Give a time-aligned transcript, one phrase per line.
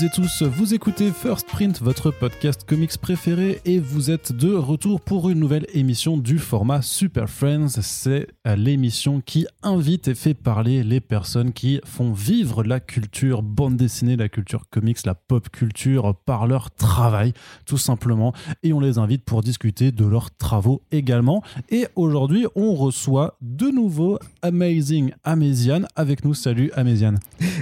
[0.00, 4.54] Toutes et tous, vous écoutez First Print, votre podcast comics préféré, et vous êtes de
[4.54, 7.68] retour pour une nouvelle émission du format Super Friends.
[7.82, 13.76] C'est l'émission qui invite et fait parler les personnes qui font vivre la culture bande
[13.76, 17.34] dessinée, la culture comics, la pop culture par leur travail,
[17.66, 18.32] tout simplement.
[18.62, 21.42] Et on les invite pour discuter de leurs travaux également.
[21.68, 26.32] Et aujourd'hui, on reçoit de nouveau Amazing Amazian avec nous.
[26.32, 27.16] Salut Amazian.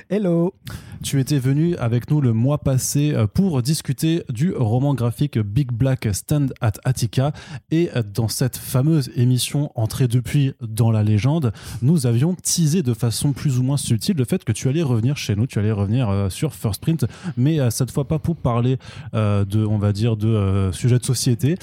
[0.08, 0.54] Hello.
[1.02, 5.70] Tu étais venu avec nous le mois passé euh, pour discuter du roman graphique Big
[5.70, 7.32] Black Stand at Attica.
[7.70, 12.94] Et euh, dans cette fameuse émission entrée depuis dans la légende, nous avions teasé de
[12.94, 15.70] façon plus ou moins subtile le fait que tu allais revenir chez nous, tu allais
[15.70, 18.78] revenir euh, sur First Print, mais cette fois pas pour parler
[19.12, 21.56] de, on va dire, de sujets de société.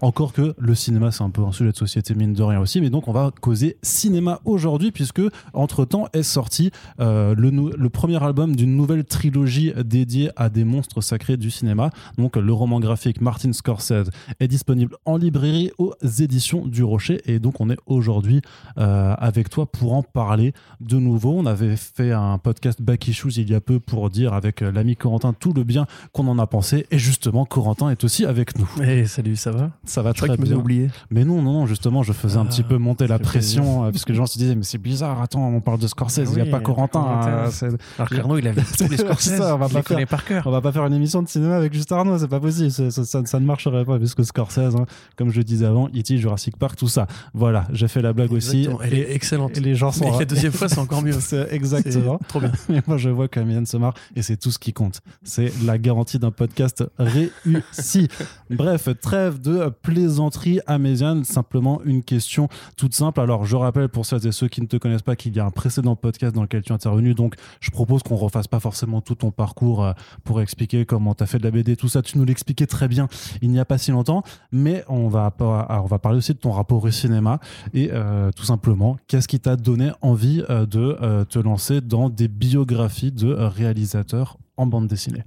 [0.00, 2.80] encore que le cinéma, c'est un peu un sujet de société, mine de rien aussi.
[2.80, 8.22] Mais donc, on va causer cinéma aujourd'hui, puisque entre temps est sorti le, le premier
[8.22, 11.90] album d'une nouvelle trilogie dédiée à des monstres sacrés du cinéma.
[12.16, 17.20] Donc le roman graphique Martin Scorsese est disponible en librairie aux éditions du Rocher.
[17.26, 18.40] Et donc on est aujourd'hui
[18.78, 21.34] euh, avec toi pour en parler de nouveau.
[21.36, 24.70] On avait fait un podcast Back Issues il y a peu pour dire avec euh,
[24.70, 26.86] l'ami Corentin tout le bien qu'on en a pensé.
[26.90, 28.68] Et justement, Corentin est aussi avec nous.
[28.80, 29.70] Hey, salut, ça va?
[29.84, 30.56] Ça va très bien.
[30.56, 30.88] oublié.
[31.10, 33.90] Mais non, non, non, justement, je faisais un petit ah, peu monter la pression euh,
[33.90, 36.42] parce que les gens se disaient mais c'est bizarre, attends, on parle de Scorsese, il
[36.42, 37.02] n'y a pas Corentin.
[37.02, 37.50] Alors
[37.98, 40.46] Arnaud, il avait tous les Scorsese, on va pas faire, par cœur.
[40.46, 43.40] On va pas faire une émission de cinéma avec juste Arnaud, c'est pas possible, ça,
[43.40, 44.86] ne marcherait pas parce que Scorsese, hein,
[45.16, 47.06] comme je le disais avant, E.T., Jurassic Park, tout ça.
[47.34, 48.68] Voilà, j'ai fait la blague aussi.
[48.82, 49.56] Elle est excellente.
[49.56, 50.18] Et les gens sont.
[50.18, 51.18] la deuxième fois, c'est encore mieux.
[51.50, 52.18] exactement.
[52.28, 52.52] Trop bien.
[52.70, 55.00] Et moi, je vois qu'Amian se marre et c'est tout ce qui compte.
[55.22, 58.08] C'est la garantie d'un podcast réussi.
[58.50, 61.24] Bref, trêve de plaisanterie améziane.
[61.24, 63.20] Simplement une question toute simple.
[63.20, 65.44] Alors, je rappelle pour celles et ceux qui ne te connaissent pas qu'il y a
[65.44, 67.14] un précédent podcast dans lequel tu es intervenu.
[67.14, 69.92] Donc, je propose qu'on refasse pas forcément tout ton parcours euh,
[70.24, 72.02] pour expliquer comment tu as fait de la BD, tout ça.
[72.02, 73.08] Tu nous l'expliquais très bien
[73.42, 74.22] il n'y a pas si longtemps.
[74.52, 77.40] Mais on va, on va parler aussi de ton rapport au cinéma
[77.74, 82.28] et euh, tout simplement, qu'est-ce qui t'a donné envie euh, de te lancer dans des
[82.28, 85.24] biographies de réalisateurs en bande dessinée?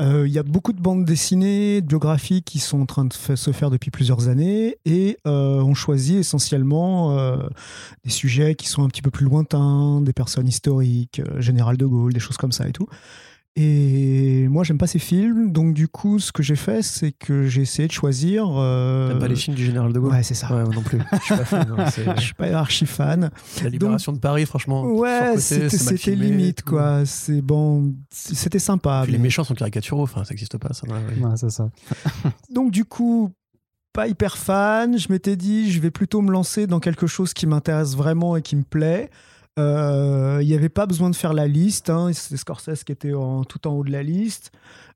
[0.00, 3.52] Il y a beaucoup de bandes dessinées, de biographies qui sont en train de se
[3.52, 7.38] faire depuis plusieurs années et on choisit essentiellement
[8.04, 12.14] des sujets qui sont un petit peu plus lointains, des personnes historiques, Général de Gaulle,
[12.14, 12.86] des choses comme ça et tout.
[13.56, 17.46] Et moi, j'aime pas ces films, donc du coup, ce que j'ai fait, c'est que
[17.46, 18.46] j'ai essayé de choisir.
[18.48, 19.18] Euh...
[19.18, 20.12] pas les films du général de Gaulle?
[20.12, 20.54] Ouais, c'est ça.
[20.54, 21.00] Ouais, non plus.
[21.12, 21.74] Je suis pas fan.
[21.76, 23.30] Hein, je suis pas archi fan.
[23.62, 24.84] La libération de Paris, franchement.
[24.84, 27.04] Ouais, c'était limite, quoi.
[27.04, 29.00] C'est bon, c'était sympa.
[29.02, 30.86] Puis les méchants sont caricaturaux, enfin, ça n'existe pas, ça.
[30.86, 31.70] Ouais, c'est ça.
[32.50, 33.32] donc du coup,
[33.92, 34.98] pas hyper fan.
[34.98, 38.42] Je m'étais dit, je vais plutôt me lancer dans quelque chose qui m'intéresse vraiment et
[38.42, 39.10] qui me plaît.
[39.60, 41.90] Euh, il n'y avait pas besoin de faire la liste.
[41.90, 42.10] Hein.
[42.12, 44.52] C'est Scorsese qui était en, tout en haut de la liste.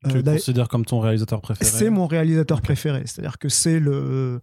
[0.08, 1.70] Tu euh, le considères comme ton réalisateur préféré?
[1.70, 3.02] C'est mon réalisateur préféré.
[3.06, 4.40] C'est-à-dire que c'est le,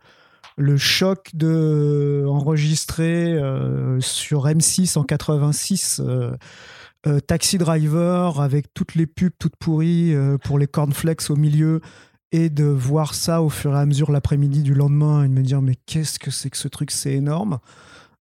[0.58, 6.02] le choc de enregistrer euh, sur M6 en 86.
[7.26, 11.82] Taxi Driver avec toutes les pubs toutes pourries pour les cornflakes au milieu
[12.32, 15.42] et de voir ça au fur et à mesure l'après-midi du lendemain et de me
[15.42, 16.92] dire mais qu'est-ce que c'est que ce truc?
[16.92, 17.58] C'est énorme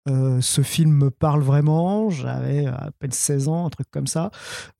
[0.08, 2.10] euh, ce film me parle vraiment.
[2.10, 4.30] J'avais à peine 16 ans, un truc comme ça,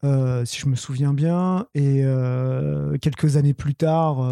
[0.05, 1.67] euh, si je me souviens bien.
[1.75, 4.27] Et euh, quelques années plus tard,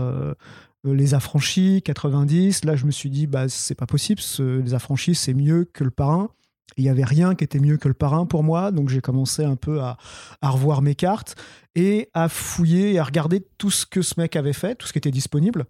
[0.85, 4.21] Les Affranchis, 90, là, je me suis dit, bah, c'est pas possible.
[4.39, 6.31] les Affranchis, c'est mieux que Le Parrain.
[6.77, 9.45] Il n'y avait rien qui était mieux que le parrain pour moi, donc j'ai commencé
[9.45, 9.97] un peu à,
[10.43, 11.35] revoir mes cartes
[11.75, 14.93] et à fouiller et à regarder tout ce que ce mec avait fait, tout ce
[14.93, 15.67] qui était disponible.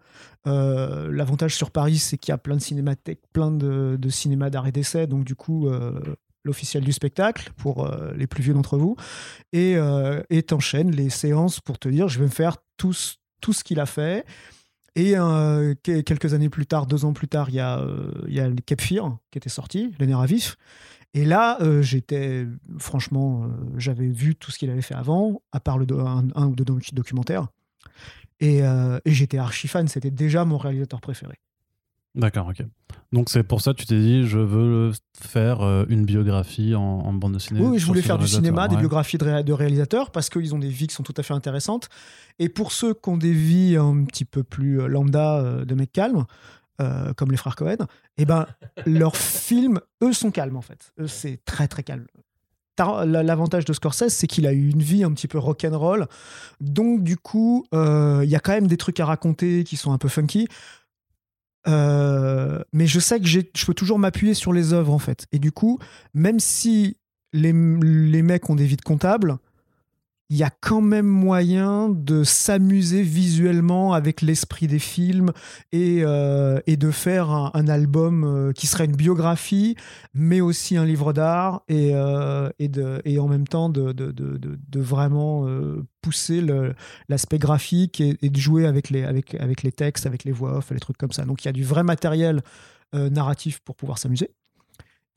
[0.47, 4.51] Euh, l'avantage sur Paris, c'est qu'il y a plein de cinémathèques, plein de, de cinémas
[4.51, 5.99] d'art et d'essai, donc du coup, euh,
[6.45, 8.97] l'officiel du spectacle pour euh, les plus vieux d'entre vous,
[9.53, 9.79] et
[10.47, 14.27] t'enchaînes les séances pour te dire, je vais me faire tout ce qu'il a fait.
[14.99, 15.15] Et
[15.85, 17.87] quelques années plus tard, deux ans plus tard, il y a,
[18.27, 20.57] il Cape Fear qui était sorti, Le Nerf à vif.
[21.15, 22.47] Et là, euh, j'étais,
[22.79, 26.55] franchement, euh, j'avais vu tout ce qu'il avait fait avant, à part le un, ou
[26.55, 27.47] deux documentaires.
[28.41, 31.35] Et, euh, et j'étais archi fan, c'était déjà mon réalisateur préféré.
[32.19, 32.67] D'accord, ok.
[33.13, 37.33] Donc c'est pour ça que tu t'es dit, je veux faire une biographie en, bande
[37.33, 37.61] dessinée.
[37.61, 40.69] Oui, je voulais faire du cinéma, des biographies de, de réalisateurs, parce qu'ils ont des
[40.69, 41.89] vies qui sont tout à fait intéressantes.
[42.39, 46.27] Et pour ceux qui ont des vies un petit peu plus lambda de mecs calmes,
[46.81, 47.75] euh, comme les frères Cohen,
[48.19, 48.47] et eh ben
[48.87, 50.93] leurs films, eux, sont calmes en fait.
[51.01, 52.07] Eux, c'est très très calme.
[52.79, 56.07] L'avantage de Scorsese, c'est qu'il a eu une vie un petit peu rock'n'roll.
[56.61, 59.91] Donc, du coup, euh, il y a quand même des trucs à raconter qui sont
[59.91, 60.47] un peu funky.
[61.69, 65.27] Euh, mais je sais que je peux toujours m'appuyer sur les œuvres, en fait.
[65.33, 65.79] Et du coup,
[66.15, 66.97] même si
[67.33, 69.39] les, les mecs ont des vies de comptables,
[70.31, 75.33] il y a quand même moyen de s'amuser visuellement avec l'esprit des films
[75.73, 79.75] et, euh, de faire un, album euh, qui serait une biographie,
[80.13, 82.51] mais aussi un livre d'art et, euh,
[83.19, 85.47] en même temps de, vraiment
[86.03, 86.45] pousser
[87.09, 91.13] l'aspect graphique et, de jouer avec les, textes, avec les voix off, les trucs comme
[91.13, 91.25] ça.
[91.25, 92.43] Donc il y a du vrai matériel
[92.93, 94.31] narratif pour pouvoir s'amuser.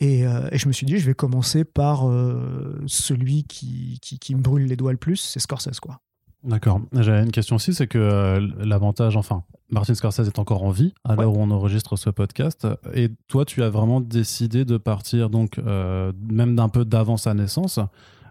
[0.01, 4.17] Et, euh, et je me suis dit, je vais commencer par euh, celui qui, qui,
[4.19, 5.79] qui me brûle les doigts le plus, c'est Scorsese.
[5.79, 5.99] Quoi.
[6.43, 6.81] D'accord.
[6.91, 10.93] J'avais une question aussi, c'est que euh, l'avantage, enfin, Martin Scorsese est encore en vie
[11.03, 11.21] à Ouais.
[11.21, 12.67] l'heure où on enregistre ce podcast.
[12.95, 17.79] Et toi, tu as vraiment décidé de partir, donc, même d'un peu d'avant sa naissance,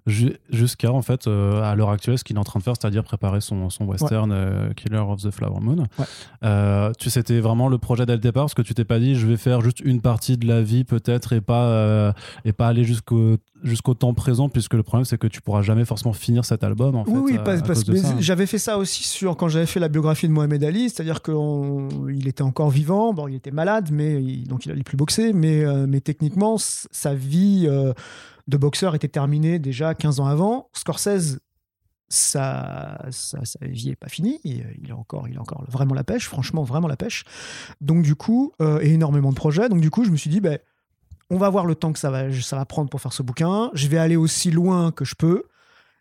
[0.07, 3.05] jusqu'à, en fait, euh, à l'heure actuelle, ce qu'il est en train de faire, c'est-à-dire
[3.05, 5.85] préparer son, son western euh, Killer of the Flower Moon.
[5.99, 6.05] Ouais.
[6.45, 9.15] Euh, tu c'était vraiment le projet dès le départ, parce que tu t'es pas dit,
[9.15, 12.15] je vais faire juste une partie de la vie, peut-être, et pas,
[12.45, 15.85] et pas aller jusqu'au jusqu'au temps présent, puisque le problème, c'est que tu pourras jamais
[15.85, 17.11] forcément finir cet album, en fait.
[17.11, 19.89] oui, à- parce, à parce mais j'avais fait ça aussi sur quand j'avais fait la
[19.89, 24.49] biographie de Mohamed Ali, c'est-à-dire qu'il était encore vivant, bon, il était malade, mais il-
[24.49, 27.69] donc il allait plus boxer, mais, mais techniquement, sa vie
[28.49, 30.69] de boxeur était terminée déjà 15 ans avant.
[30.73, 31.41] Scorsese,
[32.09, 35.95] sa, sa, sa vie est pas finie, il, il a encore, il a encore vraiment
[35.95, 37.25] la pêche, franchement, vraiment la pêche.
[37.81, 40.41] Donc du coup, euh, et énormément de projets, donc du coup, je me suis dit,
[40.41, 40.59] ben,
[41.31, 43.71] on va voir le temps que ça va, ça va prendre pour faire ce bouquin.
[43.73, 45.45] Je vais aller aussi loin que je peux.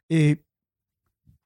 [0.09, 0.43] Et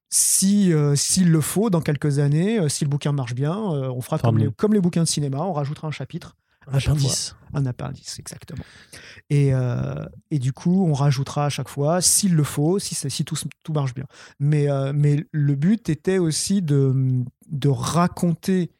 [0.09, 3.89] si euh, s'il le faut, dans quelques années, euh, si le bouquin marche bien, euh,
[3.89, 6.35] on fera comme les, comme les bouquins de cinéma, on rajoutera un chapitre,
[6.67, 7.35] Un appendice.
[7.53, 8.63] un appendice, exactement.
[9.29, 13.25] Et, euh, et du coup, on rajoutera à chaque fois, s'il le faut, si, si
[13.25, 14.05] tout, tout marche bien.
[14.39, 18.71] Mais, euh, mais le but était aussi de, de raconter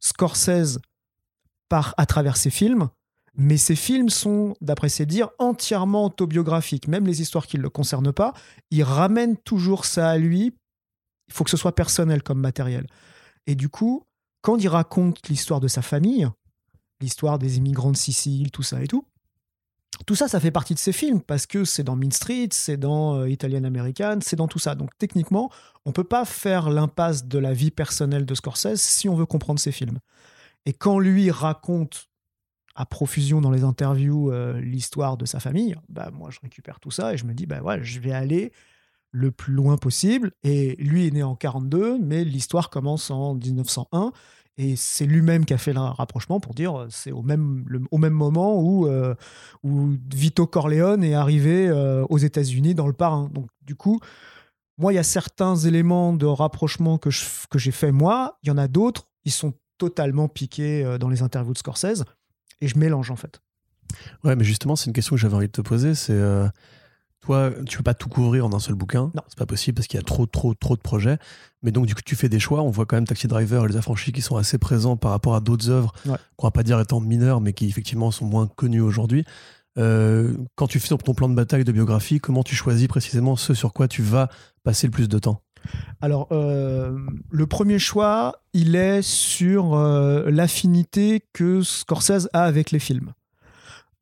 [0.00, 0.78] Scorsese
[1.68, 2.88] par, à travers ses films.
[3.34, 6.86] Mais ces films sont, d'après ses dires, entièrement autobiographiques.
[6.86, 8.34] Même les histoires qui ne le concernent pas,
[8.70, 10.54] il ramène toujours ça à lui.
[11.28, 12.86] Il faut que ce soit personnel comme matériel.
[13.46, 14.04] Et du coup,
[14.42, 16.28] quand il raconte l'histoire de sa famille,
[17.02, 19.04] l'histoire des immigrants de Sicile, tout ça et tout,
[20.06, 22.76] tout ça, ça fait partie de ses films parce que c'est dans Mean Street, c'est
[22.76, 24.74] dans euh, Italian American, c'est dans tout ça.
[24.74, 25.50] Donc techniquement,
[25.84, 29.60] on peut pas faire l'impasse de la vie personnelle de Scorsese si on veut comprendre
[29.60, 29.98] ses films.
[30.66, 32.08] Et quand lui raconte
[32.74, 36.90] à profusion dans les interviews euh, l'histoire de sa famille, bah moi je récupère tout
[36.90, 38.52] ça et je me dis bah ouais, je vais aller
[39.10, 40.32] le plus loin possible.
[40.42, 44.12] Et lui est né en 42, mais l'histoire commence en 1901.
[44.58, 47.98] Et c'est lui-même qui a fait le rapprochement pour dire euh, c'est au même, au
[47.98, 49.14] même moment où, euh,
[49.62, 53.30] où Vito Corleone est arrivé euh, aux États-Unis dans le parrain.
[53.32, 53.98] Donc, du coup,
[54.76, 57.08] moi, il y a certains éléments de rapprochement que,
[57.48, 58.38] que j'ai fait moi.
[58.42, 62.04] Il y en a d'autres, ils sont totalement piqués dans les interviews de Scorsese.
[62.60, 63.40] Et je mélange, en fait.
[64.24, 65.94] Ouais, mais justement, c'est une question que j'avais envie de te poser.
[65.94, 66.18] C'est
[67.22, 69.10] toi, tu peux pas tout couvrir en un seul bouquin.
[69.14, 69.22] Non.
[69.28, 71.18] C'est pas possible parce qu'il y a trop, trop, trop de projets.
[71.62, 72.62] Mais donc, du coup, tu fais des choix.
[72.62, 75.34] On voit quand même Taxi Driver et Les Affranchis qui sont assez présents par rapport
[75.34, 76.16] à d'autres œuvres Ouais.
[76.36, 79.24] qu'on va pas dire étant mineures, mais qui effectivement sont moins connues aujourd'hui.
[79.78, 83.54] Euh, quand tu fais ton plan de bataille de biographie, comment tu choisis précisément ce
[83.54, 84.28] sur quoi tu vas
[84.64, 85.40] passer le plus de temps?
[86.00, 86.98] Alors, euh,
[87.30, 93.12] le premier choix, il est sur euh, l'affinité que Scorsese a avec les films.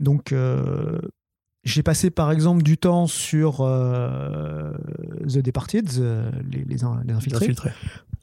[0.00, 0.98] Donc, euh,
[1.64, 4.72] j'ai passé par exemple du temps sur euh,
[5.28, 7.44] The Departed, euh, les, les, in- les infiltrés.
[7.44, 7.70] Infiltré.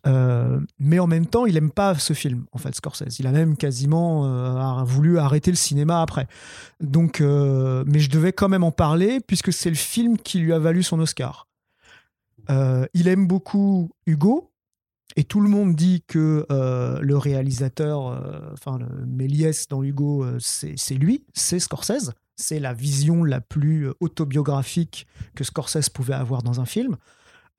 [0.06, 3.20] Euh, mais en même temps, il aime pas ce film, en fait, Scorsese.
[3.20, 6.28] Il a même quasiment euh, voulu arrêter le cinéma après.
[6.80, 10.60] Donc, mais je devais quand même en parler puisque c'est le film qui lui a
[10.60, 11.48] valu son Oscar.
[12.50, 14.52] Il aime beaucoup Hugo
[15.18, 20.24] et tout le monde dit que euh, le réalisateur, euh, enfin le Méliès dans Hugo,
[20.24, 22.12] euh, c'est lui, c'est Scorsese.
[22.38, 26.98] C'est la vision la plus autobiographique que Scorsese pouvait avoir dans un film.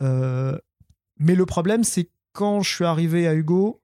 [0.02, 0.56] Euh,
[1.18, 3.82] mais le problème, c'est quand je suis arrivé à Hugo,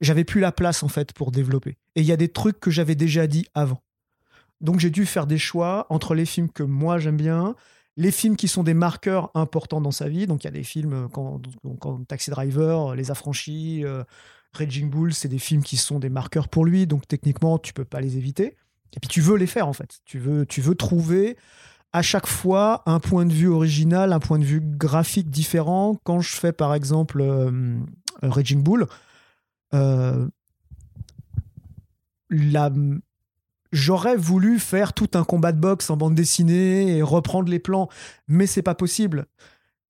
[0.00, 1.78] j'avais plus la place en fait pour développer.
[1.94, 3.82] Et il y a des trucs que j'avais déjà dit avant.
[4.60, 7.54] Donc j'ai dû faire des choix entre les films que moi j'aime bien,
[7.96, 10.26] les films qui sont des marqueurs importants dans sa vie.
[10.26, 11.40] Donc il y a des films euh, quand,
[11.80, 14.02] quand Taxi Driver, Les Affranchis, euh,
[14.52, 16.86] Raging Bull, c'est des films qui sont des marqueurs pour lui.
[16.86, 18.56] Donc techniquement, tu peux pas les éviter.
[18.94, 20.00] Et puis tu veux les faire en fait.
[20.04, 21.36] Tu veux, trouver
[21.92, 26.00] à chaque fois un point de vue original, un point de vue graphique différent.
[26.04, 27.78] Quand je fais par exemple euh,
[28.22, 28.86] Raging Bull,
[29.74, 30.26] euh,
[33.72, 37.88] j'aurais voulu faire tout un combat de boxe en bande dessinée et reprendre les plans,
[38.28, 39.26] mais c'est pas possible.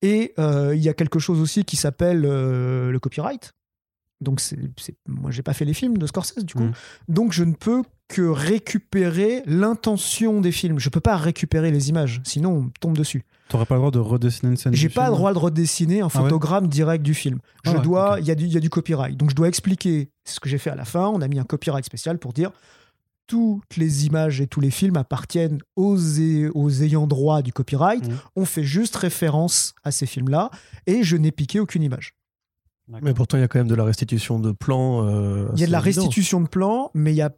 [0.01, 3.56] Et euh, il y a quelque chose aussi qui s'appelle le copyright.
[4.21, 6.63] Donc, c'est, c'est- moi, j'ai pas fait les films de Scorsese, du coup.
[6.63, 6.73] Mm.
[7.07, 10.79] Donc, je ne peux que récupérer l'intention des films.
[10.79, 13.25] Je peux pas récupérer les images, sinon on tombe dessus.
[13.49, 16.07] T'aurais pas le droit de redessiner une scène J'ai pas le droit de redessiner un
[16.13, 17.39] Ah ouais photogramme direct du film.
[17.65, 19.15] Je Ah ouais, dois, il y, a du- il y a du copyright.
[19.17, 21.07] Donc, je dois expliquer ce que j'ai fait à la fin.
[21.07, 22.51] On a mis un copyright spécial pour dire
[23.27, 28.07] toutes les images et tous les films appartiennent aux, é- aux ayants droit du copyright.
[28.07, 28.17] Mhm.
[28.37, 30.49] On fait juste référence à ces films-là
[30.85, 32.13] et je n'ai piqué aucune image.
[33.01, 35.05] Mais pourtant, il y a quand même de la restitution de plans.
[35.07, 36.01] euh, Il y a de la évident.
[36.01, 37.31] restitution de plans, mais il y a,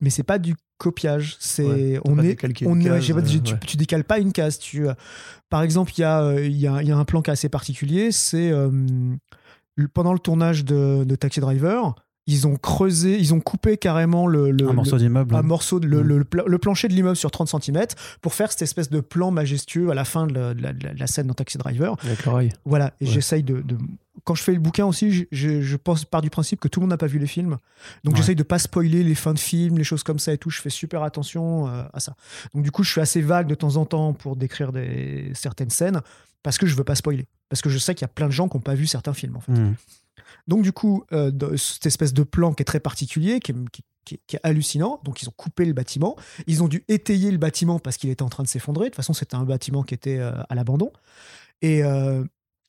[0.00, 1.36] mais c'est pas du copiage.
[1.40, 2.36] C'est Ouais, on est,
[2.66, 3.60] on est, case, pas euh, tu, ouais.
[3.66, 4.58] tu décales pas une case.
[4.58, 4.94] Tu, euh,
[5.50, 7.32] par exemple, il y a, il y a, il y a un plan qui est
[7.32, 8.12] assez particulier.
[8.12, 8.52] C'est
[9.92, 11.94] pendant le tournage de, de Taxi Driver,
[12.26, 15.34] ils ont creusé, ils ont coupé carrément le, le- Un morceau le- d'immeuble.
[15.34, 16.06] un morceau de le, Mm.
[16.06, 17.84] le pla- le plancher de l'immeuble sur 30 cm
[18.22, 20.98] pour faire cette espèce de plan majestueux à la fin de la, de la- de
[20.98, 21.96] la scène dans Taxi Driver.
[22.02, 22.50] Avec l'oreille.
[22.64, 23.10] Voilà, et Ouais.
[23.10, 23.62] j'essaye de,
[24.22, 26.80] Quand je fais le bouquin aussi, je, je, je pense par du principe que tout
[26.80, 27.58] le monde n'a pas vu les films.
[28.04, 28.20] Donc Ouais.
[28.20, 30.48] j'essaye de pas spoiler les fins de films, les choses comme ça et tout.
[30.48, 32.14] Je fais super attention euh, à ça.
[32.54, 35.68] Donc du coup, je suis assez vague de temps en temps pour décrire des, certaines
[35.68, 36.00] scènes
[36.42, 37.26] parce que je veux pas spoiler.
[37.50, 39.12] Parce que je sais qu'il y a plein de gens qui n'ont pas vu certains
[39.12, 39.52] films en fait.
[39.52, 39.74] Mm.
[40.46, 43.70] Donc du coup, euh, de- cette espèce de plan qui est très particulier, qui est,
[43.72, 46.16] qui- qui est- qui est hallucinant, donc ils ont coupé le bâtiment,
[46.46, 48.84] ils ont dû étayer le bâtiment parce qu'il était en train de s'effondrer.
[48.84, 50.92] De toute façon, c'était un bâtiment qui était euh, à l'abandon.
[51.62, 52.22] Et, euh,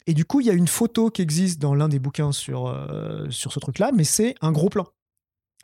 [0.07, 2.67] et du coup, il y a une photo qui existe dans l'un des bouquins sur,
[3.29, 4.87] sur ce truc-là, mais c'est un gros plan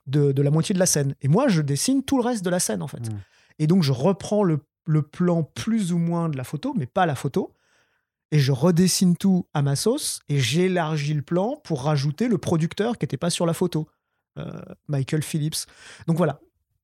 [0.07, 1.15] de, de la moitié de la scène.
[1.21, 3.09] Et moi, je dessine tout le reste de la scène, en fait.
[3.09, 3.19] Mm.
[3.59, 7.05] Et donc, je reprends le, le plan plus ou moins de la photo, mais pas
[7.05, 7.53] la photo.
[8.31, 12.97] Et je redessine tout à ma sauce et j'élargis le plan pour rajouter le producteur
[12.97, 13.89] qui n'était pas sur la photo,
[14.38, 14.51] euh,
[14.88, 15.65] Michael Phillips.
[16.07, 16.39] Donc voilà,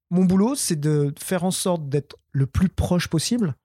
[0.10, 3.56] mon boulot, c'est de faire en sorte d'être le plus proche possible,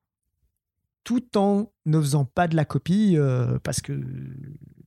[1.05, 4.01] tout en ne faisant pas de la copie, euh, parce que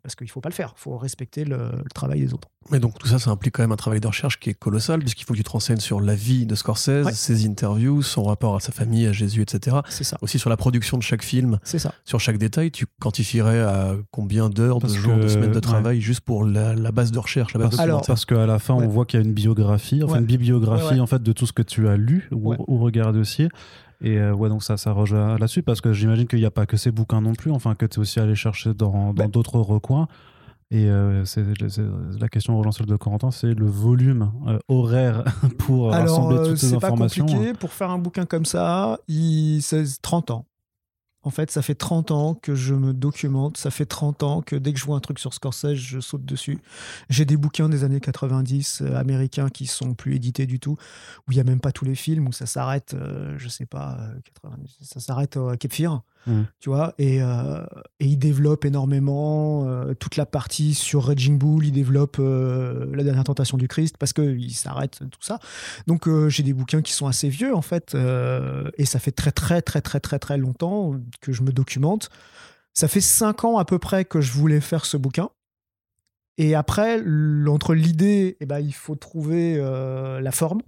[0.05, 0.73] parce qu'il faut pas le faire.
[0.77, 2.47] Il faut respecter le, le travail des autres.
[2.71, 4.99] Mais donc tout ça, ça implique quand même un travail de recherche qui est colossal,
[4.99, 7.11] puisqu'il faut que tu te renseignes sur la vie de Scorsese, Ouais.
[7.13, 9.77] ses interviews, son rapport à sa famille, à Jésus, etc.
[9.89, 10.17] C'est ça.
[10.21, 11.93] Aussi sur la production de chaque film, C'est ça.
[12.05, 15.61] sur chaque détail, tu quantifierais à combien d'heures, de jours, de semaines de ouais.
[15.61, 18.07] travail juste pour la, la base de recherche, la base Parce, Alors- documentaire.
[18.15, 18.85] parce qu'à la fin, Ouais.
[18.85, 20.19] on voit qu'il y a une biographie, enfin Ouais.
[20.19, 20.99] une bibliographie Ouais, ouais.
[20.99, 22.57] en fait de tout ce que tu as lu ou, Ouais.
[22.67, 23.47] ou regardé aussi.
[24.01, 26.65] Et euh, ouais, donc ça, ça rejoint là-dessus parce que j'imagine qu'il n'y a pas
[26.65, 29.59] que ces bouquins non plus, enfin que tu es aussi allé chercher dans Ben- d'autres
[29.59, 30.07] recoins.
[30.71, 31.81] Et euh, c'est c'est-
[32.19, 35.23] la question rejoint celle de Corentin, c'est le volume euh, horaire
[35.59, 37.25] pour Alors, rassembler toutes ces c'est pas informations.
[37.25, 37.53] compliqué.
[37.53, 39.61] Pour faire un bouquin comme ça, il...
[39.61, 40.45] c'est 30 ans.
[41.25, 43.57] En fait, ça fait 30 ans que je me documente.
[43.57, 46.23] Ça fait 30 ans que dès que je vois un truc sur Scorsese, je saute
[46.23, 46.59] dessus.
[47.09, 50.77] J'ai des bouquins des années 90 euh, américains qui sont plus édités du tout,
[51.27, 53.65] où il n'y a même pas tous les films, où ça s'arrête, euh, je sais
[53.65, 55.73] pas, euh, 90, ça s'arrête à Cape
[56.27, 56.47] Mhm.
[56.59, 56.93] tu vois.
[56.97, 57.63] Et, euh,
[57.99, 63.03] et il développe énormément euh, toute la partie sur Raging Bull, il développe euh, la
[63.03, 65.39] dernière tentation du Christ, parce qu'il s'arrête tout ça.
[65.87, 67.95] Donc j'ai des bouquins qui sont assez vieux en fait,
[68.77, 72.09] et ça fait très très très très très très longtemps que je me documente.
[72.73, 75.29] Ça fait cinq ans à peu près que je voulais faire ce bouquin.
[76.37, 77.01] Et après,
[77.47, 80.61] entre l'idée, eh ben, il faut trouver la forme,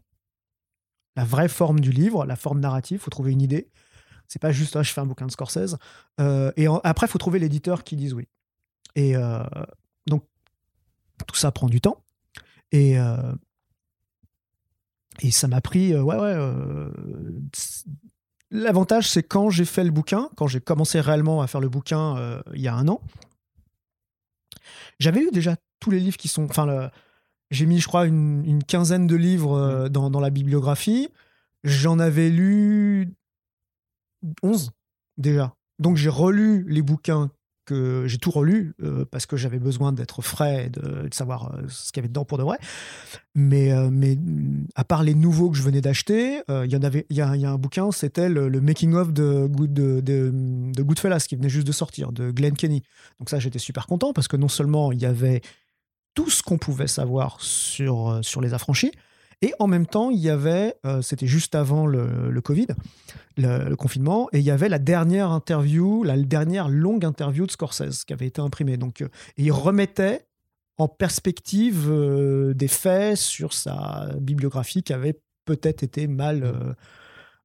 [1.16, 3.70] la vraie forme du livre, la forme narrative, il faut trouver une idée.
[4.28, 5.78] C'est pas juste, ah, je fais un bouquin de Scorsese.
[6.20, 8.28] Euh, et en- après, il faut trouver l'éditeur qui dise oui.
[8.96, 9.44] Et euh,
[10.06, 10.24] donc,
[11.28, 12.04] tout ça prend du temps.
[12.72, 13.34] Et, euh,
[15.22, 16.52] et ça m'a pris, ouais, ouais.
[18.52, 22.42] L'avantage, c'est quand j'ai fait le bouquin, quand j'ai commencé réellement à faire le bouquin
[22.54, 23.02] il y a un an,
[25.00, 26.46] j'avais lu déjà tous les livres qui sont.
[26.46, 26.90] Enfin,
[27.52, 31.10] j'ai mis, je crois, une, une quinzaine de livres dans, dans la bibliographie.
[31.64, 33.14] J'en avais lu
[34.44, 34.72] 11
[35.18, 35.56] déjà.
[35.80, 37.30] Donc j'ai relu les bouquins
[37.68, 41.68] que j'ai tout relu euh, parce que j'avais besoin d'être frais et de, savoir euh,
[41.68, 42.58] ce qu'il y avait dedans pour de vrai.
[43.36, 44.18] Mais, euh, mais
[44.76, 47.30] à part les nouveaux que je venais d'acheter, il y en avait, il y, a,
[47.30, 51.72] un bouquin, c'était le, le making of de, de, de, Goodfellas qui venait juste de
[51.74, 52.82] sortir, de Glenn Kenny.
[53.20, 55.42] Donc ça, j'étais super content parce que non seulement il y avait
[56.16, 58.92] tout ce qu'on pouvait savoir sur, sur les affranchis,
[59.42, 62.68] et en même temps, il y avait, euh, c'était juste avant le, Covid,
[63.38, 68.04] le, confinement, et il y avait la dernière interview, la dernière longue interview de Scorsese
[68.06, 68.78] qui avait été imprimée.
[68.78, 70.26] Donc, euh, et il remettait
[70.78, 76.74] en perspective euh, des faits sur sa bibliographie qui avait peut-être été mal, euh,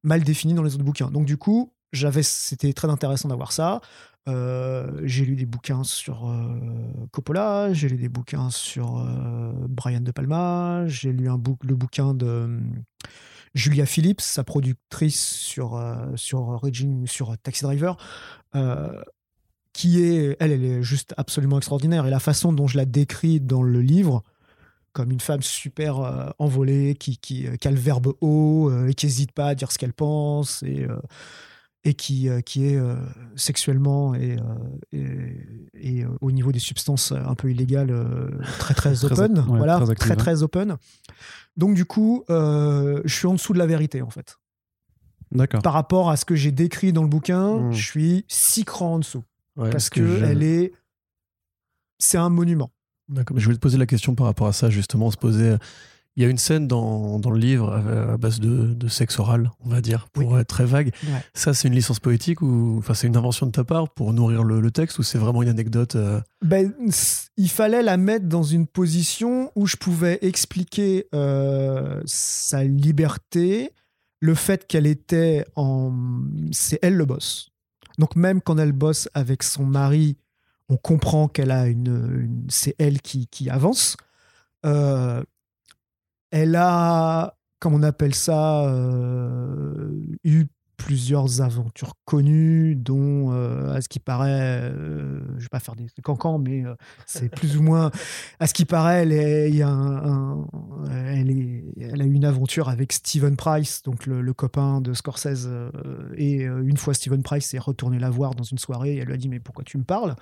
[0.03, 1.09] mal définie dans les autres bouquins.
[1.09, 3.79] Donc du coup, j'avais, c'était très intéressant d'avoir ça.
[4.29, 6.57] Euh, j'ai lu des bouquins sur euh,
[7.11, 12.13] Coppola, j'ai lu des bouquins sur euh, Brian De Palma, j'ai lu un le bouquin
[12.13, 12.59] de
[13.53, 15.79] Julia Phillips, sa productrice sur,
[16.15, 16.61] sur,
[17.05, 17.97] sur Taxi Driver,
[19.73, 22.07] qui est, elle, elle est juste absolument extraordinaire.
[22.07, 24.23] Et la façon dont je la décris dans le livre,
[24.93, 29.33] comme une femme super envolée, qui, qui, qui, a le verbe haut et qui n'hésite
[29.33, 30.87] pas à dire ce qu'elle pense et,
[31.83, 32.79] et qui, qui est
[33.35, 34.37] sexuellement et,
[34.93, 37.93] et, au niveau des substances un peu illégales
[38.59, 39.43] très très open.
[39.47, 40.77] voilà, très, très, très open.
[41.57, 44.37] Donc du coup, je suis en dessous de la vérité en fait.
[45.31, 45.61] D'accord.
[45.61, 47.73] Par rapport à ce que j'ai décrit dans le bouquin, mmh.
[47.73, 49.23] je suis six crans en dessous.
[49.55, 50.73] parce que elle est
[52.03, 52.71] c'est un monument.
[53.09, 53.37] D'accord.
[53.39, 55.55] Je voulais te poser la question par rapport à ça, justement, se poser.
[56.15, 59.51] Il y a une scène dans, dans le livre à base de, de, sexe oral,
[59.65, 60.93] on va dire, pour être très vague.
[61.33, 64.43] Ça, c'est une licence poétique ou enfin, c'est une invention de ta part pour nourrir
[64.43, 66.21] le, texte ou c'est vraiment une anecdote euh?
[66.43, 66.71] ben,
[67.37, 73.71] Il fallait la mettre dans une position où je pouvais expliquer euh, sa liberté,
[74.19, 75.91] le fait qu'elle était en.
[76.51, 77.49] C'est elle le boss.
[77.97, 80.17] Donc, même quand elle bosse avec son mari
[80.69, 83.97] on comprend qu'elle a une, c'est elle qui, avance.
[84.65, 85.23] Euh,
[86.33, 89.91] elle a, comme on appelle ça, euh,
[90.23, 90.45] eu
[90.77, 94.73] plusieurs aventures connues, dont, euh, à ce qui paraît,
[95.37, 96.63] je vais pas faire des cancans, mais
[97.05, 97.91] c'est plus ou moins,
[98.39, 100.45] à ce qui paraît, elle, est, un,
[100.91, 105.47] elle, est, elle, a eu une aventure avec Steven Price, donc le, copain de Scorsese,
[106.17, 109.13] et une fois Steven Price est retourné la voir dans une soirée, et elle lui
[109.13, 110.15] a dit mais pourquoi tu me parles?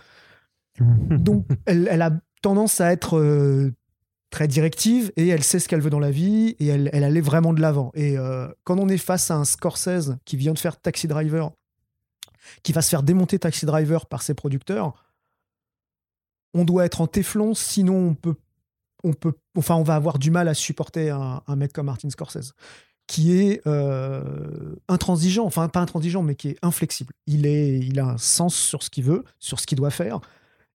[0.80, 3.72] Donc, elle, a tendance à être euh,
[4.32, 7.22] très directive et elle sait ce qu'elle veut dans la vie et elle, elle allait
[7.22, 7.92] vraiment de l'avant.
[7.94, 11.52] Et euh, quand on est face à un Scorsese qui vient de faire Taxi Driver,
[12.64, 14.94] qui va se faire démonter Taxi Driver par ses producteurs,
[16.54, 18.36] on doit être en téflon, sinon on peut,
[19.04, 22.54] on peut, enfin, on va avoir du mal à supporter un, mec comme Martin Scorsese,
[23.08, 27.14] qui est euh, intransigeant, enfin pas intransigeant, mais qui est inflexible.
[27.28, 30.22] Il, est, il a un sens sur ce qu'il veut, sur ce qu'il doit faire.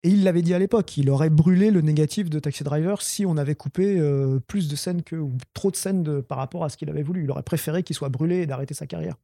[0.05, 3.25] Et il l'avait dit à l'époque, il aurait brûlé le négatif de Taxi Driver si
[3.25, 6.69] on avait coupé euh, plus de scènes que, ou trop de scènes par rapport à
[6.69, 7.25] ce qu'il avait voulu.
[7.25, 9.17] Il aurait préféré qu'il soit brûlé et d'arrêter sa carrière.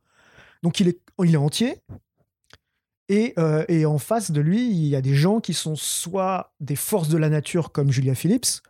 [0.62, 1.76] Donc il est, entier.
[3.10, 6.54] Et, euh, et, en face de lui, il y a des gens qui sont soit
[6.60, 8.62] des forces de la nature comme Julia Phillips,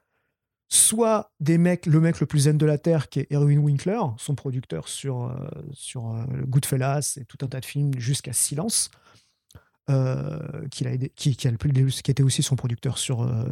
[0.69, 4.01] soit des mecs, le mec le plus zen de la Terre qui est Erwin Winkler,
[4.17, 6.13] son producteur sur, euh, sur
[6.49, 8.91] Goodfellas et tout un tas de films jusqu'à Silence.
[9.91, 10.39] Euh,
[10.71, 13.45] qui, a aidé, qui, qui, a, qui, était aussi son producteur sur euh,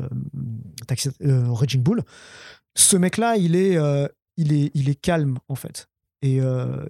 [1.25, 2.03] euh, Raging Bull.
[2.77, 3.77] Ce mec-là, il est,
[4.37, 5.89] il, est, il est calme, en fait.
[6.23, 6.41] Et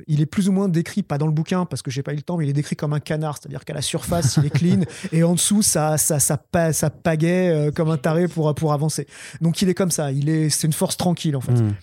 [0.06, 2.16] il est plus ou moins décrit, pas dans le bouquin parce que j'ai pas eu
[2.16, 4.50] le temps, mais il est décrit comme un canard, c'est-à-dire qu'à la surface il est
[4.50, 4.80] clean
[5.12, 6.40] et en dessous ça ça ça,
[6.72, 9.06] ça, pagaie comme un taré pour pour avancer.
[9.42, 11.52] Donc il est comme ça, il est c'est une force tranquille en fait.
[11.52, 11.74] Hmm.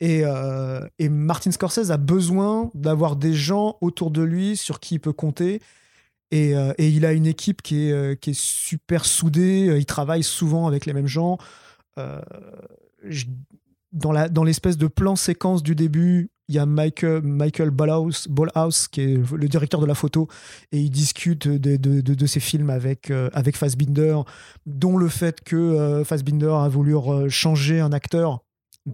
[0.00, 0.22] Et,
[0.98, 5.12] et Martin Scorsese a besoin d'avoir des gens autour de lui sur qui il peut
[5.12, 5.60] compter
[6.34, 9.68] euh, et, il a une équipe qui est, euh, super soudée.
[9.68, 11.38] Euh, il travaille souvent avec les mêmes gens.
[13.92, 19.32] dans, l'espèce de plan séquence du début, il y a Michael, Michael Ballhaus, qui est
[19.32, 20.28] le directeur de la photo,
[20.72, 24.18] et il discute de, ses films avec, avec Fassbinder,
[24.66, 26.94] dont le fait que Fassbinder a voulu
[27.28, 28.40] changer un acteur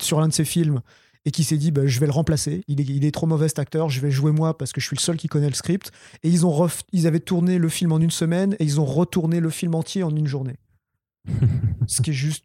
[0.00, 0.80] sur l'un de ses films
[1.24, 2.62] et qui s'est dit bah, je vais le remplacer.
[2.66, 4.86] Il est, il est, trop mauvais cet acteur, je vais jouer moi parce que je
[4.86, 5.92] suis le seul qui connaît le script.
[6.22, 9.40] Et ils, ont ils avaient tourné le film en une semaine et ils ont retourné
[9.40, 10.56] le film entier en une journée.
[11.86, 12.44] Ce qui est juste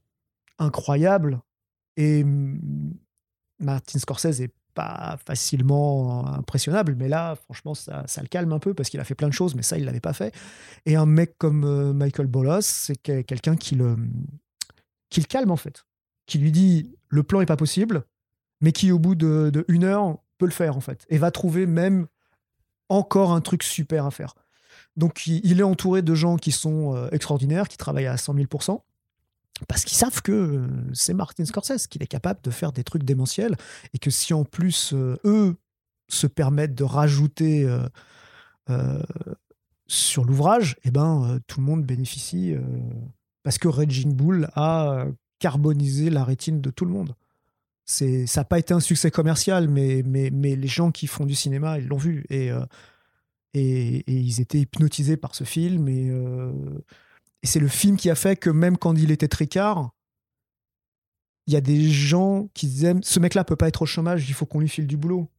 [0.59, 1.39] incroyable.
[1.97, 2.25] Et
[3.59, 8.73] Martin Scorsese est pas facilement impressionnable, mais là, franchement, ça, ça le calme un peu
[8.73, 10.35] parce qu'il a fait plein de choses, mais ça, il l'avait pas fait.
[10.85, 13.95] Et un mec comme euh, Michael Bolos, c'est quelqu'un qui le,
[15.09, 15.85] qui le calme en fait,
[16.27, 18.03] qui lui dit le plan est pas possible,
[18.65, 19.51] mais qui au bout de,
[19.83, 22.07] heure peut le faire en fait et va trouver même
[22.89, 24.33] encore un truc super à faire.
[24.97, 28.81] Donc il, est entouré de gens qui sont euh, extraordinaires, qui travaillent à 100 000%
[29.67, 33.03] parce qu'ils savent que euh, c'est Martin Scorsese, qu'il est capable de faire des trucs
[33.03, 33.55] démentiels
[33.93, 35.55] et que si en plus euh, eux
[36.07, 37.67] se permettent de rajouter
[39.87, 42.55] sur l'ouvrage, eh ben tout le monde bénéficie
[43.43, 45.05] parce que Raging Bull a
[45.39, 47.15] carbonisé la rétine de tout le monde
[47.85, 51.25] c'est ça n'a pas été un succès commercial, mais, mais, mais les gens qui font
[51.25, 52.25] du cinéma, ils l'ont vu.
[52.29, 52.65] Et, euh,
[53.53, 55.87] et, ils étaient hypnotisés par ce film.
[55.87, 56.51] Et, euh,
[57.43, 59.91] et c'est le film qui a fait que même quand il était tricard,
[61.47, 64.33] il y a des gens qui disaient ce mec-là peut pas être au chômage, il
[64.33, 65.29] faut qu'on lui file du boulot.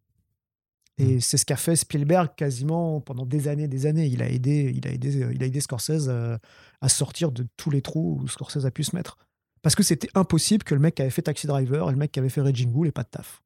[0.98, 1.20] Et mm.
[1.20, 4.06] c'est ce qu'a fait Spielberg quasiment pendant des années, des années.
[4.06, 6.38] Il a aidé, il a aidé, il a aidé Scorsese à,
[6.80, 9.18] à sortir de tous les trous où Scorsese a pu se mettre.
[9.66, 12.12] Parce que c'était impossible que le mec qui avait fait Taxi Driver et le mec
[12.12, 13.42] qui avait fait Raging Bull ait pas de taf.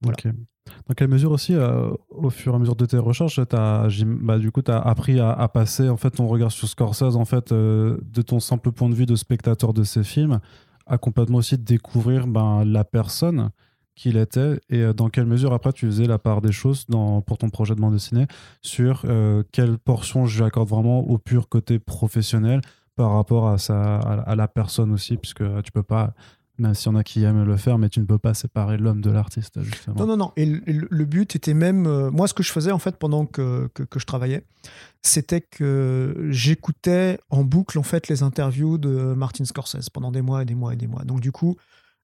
[0.00, 0.16] Voilà.
[0.86, 4.70] Dans quelle mesure aussi, euh, au fur et à mesure de tes recherches, as, tu
[4.70, 8.40] as appris à, passer en fait, ton regard sur Scorsese en fait, euh, de ton
[8.40, 10.40] simple point de vue de spectateur de ces films
[10.86, 13.50] à complètement aussi découvrir ben, la personne
[13.94, 17.20] qu'il était et euh, dans quelle mesure après tu faisais la part des choses dans,
[17.20, 18.26] pour ton projet de bande dessinée
[18.62, 19.04] sur
[19.52, 22.62] quelle portion je accorde vraiment au pur côté professionnel
[22.98, 26.14] par rapport à, sa, à, la personne aussi, puisque tu peux pas,
[26.58, 28.76] même s'il y en a qui aiment le faire, mais tu ne peux pas séparer
[28.76, 29.94] l'homme de l'artiste, justement.
[30.00, 30.32] Non, non, non.
[30.36, 31.86] Et le, but était même.
[31.86, 34.42] Euh, moi, ce que je faisais, en fait, pendant que, que, que je travaillais,
[35.00, 40.42] c'était que j'écoutais en boucle, en fait, les interviews de Martin Scorsese pendant des mois
[40.42, 41.04] et des mois et des mois.
[41.04, 41.56] Donc, du coup,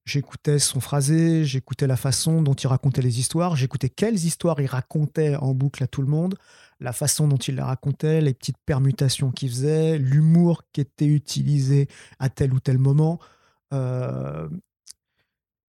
[0.05, 4.67] J'écoutais son phrasé, j'écoutais la façon dont il racontait les histoires, j'écoutais quelles histoires il
[4.67, 6.37] racontait en boucle à tout le monde,
[6.85, 11.89] la façon dont il les racontait, les petites permutations qu'il faisait, l'humour qui était utilisé
[12.19, 13.19] à tel ou tel moment.
[13.73, 14.49] Euh,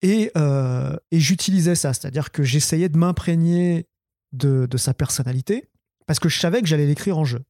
[0.06, 3.88] euh, et, j'utilisais ça, c'est-à-dire que j'essayais de m'imprégner
[4.32, 5.70] de, de, sa personnalité,
[6.06, 7.42] parce que je savais que j'allais l'écrire en jeu.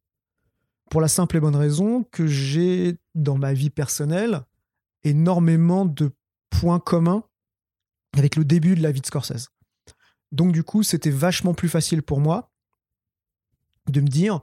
[0.89, 4.41] Pour la simple et bonne raison que j'ai, dans ma vie personnelle,
[5.03, 6.11] énormément de
[6.49, 7.23] point commun
[8.17, 9.49] avec le début de la vie de Scorsese.
[10.31, 12.48] Donc du coup, c'était vachement plus facile pour moi
[13.91, 14.39] de me dire,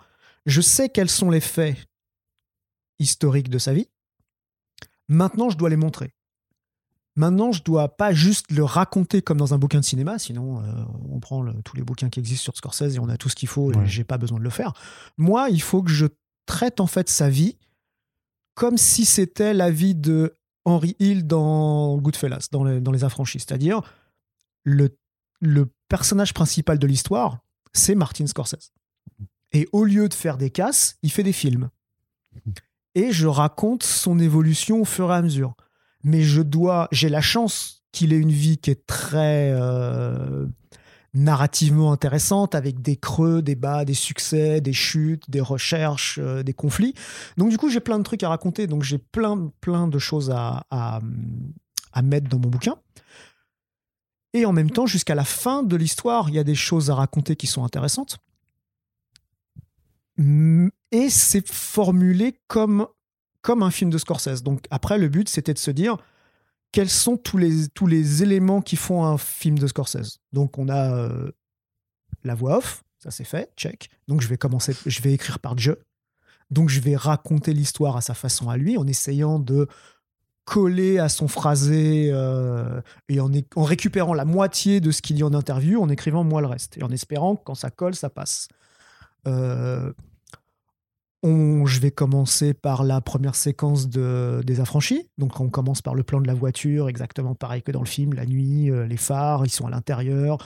[0.47, 1.77] je sais quels sont les faits
[2.99, 3.89] historiques de sa vie,
[5.09, 6.13] maintenant je dois les montrer.
[7.19, 10.65] Maintenant, je dois pas juste le raconter comme dans un bouquin de cinéma, sinon euh,
[11.11, 13.49] on prend tous les bouquins qui existent sur Scorsese et on a tout ce qu'il
[13.49, 14.75] faut et j'ai pas besoin de le faire.
[15.17, 16.07] Moi, il faut que je
[16.45, 17.57] traite en fait sa vie
[18.55, 23.41] comme si c'était la vie de Henry Hill dans Goodfellas, dans les, dans les affranchis.
[23.41, 23.81] C'est-à-dire,
[24.65, 24.95] le,
[25.41, 27.39] le personnage principal de l'histoire,
[27.73, 28.73] c'est Martin Scorsese.
[29.53, 31.71] Et au lieu de faire des casses, il fait des films.
[32.95, 35.55] Et je raconte son évolution au fur et à mesure.
[36.03, 40.47] Mais je dois, j'ai la chance qu'il ait une vie qui est très euh,
[41.17, 46.53] narrativement intéressante avec des creux, des bas, des succès, des chutes, des recherches, euh, des
[46.53, 46.95] conflits.
[47.37, 50.31] Donc du coup, j'ai plein de trucs à raconter, donc j'ai plein, plein de choses
[50.31, 51.01] à, à,
[52.03, 52.77] mettre dans mon bouquin.
[54.35, 56.95] Et en même temps, jusqu'à la fin de l'histoire, il y a des choses à
[56.95, 58.19] raconter qui sont intéressantes.
[60.19, 62.87] Et c'est formulé comme,
[63.43, 64.43] comme un film de Scorsese.
[64.43, 65.99] Donc après, le but, c'était de se dire,
[66.73, 70.21] quels sont tous les, tous les éléments qui font un film de Scorsese?
[70.33, 71.31] Donc on a euh,
[72.25, 73.91] la voix off, ça c'est fait, check.
[74.09, 75.79] Donc je vais commencer, je vais écrire par Dieu.
[76.51, 79.69] Donc je vais raconter l'histoire à sa façon à lui en essayant de
[80.45, 85.27] coller à son phrasé euh, et en, en, récupérant la moitié de ce qu'il a
[85.27, 88.11] en interview, en écrivant moi le reste et en espérant que quand ça colle, ça
[88.11, 88.49] passe.
[89.27, 89.93] Euh,
[91.67, 95.09] je vais commencer par la première séquence de, des affranchis.
[95.19, 98.13] Donc, on commence par le plan de la voiture, exactement pareil que dans le film,
[98.15, 100.39] la nuit, euh, les phares, ils sont à l'intérieur.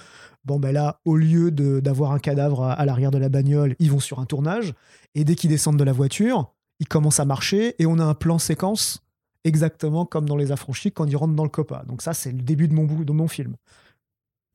[0.45, 4.01] Bon, ben là, au lieu d'avoir un cadavre à, l'arrière de la bagnole, ils vont
[4.01, 4.75] sur un tournage.
[5.15, 8.15] Et dès qu'ils descendent de la voiture, ils commencent à marcher et on a un
[8.15, 9.03] plan séquence
[9.45, 11.85] exactement comme dans Les Affranchis quand ils rentrent dans le copa.
[11.87, 13.57] Donc, ça, c'est le début de mon, de mon film.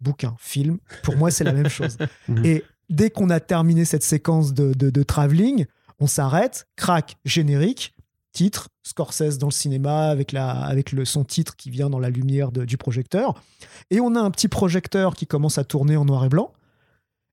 [0.01, 1.97] Bouquin, film, pour moi, c'est la même chose.
[2.27, 2.45] Mhm.
[2.45, 5.65] Et dès qu'on a terminé cette séquence de, de, de travelling,
[5.99, 7.95] on s'arrête, crac, générique,
[8.35, 12.77] titre, Scorsese dans le cinéma avec, le, son titre qui vient dans la lumière du
[12.77, 13.41] projecteur.
[13.89, 16.53] Et on a un petit projecteur qui commence à tourner en noir et blanc.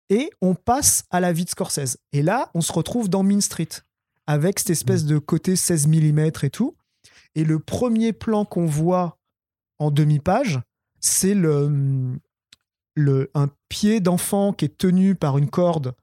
[0.09, 1.99] Et on passe à la vie de Scorsese.
[2.12, 3.69] Et là, on se retrouve dans Mean Street,
[4.27, 6.77] avec cette espèce de côté 16 mm et tout.
[7.35, 9.19] Et le premier plan qu'on voit
[9.79, 10.61] en demi-page,
[11.01, 12.19] c'est le,
[12.96, 15.94] un pied d'enfant qui est tenu par une corde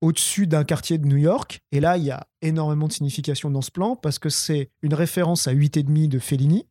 [0.00, 1.60] au-dessus d'un quartier de New York.
[1.72, 4.94] Et là, il y a énormément de signification dans ce plan parce que c'est une
[4.94, 6.66] référence à 8,5 de Fellini.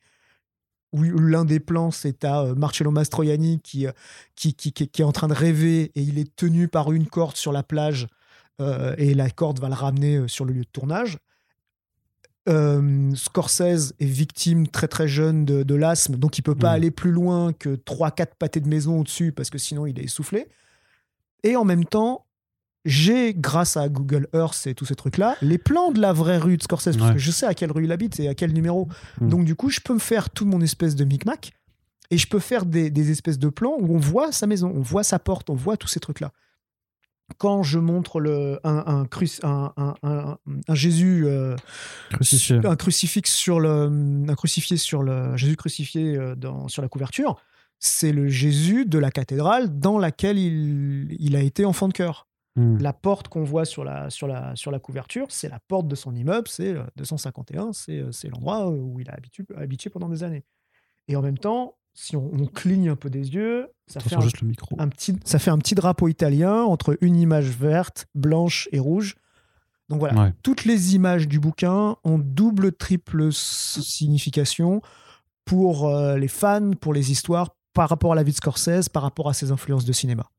[0.93, 3.91] Où l'un des plans, c'est à euh, Marcello Mastroianni euh,
[4.36, 7.08] qui, qui, qui, qui, est en train de rêver et il est tenu par une
[7.08, 8.08] corde sur la plage
[8.62, 11.17] euh, et la corde va le ramener sur le lieu de tournage.
[12.47, 16.75] Scorsese est victime très très jeune de, l'asthme, donc il peut pas mmh.
[16.75, 20.47] aller plus loin que 3-4 pâtés de maison au-dessus parce que sinon il est essoufflé.
[21.43, 22.25] Et en même temps,
[22.86, 26.55] j'ai, grâce à Google Earth et tous ces trucs-là, les plans de la vraie rue
[26.55, 28.88] de Scorsese, parce que je sais à quelle rue il habite et à quel numéro.
[29.19, 29.29] Hmm.
[29.29, 31.51] Donc, du coup, je peux me faire tout mon espèce de micmac
[32.12, 35.03] et je peux faire des, espèces de plans où on voit sa maison, on voit
[35.03, 36.31] sa porte, on voit tous ces trucs-là.
[37.38, 39.08] Quand je montre le, un,
[39.44, 41.56] un, un, Jésus euh,
[42.12, 42.60] crucifié.
[42.64, 47.36] un crucifix sur le un crucifié sur le Jésus crucifié euh, dans, sur la couverture,
[47.80, 52.28] c'est le Jésus de la cathédrale dans laquelle il, il a été enfant de cœur.
[52.56, 52.78] Hmm.
[52.78, 55.96] La porte qu'on voit sur la, sur, la, sur la couverture, c'est la porte de
[55.96, 60.46] son immeuble, c'est 251, euh, c'est l'endroit où il a habitué, habitué pendant des années.
[61.08, 64.47] Et en même temps, si on, cligne un peu des yeux, ça fait un, le
[64.47, 64.75] micro.
[64.89, 69.15] petit, ça fait un petit drapeau italien entre une image verte, blanche et rouge.
[69.88, 74.81] Donc voilà, toutes les images du bouquin ont double, triple signification
[75.45, 79.03] pour euh, les fans, pour les histoires, par rapport à la vie de Scorsese, par
[79.03, 80.29] rapport à ses influences de cinéma.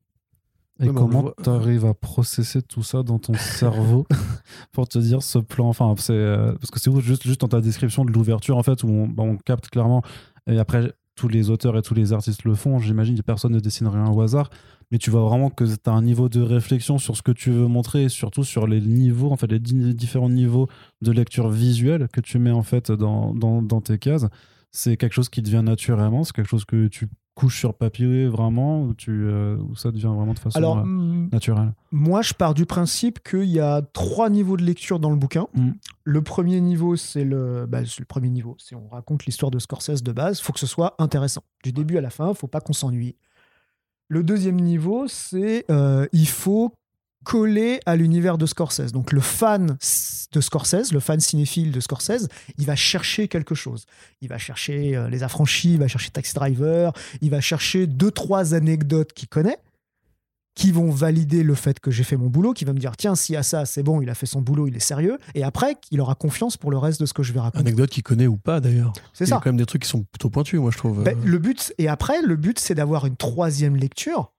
[0.79, 4.05] Et Ouais, comment tu arrives à processer tout ça dans ton cerveau
[4.73, 7.61] pour te dire ce plan Enfin, c'est euh, parce que c'est juste, juste dans ta
[7.61, 10.03] description de l'ouverture en fait où on, bah, on capte clairement.
[10.45, 12.79] Et après, tous les auteurs et tous les artistes le font.
[12.79, 14.49] J'imagine que personne ne dessine rien au hasard,
[14.91, 17.51] mais tu vois vraiment que tu as un niveau de réflexion sur ce que tu
[17.51, 20.67] veux montrer et surtout sur les niveaux, en fait, les di- différents niveaux
[21.01, 24.27] de lecture visuelle que tu mets en fait dans tes cases.
[24.71, 28.81] C'est quelque chose qui devient naturellement, c'est quelque chose que tu couches sur papier vraiment,
[28.81, 31.73] ou, tu, euh, ou ça devient vraiment de façon Alors, euh, mm, naturelle?
[31.91, 35.47] moi, je pars du principe qu'il y a trois niveaux de lecture dans le bouquin.
[35.53, 35.69] Mm.
[36.03, 38.55] Le premier niveau, c'est le, bah, le premier niveau.
[38.57, 40.39] C'est on raconte l'histoire de Scorsese de base.
[40.39, 41.43] Il faut que ce soit intéressant.
[41.63, 43.15] Du début à la fin, il faut pas qu'on s'ennuie.
[44.09, 46.73] Le deuxième niveau, c'est euh, il faut
[47.27, 48.93] coller à l'univers de Scorsese.
[48.93, 49.77] Donc le fan
[50.31, 53.83] de Scorsese, le fan cinéphile de Scorsese, il va chercher quelque chose.
[54.21, 58.11] Il va chercher euh, les affranchis, il va chercher Taxi Driver, il va chercher deux
[58.11, 59.57] trois anecdotes qu'il connaît
[60.55, 63.13] qui vont valider le fait que j'ai fait mon boulot, qui va me dire tiens
[63.15, 65.43] s'il y a ça c'est bon il a fait son boulot il est sérieux et
[65.43, 68.01] après il aura confiance pour le reste de ce que je vais raconter Anecdote qu'il
[68.03, 68.93] connaît ou pas d'ailleurs.
[69.13, 70.77] c'est Il y a ça quand même des trucs qui sont plutôt pointus, moi je
[70.77, 71.03] trouve.
[71.03, 74.31] Ben, le but et après le but c'est d'avoir une troisième lecture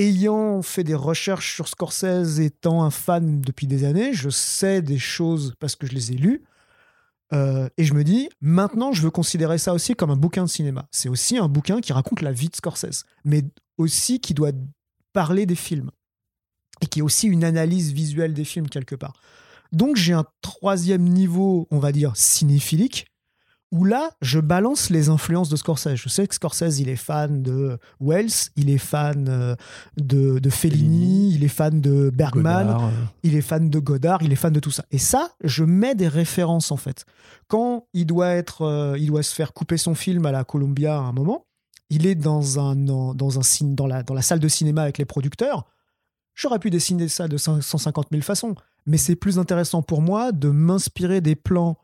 [0.00, 4.98] ayant fait des recherches sur Scorsese étant un fan depuis des années je sais des
[4.98, 6.42] choses parce que je les ai lues.
[7.32, 10.48] Euh, et je me dis maintenant je veux considérer ça aussi comme un bouquin de
[10.48, 10.88] cinéma.
[10.90, 13.44] C'est aussi un bouquin qui raconte la vie de Scorsese mais
[13.76, 14.52] aussi qui doit
[15.12, 15.90] parler des films.
[16.82, 19.20] Et qui est aussi une analyse visuelle des films quelque part.
[19.70, 23.06] Donc j'ai un troisième niveau on va dire cinéphilique
[23.72, 25.94] où là, je balance les influences de Scorsese.
[25.94, 29.54] Je sais que Scorsese, il est fan de Wells, il est fan euh,
[29.96, 32.90] de, de Fellini, Fellini, il est fan de Bergman, Godard, euh,
[33.22, 34.84] il est fan de Godard, il est fan de tout ça.
[34.90, 37.04] Et ça, je mets des références en fait.
[37.46, 40.96] Quand il doit être, euh, il doit se faire couper son film à la Columbia
[40.96, 41.46] à un moment,
[41.90, 44.98] il est dans un dans, dans un dans la dans la salle de cinéma avec
[44.98, 45.64] les producteurs.
[46.34, 48.54] J'aurais pu dessiner ça de 150 000 façons,
[48.86, 51.76] mais c'est plus intéressant pour moi de m'inspirer des plans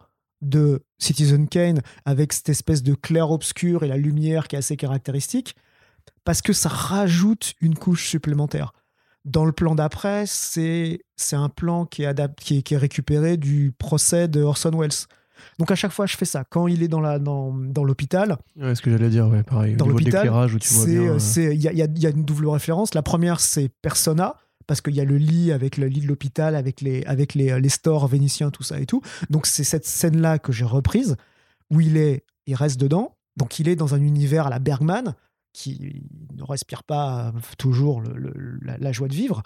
[0.42, 5.54] de Citizen Kane avec cette espèce de clair-obscur et la lumière qui est assez caractéristique,
[6.24, 8.72] parce que ça rajoute une couche supplémentaire.
[9.24, 11.00] Dans le plan d'après, c'est
[11.32, 14.90] un plan qui est, adap- qui, est, qui est récupéré du procès de Orson Welles.
[15.58, 16.44] Donc à chaque fois, je fais ça.
[16.44, 19.74] Quand il est dans la dans, dans l'hôpital, Ouais, ce que j'allais dire, ouais, pareil.
[19.76, 20.26] Dans l'hôpital,
[21.60, 22.94] y a, il y a une double référence.
[22.94, 26.54] La première, c'est Persona parce qu'il y a le lit avec le lit de l'hôpital,
[26.56, 29.00] avec les avec les, les stores vénitiens, tout ça et tout.
[29.30, 31.16] Donc c'est cette scène là que j'ai reprise
[31.70, 33.16] où il est, il reste dedans.
[33.36, 35.14] Donc il est dans un univers à la Bergman
[35.52, 36.02] qui
[36.34, 39.42] ne respire pas toujours le- le- la, joie de vivre.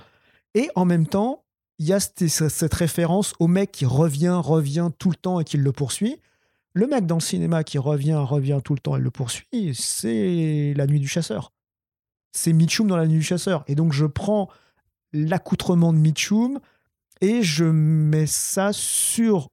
[0.55, 1.45] Et en même temps,
[1.79, 5.45] il y a cette, cette référence au mec qui revient, revient tout le temps et
[5.45, 6.17] qui le poursuit.
[6.73, 10.73] Le mec dans le cinéma qui revient, revient tout le temps et le poursuit, c'est
[10.77, 11.53] La Nuit du Chasseur.
[12.33, 13.65] C'est Mitchum dans La Nuit du Chasseur.
[13.67, 14.49] Et donc je prends
[15.13, 16.59] l'accoutrement de Mitchum
[17.21, 19.49] et je mets ça sur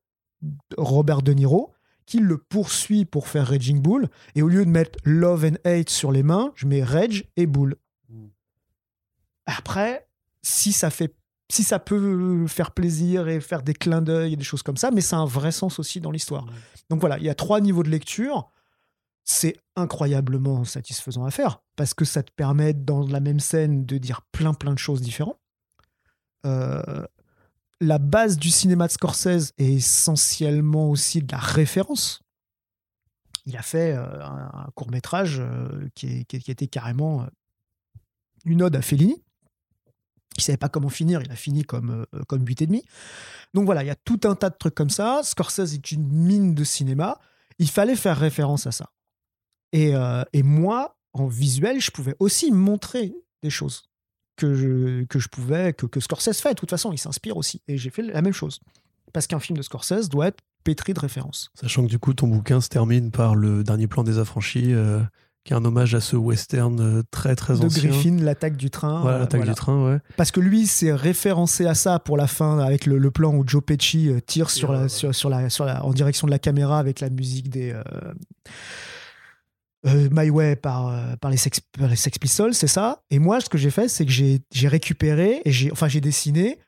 [0.77, 1.73] Robert De Niro
[2.05, 4.07] qui le poursuit pour faire Raging Bull.
[4.33, 7.45] Et au lieu de mettre Love and Hate sur les mains, je mets Rage et
[7.45, 7.75] Bull.
[9.45, 10.07] Après,
[10.41, 11.13] si ça fait
[11.49, 14.91] si ça peut faire plaisir et faire des clins d'œil et des choses comme ça,
[14.91, 16.45] mais ça a un vrai sens aussi dans l'histoire.
[16.89, 18.51] Donc voilà, il y a trois niveaux de lecture.
[19.23, 23.97] C'est incroyablement satisfaisant à faire parce que ça te permet dans la même scène de
[23.97, 25.39] dire plein plein de choses différentes.
[26.45, 27.05] Euh,
[27.79, 32.21] la base du cinéma de Scorsese est essentiellement aussi de la référence.
[33.45, 35.41] Il a fait euh, un, court métrage
[35.95, 37.27] qui, est- qui, était carrément euh,
[38.45, 39.23] une ode à Fellini.
[40.37, 42.83] Il savait pas comment finir, il a fini comme, euh, comme 8,5.
[43.53, 45.21] Donc voilà, il y a tout un tas de trucs comme ça.
[45.23, 47.19] Scorsese est une mine de cinéma.
[47.57, 48.91] Il fallait faire référence à ça.
[49.75, 53.89] Euh, et moi, en visuel, je pouvais aussi montrer des choses
[54.37, 56.51] que je, que je pouvais, que, que Scorsese fait.
[56.51, 57.61] De toute façon, il s'inspire aussi.
[57.67, 58.61] Et j'ai fait la même chose.
[59.11, 61.49] Parce qu'un film de Scorsese doit être pétri de références.
[61.55, 65.01] Sachant que du coup, ton bouquin se termine par le dernier plan des affranchis, euh,
[65.43, 67.89] qui est un hommage à ce western euh, très très de ancien.
[67.89, 69.01] Griffin, l'attaque du train.
[69.01, 69.53] Voilà, euh, l'attaque voilà.
[69.53, 69.99] du train, ouais.
[70.17, 73.43] Parce que lui, s'est référencé à ça pour la fin, avec le, le plan où
[73.47, 74.89] Joe Pesci tire sur la, ouais.
[74.89, 77.71] sur, sur la, sur la, en direction de la caméra avec la musique des.
[77.71, 77.81] euh,
[79.85, 81.61] euh, My Way par, euh, par, les Sex,
[82.19, 83.03] Pistols, c'est ça.
[83.09, 86.59] Et moi, ce que j'ai fait, c'est que j'ai récupéré et j'ai enfin j'ai dessiné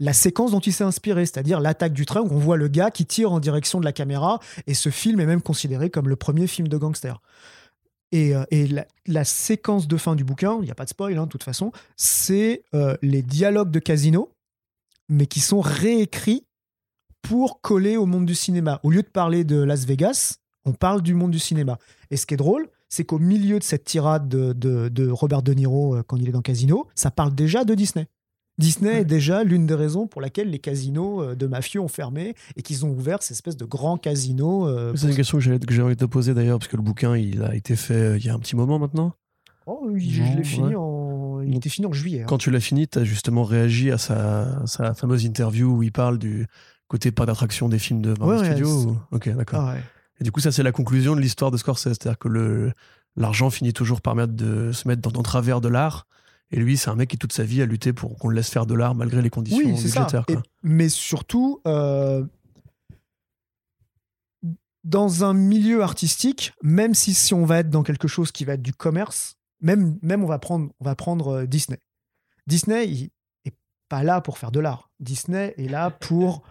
[0.00, 2.90] la séquence dont il s'est inspiré, c'est-à-dire l'attaque du train où on voit le gars
[2.90, 4.38] qui tire en direction de la caméra.
[4.66, 7.20] Et ce film est même considéré comme le premier film de gangster.
[8.12, 8.44] Et, euh,
[9.06, 11.42] la, séquence de fin du bouquin, il n'y a pas de spoil, hein, de toute
[11.42, 12.62] façon, c'est
[13.02, 14.32] les dialogues de Casino,
[15.08, 16.44] mais qui sont réécrits
[17.22, 18.80] pour coller au monde du cinéma.
[18.82, 21.78] Au lieu de parler de Las Vegas, On parle du monde du cinéma.
[22.10, 24.52] Et ce qui est drôle, c'est qu'au milieu de cette tirade de,
[24.88, 28.06] de, Robert De Niro euh, quand il est dans Casino, ça parle déjà de Disney.
[28.58, 32.34] Disney est déjà l'une des raisons pour laquelle les casinos euh, de mafieux ont fermé
[32.56, 34.66] et qu'ils ont ouvert ces espèces de grands casinos.
[34.66, 37.16] Euh, c'est une question que j'ai envie de te poser d'ailleurs, parce que le bouquin,
[37.16, 39.12] il a été fait il y a un petit moment maintenant.
[39.66, 41.42] Oh, oui, je, l'ai fini en...
[41.42, 42.22] Il était fini en juillet.
[42.22, 42.26] Hein.
[42.26, 45.92] Quand tu l'as fini, tu as justement réagi à sa, sa, fameuse interview où il
[45.92, 46.46] parle du
[46.88, 48.96] côté pas d'attraction des films de Marvel Studios.
[49.12, 49.60] Ok, d'accord.
[49.60, 49.74] Ah
[50.20, 51.84] et du coup, ça, c'est la conclusion de l'histoire de Scorsese.
[51.84, 52.72] C'est-à-dire que le,
[53.16, 56.06] l'argent finit toujours par mettre de, se mettre dans, travers de l'art.
[56.50, 58.48] Et lui, c'est un mec qui toute sa vie a lutté pour qu'on le laisse
[58.48, 60.24] faire de l'art malgré les conditions oui, budgétaires.
[60.62, 62.24] mais surtout, euh,
[64.82, 68.54] dans un milieu artistique, même si, si on va être dans quelque chose qui va
[68.54, 71.78] être du commerce, même, même on va prendre, on va prendre euh, Disney.
[72.46, 73.10] Disney, il
[73.44, 73.54] est
[73.90, 74.90] pas là pour faire de l'art.
[75.00, 76.42] Disney est là pour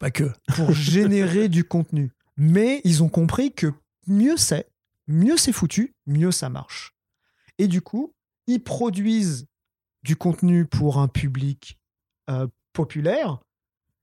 [0.00, 2.12] pas que pour générer du contenu.
[2.38, 3.72] Mais ils ont compris que
[4.06, 4.70] mieux c'est,
[5.06, 6.94] mieux c'est foutu, mieux ça marche.
[7.58, 8.14] Et du coup,
[8.46, 9.46] ils produisent
[10.04, 11.78] du contenu pour un public
[12.30, 13.40] euh, populaire,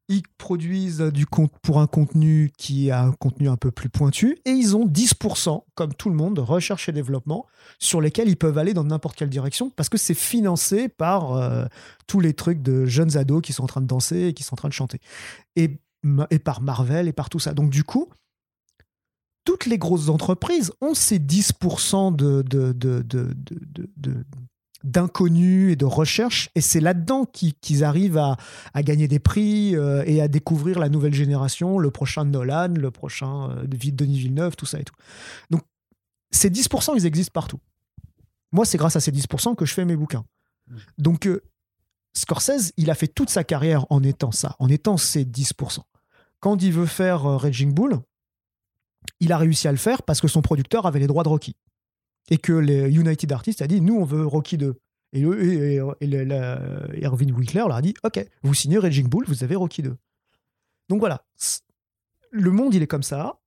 [0.08, 1.26] ils produisent du
[1.64, 5.64] pour un contenu qui a un contenu un peu plus pointu, et ils ont 10%,
[5.74, 7.48] comme tout le monde, recherche et développement,
[7.80, 11.66] sur lesquels ils peuvent aller dans n'importe quelle direction, parce que c'est financé par euh,
[12.06, 14.54] tous les trucs de jeunes ados qui sont en train de danser et qui sont
[14.54, 15.00] en train de chanter.
[15.56, 15.80] Et,
[16.30, 17.54] et par Marvel et par tout ça.
[17.54, 18.10] Donc du coup,
[19.46, 22.44] toutes les grosses entreprises ont ces 10% de,
[24.84, 28.38] d'inconnus et de recherche, et c'est là-dedans qu'ils arrivent à,
[28.84, 33.52] gagner des prix euh, et à découvrir la nouvelle génération, le prochain Nolan, le prochain
[33.52, 34.96] euh, Denis Villeneuve, tout ça et tout.
[35.50, 35.62] Donc,
[36.32, 37.60] ces 10%, ils existent partout.
[38.52, 40.26] Moi, c'est grâce à ces 10% que je fais mes bouquins.
[40.98, 41.42] Donc, euh,
[42.14, 45.80] Scorsese, il a fait toute sa carrière en étant ça, en étant ces 10%.
[46.40, 48.00] Quand il veut faire Raging Bull,
[49.20, 51.56] il a réussi à le faire parce que son producteur avait les droits de Rocky.
[52.30, 54.76] Et que les United Artists a dit nous, on veut Rocky 2.
[55.14, 55.80] Et, et,
[57.06, 59.96] Erwin Winkler leur a dit ok, vous signez Raging Bull, vous avez Rocky 2.
[60.90, 61.24] Donc voilà,
[62.32, 63.40] le monde, il est comme ça.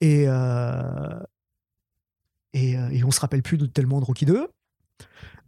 [0.00, 1.18] Et, euh,
[2.52, 4.46] et, euh, et, on se rappelle plus de tellement de Rocky 2.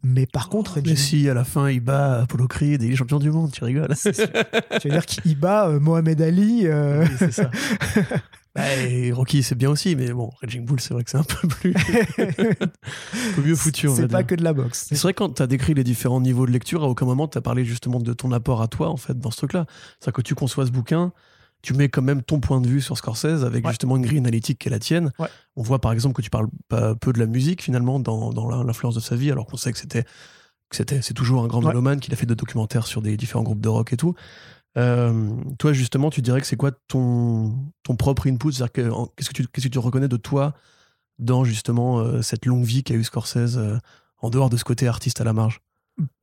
[0.02, 2.92] Mais par oh, contre, mais si à la fin il bat Apollo Creed et il
[2.92, 3.94] est champion du monde, tu rigoles.
[3.94, 7.50] tu veux dire qu'il bat euh, Mohamed Ali Oui, c'est ça.
[8.54, 8.62] Bah,
[9.12, 11.72] Rocky, c'est bien aussi, mais bon, Raging Bull, c'est vrai que c'est un peu plus.
[12.18, 13.88] un peu mieux foutu.
[13.94, 14.86] C'est pas que de la boxe.
[14.88, 17.38] C'est vrai, quand tu as décrit les différents niveaux de lecture, à aucun moment tu
[17.38, 19.66] as parlé justement de ton apport à toi, en fait, dans ce truc-là.
[19.98, 21.12] C'est-à-dire que tu conçois ce bouquin,
[21.62, 24.58] tu mets quand même ton point de vue sur Scorsese avec justement une grille analytique
[24.58, 25.12] qui est la tienne.
[25.56, 28.62] On voit par exemple que tu parles pas peu de la musique finalement dans, dans
[28.64, 30.04] l'influence de sa vie, alors qu'on sait que c'était
[30.72, 33.60] c'était c'est toujours un grand mélomane qu'il a fait de documentaires sur des différents groupes
[33.60, 34.14] de rock et tout.
[34.76, 38.52] Euh, toi, justement, tu dirais que c'est quoi ton, ton propre input?
[38.52, 40.54] C'est-à-dire qu'est-ce que, tu, qu'est-ce que tu reconnais de toi
[41.18, 43.78] dans justement euh, cette longue vie qu'a eu Scorsese euh,
[44.18, 45.60] en dehors de ce côté artiste à la marge?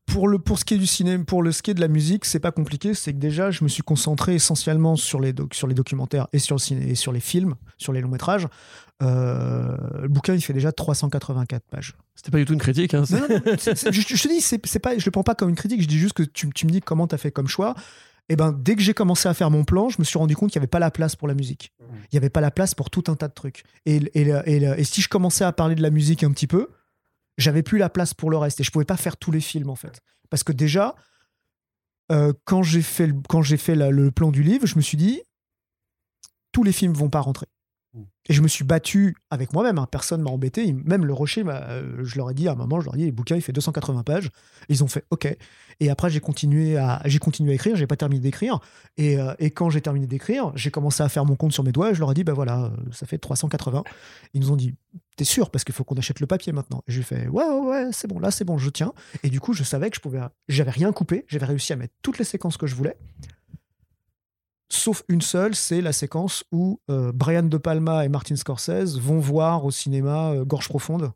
[0.05, 1.89] Pour, le, pour ce qui est du cinéma, pour le ce qui est de la
[1.89, 2.93] musique, c'est pas compliqué.
[2.93, 6.55] C'est que déjà, je me suis concentré essentiellement sur les, sur les documentaires et sur,
[6.55, 8.47] le ciné, et sur les films, sur les longs métrages.
[9.01, 11.95] le bouquin, il fait déjà 384 pages.
[12.15, 12.93] C'était pas du tout une critique.
[12.93, 15.81] Hein, je, te dis, c'est, pas, je le prends pas comme une critique.
[15.81, 17.75] Je dis juste que tu, tu me dis comment tu as fait comme choix
[18.29, 20.35] et eh ben, dès que j'ai commencé à faire mon plan, je me suis rendu
[20.35, 21.71] compte qu'il n'y avait pas la place pour la musique.
[21.79, 21.83] Mmh.
[22.03, 23.63] Il n'y avait pas la place pour tout un tas de trucs.
[23.85, 26.67] Et, et, et, si je commençais à parler de la musique un petit peu,
[27.37, 28.59] j'avais plus la place pour le reste.
[28.59, 30.01] Et je pouvais pas faire tous les films, en fait.
[30.29, 30.95] Parce que déjà,
[32.11, 34.97] euh, quand j'ai fait, le, quand j'ai fait le plan du livre, je me suis
[34.97, 35.21] dit,
[36.51, 37.47] tous les films vont pas rentrer.
[38.30, 39.88] Et je me suis battu avec moi-même, hein.
[39.89, 40.74] personne m'a embêté.
[40.74, 43.05] Même le Rocher, euh, je leur ai dit à un moment, je leur ai dit,
[43.05, 44.30] le bouquin, il fait 280 pages.
[44.68, 45.28] Ils ont fait OK.
[45.80, 48.59] Et après, j'ai continué à, j'ai continué à écrire, j'ai pas terminé d'écrire.
[48.97, 51.91] Et, euh, quand j'ai terminé d'écrire, j'ai commencé à faire mon compte sur mes doigts
[51.91, 53.84] et je leur ai dit, ben voilà, ça fait 380.
[54.34, 54.76] Ils nous ont dit,
[55.16, 55.49] t'es sûr?
[55.49, 56.84] Parce qu'il faut qu'on achète le papier maintenant.
[56.88, 58.93] Et j'ai fait, ouais, ouais, ouais, c'est bon, là, c'est bon, je tiens.
[59.24, 61.93] Et du coup, je savais que je pouvais, j'avais rien coupé, j'avais réussi à mettre
[62.01, 62.97] toutes les séquences que je voulais
[64.70, 69.20] sauf une seule, c'est la séquence où euh, Brian De Palma et Martin Scorsese vont
[69.20, 71.11] voir au cinéma euh, Gorge Profonde.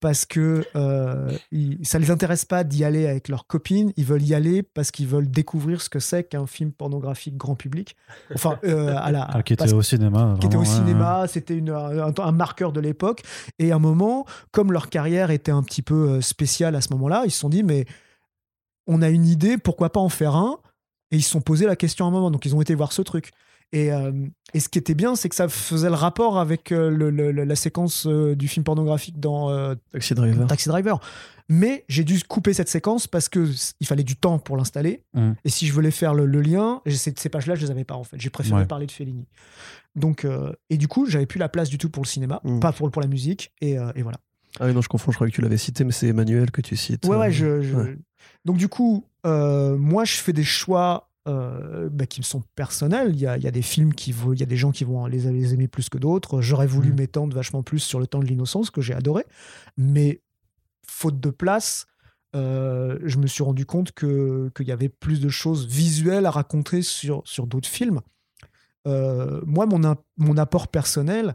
[0.00, 1.36] Parce que euh,
[1.82, 5.08] ça les intéresse pas d'y aller avec leurs copines, ils veulent y aller parce qu'ils
[5.08, 7.96] veulent découvrir ce que c'est qu'un film pornographique grand public.
[8.32, 10.36] Enfin, à la, ah, qui était au cinéma.
[10.38, 13.22] Qui était au cinéma, c'était un, un, marqueur de l'époque.
[13.58, 17.22] Et à un moment, comme leur carrière était un petit peu spéciale à ce moment-là,
[17.24, 17.84] ils se sont dit mais
[18.86, 20.60] on a une idée, pourquoi pas en faire un
[21.10, 22.92] Et ils se sont posé la question à un moment, donc ils ont été voir
[22.92, 23.30] ce truc.
[23.72, 24.12] Et, euh,
[24.54, 27.30] et ce qui était bien, c'est que ça faisait le rapport avec euh, le, le,
[27.32, 30.46] la séquence euh, du film pornographique dans Taxi Driver.
[30.46, 31.00] Taxi Driver.
[31.50, 33.46] Mais j'ai dû couper cette séquence parce que
[33.80, 35.02] il fallait du temps pour l'installer.
[35.14, 35.32] Mm.
[35.44, 37.94] Et si je voulais faire le, le lien, ces, ces pages-là, je les avais pas
[37.94, 38.18] en fait.
[38.20, 38.66] J'ai préféré Ouais.
[38.66, 39.26] parler de Fellini.
[39.96, 40.26] Donc,
[40.70, 42.60] et du coup, j'avais plus la place du tout pour le cinéma, Mm.
[42.60, 43.52] pas pour, pour la musique.
[43.60, 44.18] Et, et voilà.
[44.60, 46.60] Ah oui, non, je confonds, je croyais que tu l'avais cité, mais c'est Emmanuel que
[46.60, 47.06] tu cites.
[47.06, 47.96] Ouais, ouais, je, je- ouais.
[48.44, 53.10] Donc, du coup, euh, moi, je fais des choix euh, bah, qui me sont personnels.
[53.14, 54.84] Il y a, y a des films qui vont, il y a des gens qui
[54.84, 56.40] vont les, les aimer plus que d'autres.
[56.40, 56.96] J'aurais voulu Mhm.
[56.96, 59.24] m'étendre vachement plus sur le temps de l'innocence, que j'ai adoré.
[59.76, 60.22] Mais
[60.86, 61.86] faute de place,
[62.34, 66.30] euh, je me suis rendu compte que- qu'il y avait plus de choses visuelles à
[66.30, 68.00] raconter sur, sur d'autres films.
[68.86, 71.34] Euh, moi, mon, mon apport personnel,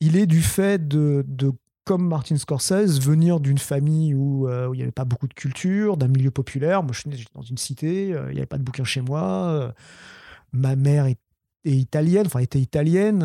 [0.00, 1.52] il est du fait de, de
[1.84, 5.96] comme Martin Scorsese, venir d'une famille où, euh, il n'y avait pas beaucoup de culture,
[5.96, 6.82] d'un milieu populaire.
[6.82, 9.00] Moi, je suis né dans une cité, euh, il n'y avait pas de bouquins chez
[9.02, 9.22] moi.
[9.48, 9.72] euh,
[10.52, 11.18] ma mère est,
[11.64, 13.22] italienne, enfin était italienne,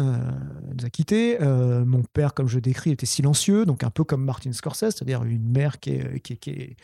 [0.69, 1.37] elle nous a quittés.
[1.39, 5.51] Mon père, comme je décris, était silencieux, donc un peu comme Martin Scorsese, c'est-à-dire une
[5.51, 6.77] mère qui est-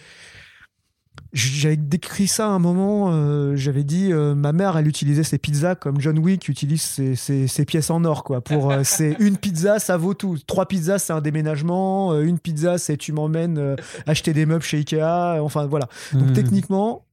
[1.33, 5.37] j'avais décrit ça à un moment, euh, j'avais dit euh, ma mère elle utilisait ses
[5.37, 8.41] pizzas comme John Wick utilise ses, ses- ses pièces en or quoi.
[8.41, 12.77] Pour euh, c'est une pizza ça vaut tout, trois pizzas c'est un déménagement, une pizza
[12.77, 13.75] c'est tu m'emmènes
[14.07, 15.87] acheter des meubles chez Ikea, enfin voilà.
[16.13, 16.33] Donc Mhm.
[16.33, 17.05] techniquement,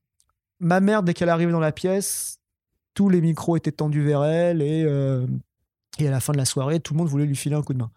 [0.60, 2.38] ma mère dès qu'elle arrivait dans la pièce,
[2.94, 4.84] tous les micros étaient tendus vers elle et
[5.98, 7.74] et à la fin de la soirée, tout le monde voulait lui filer un coup
[7.74, 7.90] de main.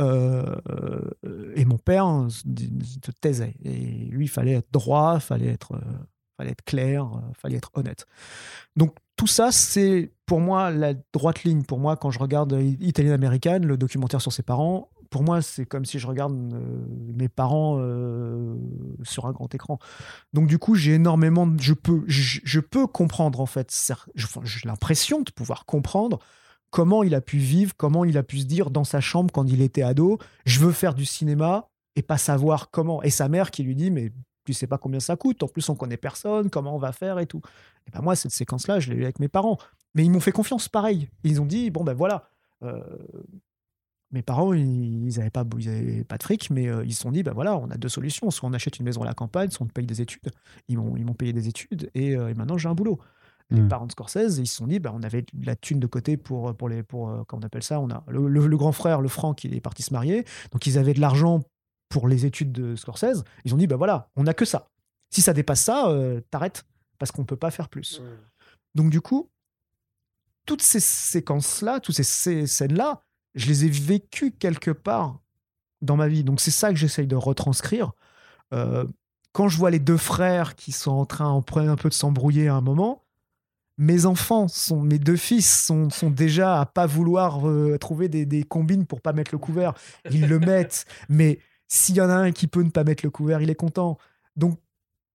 [0.00, 0.56] Euh,
[1.24, 3.54] euh, et mon père hein, se taisait.
[3.64, 3.76] Et
[4.10, 5.80] lui, il fallait être droit, il fallait être, euh,
[6.36, 8.06] fallait être clair, il fallait être honnête.
[8.76, 11.62] Donc tout ça, c'est pour moi la droite ligne.
[11.62, 15.42] Pour moi, quand je regarde I- Italian American, le documentaire sur ses parents, pour moi,
[15.42, 18.54] c'est comme si je regarde euh, mes parents euh,
[19.02, 19.78] sur un grand écran.
[20.32, 23.74] Donc du coup, j'ai énormément, de- je peux, je, peux comprendre en fait.
[24.14, 26.20] J'ai l'impression de pouvoir comprendre
[26.70, 29.46] comment il a pu vivre, comment il a pu se dire dans sa chambre quand
[29.46, 33.02] il était ado, je veux faire du cinéma et pas savoir comment.
[33.02, 34.12] Et sa mère qui lui dit, mais
[34.44, 37.18] tu sais pas combien ça coûte, en plus on connaît personne, comment on va faire
[37.18, 37.42] et tout.
[37.86, 39.58] Et ben moi, cette séquence-là, je l'ai eu avec mes parents.
[39.94, 41.08] Mais ils m'ont fait confiance pareil.
[41.24, 42.28] Ils ont dit, bon ben voilà.
[42.62, 42.80] euh,
[44.12, 47.12] mes parents, ils ils avaient pas, ils avaient de fric, mais euh, ils se sont
[47.12, 48.30] dit, ben voilà, on a deux solutions.
[48.30, 50.30] Soit on achète une maison à la campagne, soit on paye des études.
[50.68, 52.98] Ils m'ont, ils m'ont payé des études et, euh, et maintenant j'ai un boulot
[53.50, 53.68] les Mm.
[53.68, 56.16] parents de Scorsese, ils se sont dit, bah, on avait de la thune de côté
[56.16, 58.72] pour, pour les, pour, euh, comment on appelle ça, on a le, le- le grand
[58.72, 61.42] frère, le Franck, il est parti se marier, donc ils avaient de l'argent
[61.88, 63.24] pour les études de Scorsese.
[63.44, 64.68] Ils ont dit, bah voilà, on n'a que ça.
[65.10, 66.64] Si ça dépasse ça, euh, t'arrêtes,
[66.98, 68.00] parce qu'on peut pas faire plus.
[68.76, 69.28] Donc du coup,
[70.46, 73.02] toutes ces séquences-là, toutes ces, ces scènes-là,
[73.34, 75.18] je les ai vécues quelque part
[75.82, 76.24] dans ma vie.
[76.24, 77.92] Donc c'est ça que j'essaye de retranscrire.
[78.52, 78.84] Euh,
[79.32, 81.94] quand je vois les deux frères qui sont en train en train un peu de
[81.94, 83.04] s'embrouiller à un moment,
[83.80, 88.26] mes enfants, sont, mes deux fils sont, sont déjà à pas vouloir euh, trouver des,
[88.26, 89.72] des combines pour pas mettre le couvert.
[90.10, 93.10] Ils le mettent, mais s'il y en a un qui peut ne pas mettre le
[93.10, 93.96] couvert, il est content.
[94.36, 94.58] Donc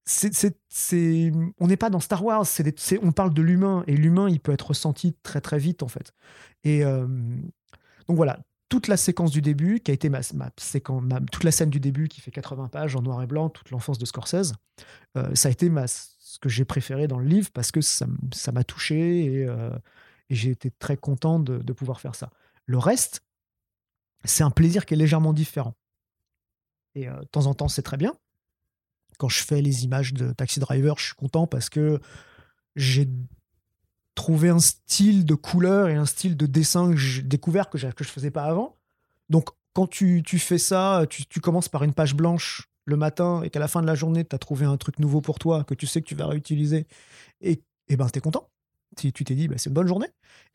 [0.05, 3.41] c'est, c'est, c'est- on n'est pas dans Star Wars, c'est des- c'est- on parle de
[3.43, 6.11] l'humain et l'humain il peut être ressenti très très vite en fait.
[6.63, 7.07] Et euh,
[8.07, 8.39] donc voilà,
[8.69, 11.69] toute la séquence du début qui a été ma, ma séquence, ma- toute la scène
[11.69, 14.53] du début qui fait 80 pages en noir et blanc, toute l'enfance de Scorsese,
[15.17, 15.85] euh, ça a été ma,
[16.35, 18.05] ce que j'ai préféré dans le livre parce que ça,
[18.51, 19.69] m'a touché et, euh,
[20.29, 22.29] et j'ai été très content de, pouvoir faire ça.
[22.65, 23.23] Le reste,
[24.25, 25.75] c'est un plaisir qui est légèrement différent.
[26.93, 28.13] Et euh, de temps en temps, c'est très bien.
[29.17, 32.01] Quand je fais les images de Taxi Driver, je suis content parce que
[32.75, 33.07] j'ai
[34.13, 37.87] trouvé un style de couleur et un style de dessin que j'ai découvert que, je
[38.03, 38.77] faisais pas avant.
[39.29, 43.59] Donc, quand tu, fais ça, tu commences par une page blanche le matin et qu'à
[43.59, 45.87] la fin de la journée, tu as trouvé un truc nouveau pour toi que tu
[45.87, 46.87] sais que tu vas réutiliser
[47.41, 48.49] et, et ben, tu es content.
[48.95, 50.07] Tu t'es dit, bah, c'est une bonne journée.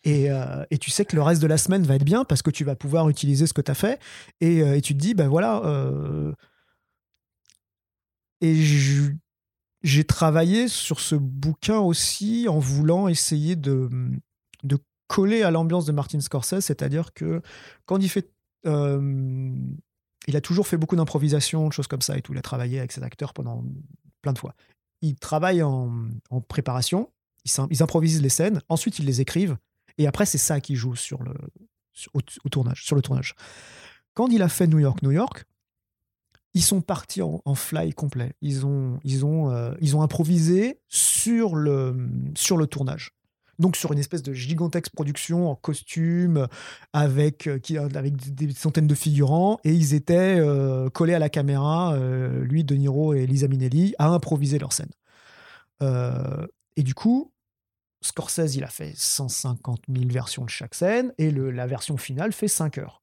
[0.05, 2.41] Et, euh, et tu sais que le reste de la semaine va être bien parce
[2.41, 4.01] que tu vas pouvoir utiliser ce que tu as fait.
[4.41, 5.62] Et, euh, et tu te dis, ben voilà.
[5.64, 6.33] euh,
[8.41, 8.55] et
[9.83, 13.91] j'ai travaillé sur ce bouquin aussi en voulant essayer de,
[15.07, 17.43] coller à l'ambiance de Martin Scorsese, c'est-à-dire que
[17.85, 18.31] quand il fait.
[20.27, 22.33] Il a toujours fait beaucoup d'improvisation, de choses comme ça et tout.
[22.33, 23.64] Il a travaillé avec ses acteurs pendant
[24.23, 24.55] plein de fois.
[25.03, 25.91] Il travaille en,
[26.49, 27.11] préparation,
[27.45, 29.57] ils, ils improvisent les scènes, ensuite ils les écrivent,
[29.97, 31.35] et après c'est ça qui joue sur le,
[32.12, 33.35] au, tournage, sur le tournage.
[34.14, 35.45] Quand il a fait New York, New York,
[36.55, 38.35] ils sont partis en, en fly complet.
[38.41, 43.12] Ils ont, ils ont, euh, ils ont improvisé sur le, sur le tournage.
[43.61, 46.49] Donc sur une espèce de gigantesque production en costume,
[46.95, 51.29] avec, euh, qui, avec des centaines de figurants, et ils étaient euh, collés à la
[51.29, 54.91] caméra, euh, lui, De Niro et Lisa Minnelli, à improviser leur scène.
[55.83, 56.47] Euh,
[56.77, 57.33] et du coup,
[58.01, 62.33] Scorsese, il a fait 150 000 versions de chaque scène et le, la version finale
[62.33, 63.03] fait 5 heures.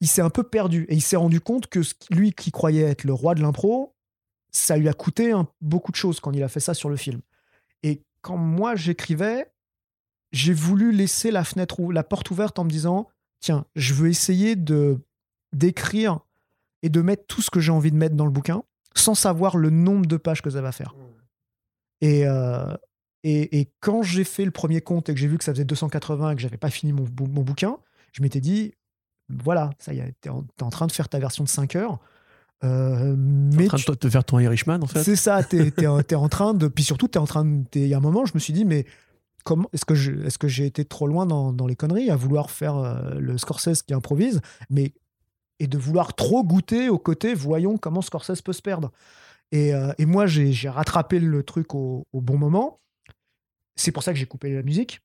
[0.00, 1.80] Il s'est un peu perdu et il s'est rendu compte que
[2.10, 3.96] lui qui croyait être le roi de l'impro,
[4.52, 7.20] ça lui a coûté beaucoup de choses quand il a fait ça sur le film.
[7.82, 9.52] Et quand moi j'écrivais,
[10.32, 13.08] j'ai voulu laisser la fenêtre ou la porte ouverte en me disant
[13.40, 14.98] tiens, je veux essayer de
[15.52, 16.20] d'écrire
[16.82, 18.62] et de mettre tout ce que j'ai envie de mettre dans le bouquin
[18.94, 20.94] sans savoir le nombre de pages que ça va faire.
[22.00, 22.74] Et, euh,
[23.22, 26.30] et, quand j'ai fait le premier compte et que j'ai vu que ça faisait 280
[26.32, 27.78] et que j'avais pas fini mon, mon bouquin,
[28.12, 28.74] je m'étais dit
[29.28, 31.76] voilà, ça y est, t'es en, es en train de faire ta version de 5
[31.76, 31.98] heures.
[32.64, 35.02] Euh, mais en train de te faire ton Irishman en fait.
[35.02, 36.68] C'est ça, t'es es, en train de.
[36.68, 37.64] Puis surtout, t'es en train de.
[37.74, 38.86] Il y a un moment, je me suis dit, mais
[39.44, 39.94] comment est-ce que
[40.48, 43.82] j'ai est été trop loin dans, dans, les conneries à vouloir faire euh, le Scorsese
[43.82, 44.40] qui improvise,
[44.70, 44.94] mais
[45.58, 48.90] et de vouloir trop goûter au côté, voyons comment Scorsese peut se perdre.
[49.52, 52.80] Et, euh, et moi, j'ai rattrapé le truc au, au bon moment.
[53.76, 55.00] C'est pour ça que j'ai coupé la musique.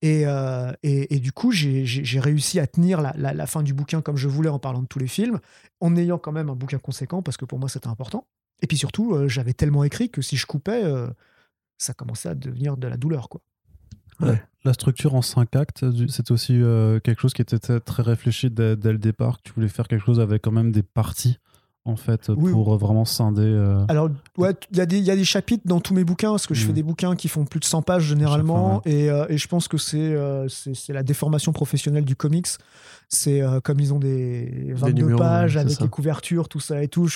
[0.00, 4.00] Et, euh, et, et, du coup, j'ai réussi à tenir la, la, fin du bouquin
[4.00, 5.40] comme je voulais en parlant de tous les films,
[5.80, 8.26] en ayant quand même un bouquin conséquent, parce que pour moi, c'était important.
[8.62, 10.84] Et puis surtout, euh, j'avais tellement écrit que si je coupais,
[11.78, 13.28] ça commençait à devenir de la douleur.
[13.28, 13.40] quoi.
[14.64, 18.74] La structure en cinq actes, c'est aussi euh, quelque chose qui était très réfléchi dès,
[18.74, 19.40] le départ.
[19.42, 21.38] Tu voulais faire quelque chose avec quand même des parties
[21.88, 23.42] en fait pour vraiment scinder.
[23.42, 26.30] Euh, Alors ouais, il y, a des, y a des chapitres dans tous mes bouquins
[26.30, 26.76] parce que je fais mm.
[26.76, 29.78] des bouquins qui font plus de 100 pages généralement et, euh, et, je pense que
[29.78, 30.12] c'est
[30.88, 32.48] la déformation professionnelle du comics.
[33.08, 37.08] C'est comme ils ont des 22 pages avec les couvertures, tout ça et tout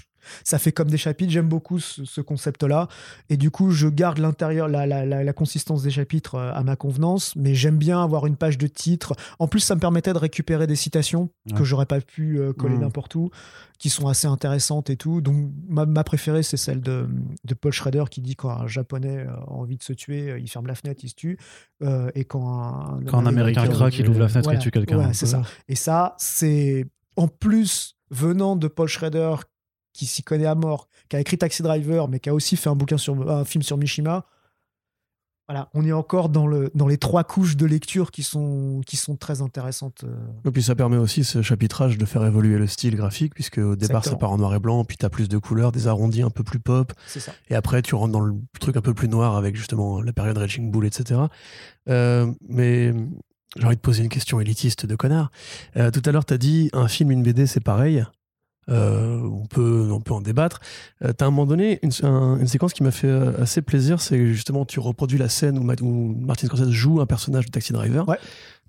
[0.45, 1.33] ça fait comme des chapitres.
[1.33, 2.89] J'aime beaucoup ce, concept-là.
[3.29, 6.77] Et du coup, je garde l'intérieur, la, la, la, consistance des chapitres euh, à ma
[6.77, 9.15] convenance, mais j'aime bien avoir une page de titre.
[9.39, 12.77] En plus, ça me permettait de récupérer des citations que j'aurais pas pu euh, coller
[12.77, 12.81] mmh.
[12.81, 13.31] n'importe où,
[13.79, 15.21] qui sont assez intéressantes et tout.
[15.21, 17.09] Donc, ma, préférée, c'est celle de,
[17.45, 20.49] de, Paul Schrader qui dit quand un japonais euh, a envie de se tuer, il
[20.49, 21.39] ferme la fenêtre, il se tue.
[22.15, 25.13] et quand un, quand un américain craque, il ouvre la fenêtre et tue quelqu'un.
[25.13, 25.43] c'est ça.
[25.69, 29.37] Et ça, c'est en plus venant de Paul Schrader
[29.93, 32.71] qui s'y connaît à mort, qui a écrit Taxi Driver, mais qui a aussi fait
[32.71, 34.27] un bouquin sur un film sur Mishima.
[35.49, 38.97] Voilà, on est encore dans, le, dans les trois couches de lecture qui sont, qui
[38.97, 40.05] sont très intéressantes.
[40.05, 40.49] Euh.
[40.49, 43.75] Et puis ça permet aussi ce chapitrage de faire évoluer le style graphique, puisque au
[43.75, 46.23] départ ça part en noir et blanc, puis tu as plus de couleurs, des arrondis
[46.23, 46.93] un peu plus pop.
[47.07, 47.33] Ça.
[47.51, 50.39] Et après tu rentres dans le truc un peu plus noir avec justement la période
[50.39, 51.21] Raging Bull, etc.
[51.89, 52.95] Euh, mais
[53.57, 55.31] j'ai envie de poser une question élitiste de connard.
[55.77, 58.05] Euh, tout à l'heure, tu as dit un film, une BD, c'est pareil.
[58.69, 60.61] Euh, on, peut, on peut en débattre.
[61.05, 63.61] Euh, tu as à un moment donné une, une séquence qui m'a fait euh, assez
[63.61, 67.51] plaisir, c'est justement tu reproduis la scène où, où, Martin Scorsese joue un personnage de
[67.51, 68.07] taxi driver.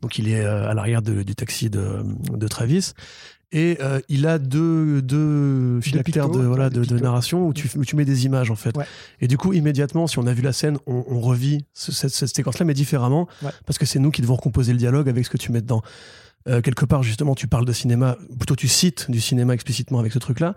[0.02, 2.94] Donc il est à l'arrière du taxi de, de Travis.
[3.56, 3.78] Et
[4.10, 8.52] il a deux, deux phylactères de, voilà, de, narration où tu, tu, mets des images
[8.52, 8.76] en fait.
[9.22, 12.66] Et du coup, immédiatement, si on a vu la scène, on, revit cette, cette séquence-là,
[12.66, 13.30] mais différemment,
[13.66, 15.84] parce que c'est nous qui devons recomposer le dialogue avec ce que tu mets dedans.
[16.48, 20.12] Euh, quelque part, justement, tu parles de cinéma, plutôt tu cites du cinéma explicitement avec
[20.12, 20.56] ce truc-là,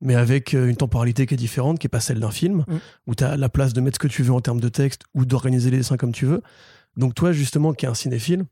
[0.00, 2.76] mais avec euh, une temporalité qui est différente, qui n'est pas celle d'un film, mm.
[3.06, 5.02] où tu as la place de mettre ce que tu veux en termes de texte
[5.14, 6.42] ou d'organiser les dessins comme tu veux.
[6.96, 8.44] Donc, toi, justement, qui es un cinéphile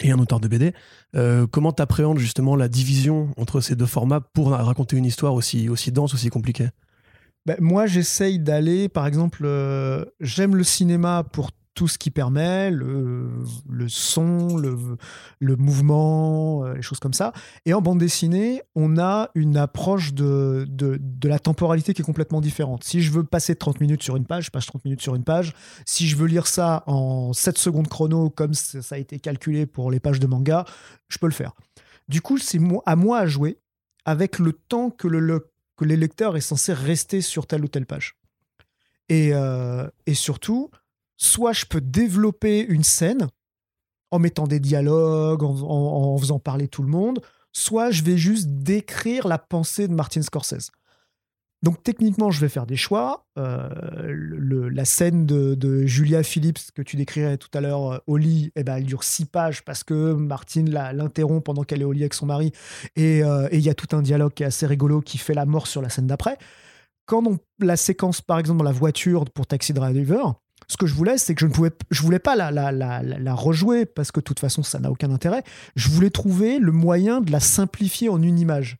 [0.00, 0.72] et un auteur de BD,
[1.16, 5.34] euh, comment tu appréhendes justement la division entre ces deux formats pour raconter une histoire
[5.34, 6.68] aussi, aussi dense, aussi compliquée?
[7.46, 9.46] Ben, Moi, j'essaye d'aller, par exemple,
[10.20, 13.28] j'aime le cinéma pour tout ce qui permet, le,
[13.68, 14.76] le son, le,
[15.40, 17.32] le mouvement, euh, les choses comme ça.
[17.66, 22.04] Et en bande dessinée, on a une approche de, de, de, la temporalité qui est
[22.04, 22.84] complètement différente.
[22.84, 25.24] Si je veux passer 30 minutes sur une page, je passe 30 minutes sur une
[25.24, 25.52] page.
[25.84, 29.90] Si je veux lire ça en 7 secondes chrono, comme ça a été calculé pour
[29.90, 30.64] les pages de manga,
[31.08, 31.52] je peux le faire.
[32.08, 33.58] Du coup, c'est à moi à jouer
[34.04, 37.86] avec le temps que le, que les lecteurs est censé rester sur telle ou telle
[37.86, 38.16] page.
[39.08, 40.70] Et, euh, et surtout,
[41.16, 43.28] soit je peux développer une scène
[44.10, 47.20] en mettant des dialogues, en, faisant parler tout le monde,
[47.52, 50.70] soit je vais juste décrire la pensée de Martin Scorsese.
[51.64, 53.26] Donc techniquement, je vais faire des choix.
[53.38, 53.70] Euh,
[54.70, 58.62] la scène de, Julia Phillips que tu décrirais tout à l'heure euh, au lit, eh
[58.64, 62.12] ben, elle dure six pages parce que Martin l'interrompt pendant qu'elle est au lit avec
[62.12, 62.52] son mari.
[62.98, 65.46] Euh, et il y a tout un dialogue qui est assez rigolo qui fait la
[65.46, 66.36] mort sur la scène d'après.
[67.06, 70.34] Quand on, la séquence, par exemple, dans la voiture pour Taxi Driver,
[70.68, 74.12] ce que je voulais, c'est que je ne pouvais, je voulais pas la, rejouer parce
[74.12, 75.42] que de toute façon, ça n'a aucun intérêt.
[75.76, 78.76] Je voulais trouver le moyen de la simplifier en une image.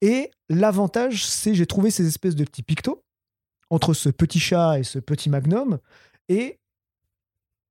[0.00, 3.02] Et l'avantage, c'est j'ai trouvé ces espèces de petits pictos
[3.70, 5.78] entre ce petit chat et ce petit magnum.
[6.28, 6.58] Et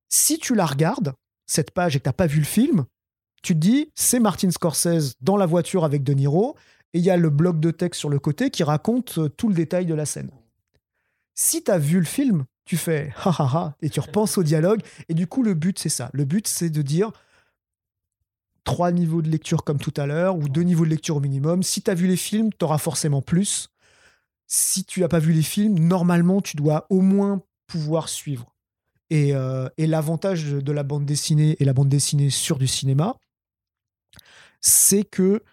[0.09, 1.13] si tu la regardes,
[1.45, 2.85] cette page, et que tu n'as pas vu le film,
[3.43, 6.55] tu te dis, c'est Martin Scorsese dans la voiture avec De Niro,
[6.93, 9.55] et il y a le bloc de texte sur le côté qui raconte tout le
[9.55, 10.31] détail de la scène.
[11.33, 14.81] Si tu as vu le film, tu fais ha et tu repenses au dialogue.
[15.09, 16.09] Et du coup, le but, c'est ça.
[16.13, 17.11] Le but, c'est de dire
[18.63, 21.63] trois niveaux de lecture comme tout à l'heure ou deux niveaux de lecture au minimum.
[21.63, 23.67] Si tu as vu les films, tu auras forcément plus.
[24.47, 28.55] Si tu n'as pas vu les films, normalement, tu dois au moins pouvoir suivre.
[29.09, 33.17] Et, euh, et l'avantage de la bande dessinée et la bande dessinée sur du cinéma,
[34.61, 35.43] c'est que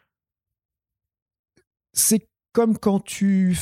[1.93, 3.59] c'est comme quand tu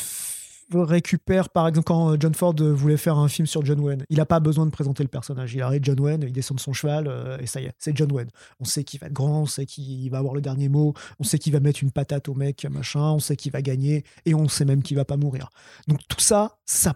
[0.74, 4.04] récupères, par exemple, quand euh, John Ford euh, voulait faire un film sur John Wayne,
[4.08, 5.54] il n'a pas besoin de présenter le personnage.
[5.54, 7.96] Il arrête John Wayne, il descend de son cheval euh, et ça y est, c'est
[7.96, 8.28] John Wayne.
[8.60, 11.24] On sait qu'il va être grand, on sait qu'il va avoir le dernier mot, on
[11.24, 14.34] sait qu'il va mettre une patate au mec, machin, on sait qu'il va gagner et
[14.34, 15.50] on sait même qu'il va pas mourir.
[15.86, 16.94] Donc tout ça, ça,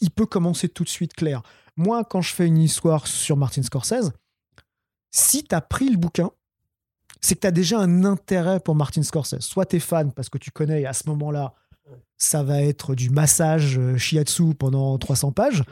[0.00, 1.42] il peut commencer tout de suite clair.
[1.76, 4.12] Moi, quand je fais une histoire sur Martin Scorsese,
[5.10, 6.30] si tu as pris le bouquin,
[7.20, 9.40] c'est que tu as déjà un intérêt pour Martin Scorsese.
[9.40, 11.54] Soit tu es fan parce que tu connais à ce moment-là,
[12.16, 15.62] ça va être du massage euh, shiatsu pendant 300 pages.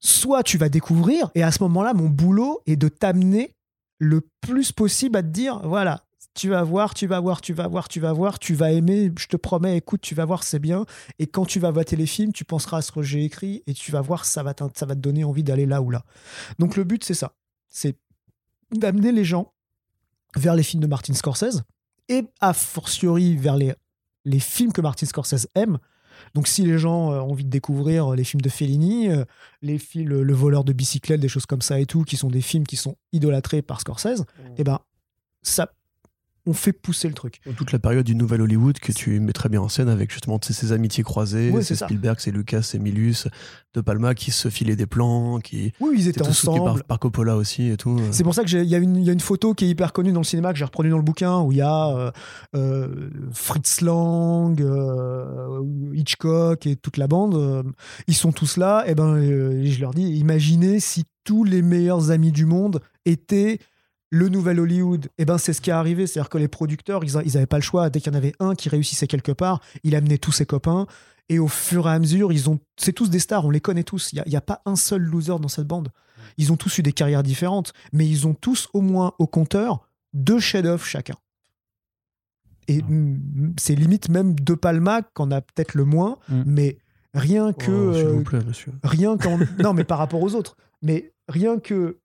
[0.00, 3.54] Soit tu vas découvrir et à ce moment-là, mon boulot est de t'amener
[3.98, 7.66] le plus possible à te dire voilà, tu vas voir, tu vas voir, tu vas
[7.66, 10.60] voir, tu vas voir, tu vas aimer, je te promets, écoute, tu vas voir, c'est
[10.60, 10.86] bien.
[11.18, 13.74] Et quand tu vas voir les films, tu penseras à ce que j'ai écrit et
[13.74, 16.04] tu vas voir, ça va, ça va te donner envie d'aller là ou là.
[16.60, 17.32] Donc le but, c'est ça.
[17.68, 17.98] C'est
[18.70, 19.52] d'amener les gens
[20.36, 21.62] vers les films de Martin Scorsese
[22.08, 23.74] et a fortiori vers les,
[24.28, 25.78] les films que Martin Scorsese aime.
[26.34, 29.24] Donc si les gens euh, ont envie de découvrir les films de Fellini, euh,
[29.62, 32.40] les films Le voleur de bicyclette, des choses comme ça et tout, qui sont des
[32.40, 34.80] films qui sont idolâtrés par Scorsese, et eh ben
[35.42, 35.72] ça
[36.48, 37.40] on fait pousser le truc.
[37.56, 40.40] Toute la période du Nouvel Hollywood que tu mets très bien en scène avec justement
[40.42, 43.28] ces amitiés croisées, c'est Spielberg, c'est Lucas, c'est Milius,
[43.74, 45.72] De Palma qui se filaient des plans, qui.
[45.80, 46.82] Oui, ils étaient ensemble.
[46.84, 48.00] Par, Coppola aussi et tout.
[48.10, 50.12] C'est pour ça qu'il y, a une, y a une photo qui est hyper connue
[50.12, 52.10] dans le cinéma que j'ai reproduit dans le bouquin où il y a euh,
[52.56, 57.72] euh, Fritz Lang, euh, Hitchcock et toute la bande.
[58.06, 58.84] ils sont tous là.
[58.86, 63.58] Et ben, je leur dis, imaginez si tous les meilleurs amis du monde étaient
[64.10, 66.06] le nouvel Hollywood, eh ben, c'est ce qui est arrivé.
[66.06, 67.90] C'est-à-dire que les producteurs, ils n'avaient pas le choix.
[67.90, 70.86] Dès qu'il y en avait un qui réussissait quelque part, il amenait tous ses copains.
[71.28, 73.82] Et au fur et à mesure, ils ont, c'est tous des stars, on les connaît
[73.82, 74.12] tous.
[74.12, 75.90] Il n'y a, pas un seul loser dans cette bande.
[76.38, 79.86] Ils ont tous eu des carrières différentes, mais ils ont tous au moins au compteur
[80.14, 81.16] deux chefs-d'œuvre chacun.
[82.66, 82.82] Et
[83.58, 86.42] c'est limite même De Palma qu'on a peut-être le moins, mm.
[86.46, 86.78] mais
[87.14, 87.70] rien que.
[87.70, 88.72] Oh, vous euh, plaît, monsieur.
[88.82, 89.38] Rien qu'en.
[89.62, 90.56] non, mais par rapport aux autres.
[90.82, 91.98] Mais rien que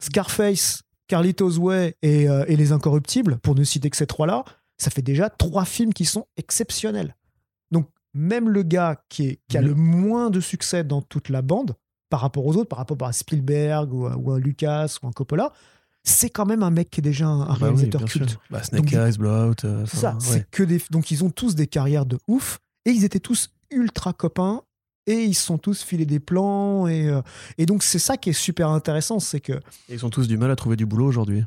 [0.00, 4.44] Scarface, Carlitos Way euh, et, Les Incorruptibles, pour ne citer que ces trois-là,
[4.76, 7.16] ça fait déjà trois films qui sont exceptionnels.
[7.72, 11.74] Donc, même le gars qui, a le moins de succès dans toute la bande,
[12.10, 15.52] par rapport aux autres, par rapport à Spielberg ou, à, Lucas ou à Coppola,
[16.04, 18.38] c'est quand même un mec qui est déjà un, bah réalisateur culte.
[18.50, 19.64] Bah, Snake Eyes, Blowout.
[19.64, 20.80] Euh, ça, c'est que des.
[20.90, 24.62] Donc, ils ont tous des carrières de ouf et ils étaient tous ultra copains
[25.08, 26.86] et ils sont tous filés des plans.
[26.86, 27.22] Et, euh,
[27.56, 29.18] et donc, c'est ça qui est super intéressant.
[29.18, 29.54] C'est que.
[29.88, 31.44] ils ont tous du mal à trouver du boulot aujourd'hui.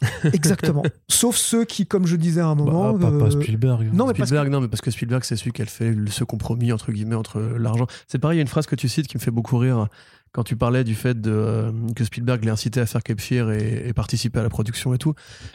[0.32, 0.82] Exactement.
[1.08, 2.92] Sauf ceux qui, comme je disais à un moment.
[2.92, 3.90] Bah, pas, euh, Spielberg.
[3.92, 6.72] Non, mais Spielberg, non, mais parce que Spielberg, c'est celui qui a fait ce compromis,
[6.72, 7.86] entre guillemets, entre l'argent.
[8.08, 9.88] C'est pareil, il y a une phrase que tu cites qui me fait beaucoup rire
[10.32, 13.52] quand tu parlais du fait de, euh, que Spielberg l'ait incité à faire Cape Fear
[13.52, 15.14] et, participer à la production et tout,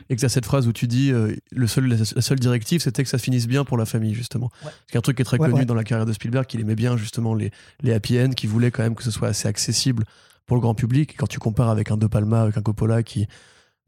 [0.09, 2.81] et que tu as cette phrase où tu dis euh, le seul, la, seule directive,
[2.81, 4.51] c'était que ça finisse bien pour la famille, justement.
[4.85, 6.95] C'est un truc qui est très connu dans la carrière de Spielberg, qu'il aimait bien
[6.95, 10.03] justement les, les happy end, qui voulait quand même que ce soit assez accessible
[10.45, 11.15] pour le grand public.
[11.17, 13.27] quand tu compares avec un De Palma, avec un Coppola qui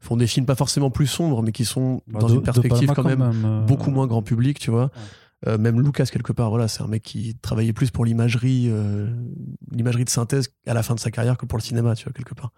[0.00, 3.04] font des films pas forcément plus sombres, mais qui sont bah, dans une perspective quand,
[3.04, 4.90] même, euh, beaucoup moins grand public, tu vois.
[5.46, 9.08] Euh, même Lucas quelque part, voilà, c'est un mec qui travaillait plus pour l'imagerie, euh,
[9.70, 12.12] l'imagerie de synthèse à la fin de sa carrière que pour le cinéma, tu vois
[12.12, 12.52] quelque part.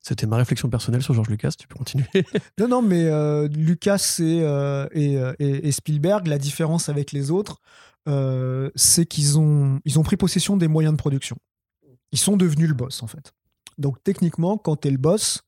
[0.00, 1.52] C'était ma réflexion personnelle sur George Lucas.
[1.58, 2.06] Tu peux continuer.
[2.58, 7.60] non, non, mais euh, Lucas et, et, Spielberg, la différence avec les autres,
[8.76, 11.36] c'est qu'ils ont, ils ont pris possession des moyens de production.
[12.12, 13.34] Ils sont devenus le boss, en fait.
[13.76, 15.42] Donc, techniquement, quand tu es le boss,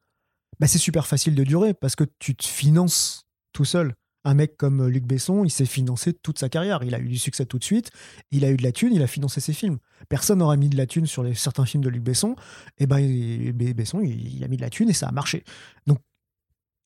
[0.61, 3.95] bah, c'est super facile de durer parce que tu te finances tout seul
[4.25, 6.83] un mec comme Luc Besson, il s'est financé toute sa carrière.
[6.83, 7.91] Il a eu du succès tout de suite.
[8.31, 9.79] Il a eu de la thune, il a financé ses films.
[10.09, 12.37] Personne n'aura mis de la thune sur certains films de Luc Besson.
[12.79, 15.45] Et eh ben, Besson, il, a mis de la thune et ça a marché.
[15.87, 15.99] Donc,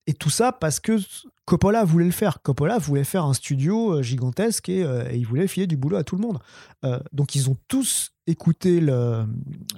[0.07, 0.99] et tout ça parce que
[1.47, 2.41] Coppola voulait le faire.
[2.43, 6.05] Coppola voulait faire un studio euh, gigantesque euh, et, il voulait filer du boulot à
[6.05, 6.39] tout le monde.
[6.85, 8.81] Euh, donc, ils ont tous écouté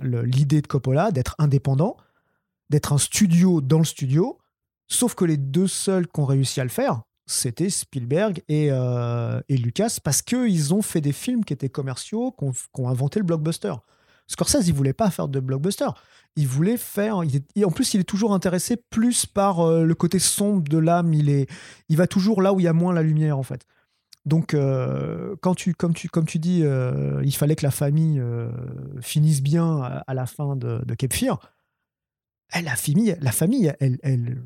[0.03, 1.97] l'idée de Coppola d'être indépendant,
[2.71, 4.39] d'être un studio dans le studio.
[4.89, 9.57] Sauf que les deux seuls qui ont réussi à le faire, c'était Spielberg euh, et,
[9.57, 12.45] Lucas parce qu'ils ont fait des films qui étaient commerciaux, qui
[12.81, 13.75] ont, inventé le blockbuster.
[14.29, 15.89] Scorsese, il voulait pas faire de blockbuster.
[16.37, 17.17] Il voulait faire.
[17.17, 21.13] en plus, il est toujours intéressé plus par euh, le côté sombre de l'âme.
[21.15, 21.51] Il, est,
[21.89, 23.67] il va toujours là où il y a moins la lumière, en fait.
[24.25, 26.63] Donc, euh, quand tu, comme, tu, comme tu dis,
[27.23, 28.21] il fallait que la famille
[29.01, 31.39] finisse bien à, la fin de, de Cape Fear,
[32.55, 34.43] la famille, la famille elle, elle,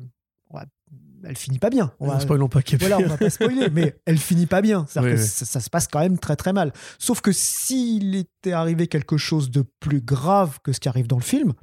[1.23, 1.91] elle finit pas bien.
[1.99, 4.85] On va, spoilons pas Voilà, on va pas spoiler, mais elle finit pas bien.
[4.87, 6.73] Ça, ça, se passe quand même très très mal.
[6.97, 11.17] Sauf que s'il était arrivé quelque chose de plus grave que ce qui arrive dans
[11.17, 11.53] le film,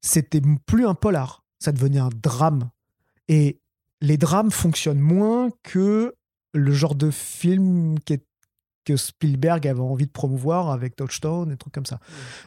[0.00, 1.44] c'était plus un polar.
[1.58, 2.70] Ça devenait un drame.
[3.28, 3.60] Et
[4.00, 6.14] les drames fonctionnent moins que
[6.52, 7.96] le genre de film
[8.84, 12.00] que Spielberg avait envie de promouvoir avec Touchstone et trucs comme ça.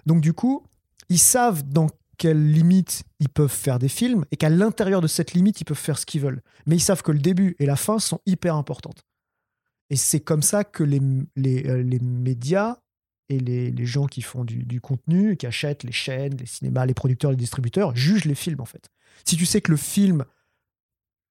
[0.05, 0.63] Donc du coup,
[1.09, 5.33] ils savent dans quelle limite ils peuvent faire des films et qu'à l'intérieur de cette
[5.33, 6.41] limite, ils peuvent faire ce qu'ils veulent.
[6.65, 9.05] Mais ils savent que le début et la fin sont hyper importantes.
[9.89, 11.01] Et c'est comme ça que les,
[11.35, 12.77] les, euh, les médias
[13.29, 16.85] et les, les, gens qui font du, du, contenu, qui achètent les chaînes, les cinémas,
[16.85, 18.89] les producteurs, les distributeurs, jugent les films en fait.
[19.25, 20.25] Si tu sais que le film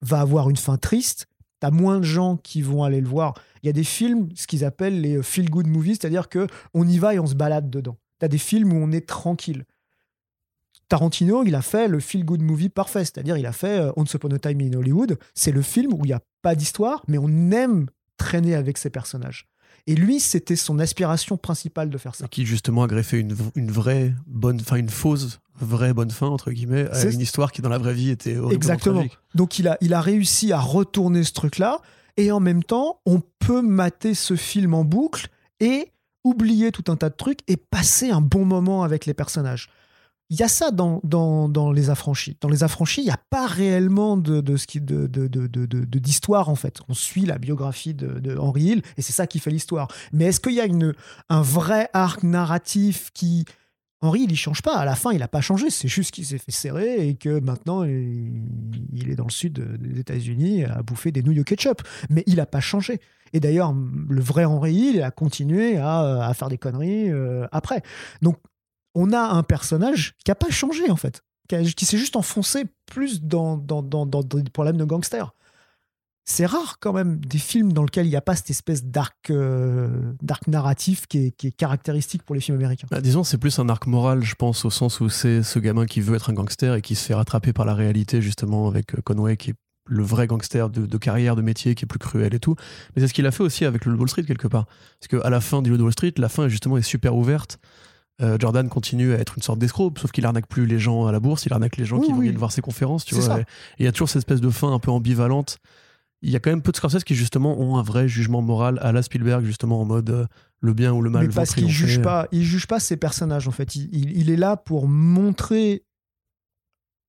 [0.03, 1.27] va avoir une fin triste,
[1.61, 3.35] tu as moins de gens qui vont aller le voir.
[3.63, 6.99] Il y a des films, ce qu'ils appellent les feel-good movies, c'est-à-dire que on y
[6.99, 7.97] va et on se balade dedans.
[8.21, 9.65] Tu as des films où on est tranquille.
[10.89, 14.31] Tarantino, il a fait le feel-good movie parfait, c'est-à-dire il a fait euh, Once Upon
[14.31, 15.19] a Time in Hollywood.
[15.35, 18.91] C'est le film où il n'y a pas d'histoire, mais on aime traîner avec ces
[18.91, 19.49] personnages.
[19.89, 22.27] Et lui, c'était son aspiration principale de faire ça.
[22.29, 26.51] qui justement a greffé une, une vraie bonne, enfin une fausse vraie bonne fin entre
[26.51, 29.05] guillemets à une histoire qui dans la vraie vie était exactement.
[29.35, 31.81] Donc il a il a réussi à retourner ce truc-là
[32.17, 35.29] et en même temps, on peut mater ce film en boucle
[35.61, 35.93] et
[36.25, 39.69] oublier tout un tas de trucs et passer un bon moment avec les personnages
[40.29, 42.37] il y a ça dans, dans, dans, Les Affranchis.
[42.41, 46.81] Dans Les Affranchis, il n'y a pas réellement de, de, de, de, d'histoire, en fait.
[46.89, 49.89] On suit la biographie de, Henry Hill, et c'est ça qui fait l'histoire.
[50.13, 50.95] Mais est-ce qu'il y a une,
[51.29, 53.45] un vrai arc narratif qui...
[54.03, 54.77] Henry, il ne change pas.
[54.77, 55.71] À la fin, il n'a pas changé.
[55.71, 60.01] C'est juste qu'il s'est fait serrer et que maintenant, il, est dans le sud des
[60.01, 61.83] États-Unis à bouffer des nouilles au ketchup.
[62.11, 63.01] Mais il n'a pas changé.
[63.33, 63.75] Et d'ailleurs,
[64.09, 67.83] le vrai Henry Hill a continué à, à faire des conneries euh, après.
[68.21, 68.37] Donc,
[68.97, 73.23] on a un personnage qui n'a pas changé en fait, qui, s'est juste enfoncé plus
[73.23, 75.33] dans, dans, dans, des problèmes de gangsters.
[76.29, 79.31] C'est rare quand même des films dans lesquels il n'y a pas cette espèce d'arc
[79.31, 80.13] euh,
[80.49, 82.89] narratif qui est, caractéristique pour les films américains.
[82.91, 85.87] Bah, disons, c'est plus un arc moral, je pense, au sens où c'est ce gamin
[85.87, 88.95] qui veut être un gangster et qui se fait rattraper par la réalité, justement, avec
[88.95, 89.55] euh, Conway, qui est
[89.89, 92.57] le vrai gangster de, carrière, de métier, qui est plus cruel et tout.
[92.97, 94.67] Mais c'est ce qu'il a fait aussi avec le Wall Street, quelque part.
[94.99, 97.61] Parce qu'à la fin du Wall Street, la fin, justement, est super ouverte
[98.23, 101.13] euh, Jordan continue à être une sorte d'escroc, sauf qu'il arnaque plus les gens à
[101.13, 103.41] la bourse, il arnaque les gens qui viennent voir ses conférences, tu vois.
[103.79, 105.59] il y a toujours cette espèce de fin un peu ambivalente.
[106.23, 108.79] Il y a quand même peu de Scorsese qui justement ont un vrai jugement moral
[108.81, 110.27] à la Spielberg, justement en mode euh,
[110.61, 111.27] le bien ou le mal.
[111.27, 113.77] Mais parce qu'il juge pas, il juge pas ses personnages en fait.
[113.77, 115.85] Il, est là pour montrer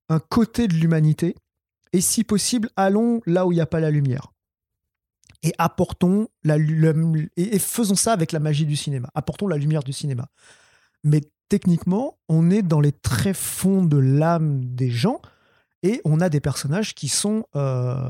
[0.10, 1.36] un côté de l'humanité
[1.94, 4.34] et si possible, allons là où il n'y a pas la lumière
[5.42, 6.58] et apportons la,
[7.38, 9.10] et faisons ça avec la magie du cinéma.
[9.16, 10.28] Apportons la lumière du cinéma
[11.04, 15.22] mais techniquement, on est dans les tréfonds de l'âme des gens
[15.84, 18.10] et on a des personnages qui sont euh,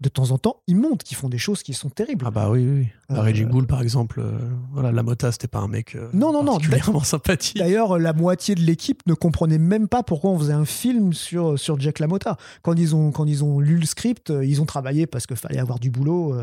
[0.00, 2.24] de temps en temps immondes, qui font des choses qui sont terribles.
[2.26, 2.88] Ah bah oui, oui.
[3.10, 4.38] Euh, Raging Bull, par exemple, euh,
[4.72, 7.58] voilà, la Mota, c'était pas un mec euh, non, non, particulièrement sympathique.
[7.58, 11.58] D'ailleurs, la moitié de l'équipe ne comprenait même pas pourquoi on faisait un film sur,
[11.58, 12.38] sur Jack LaMotta.
[12.62, 15.58] Quand ils, ont, quand ils ont lu le script, ils ont travaillé parce qu'il fallait
[15.58, 16.34] avoir du boulot,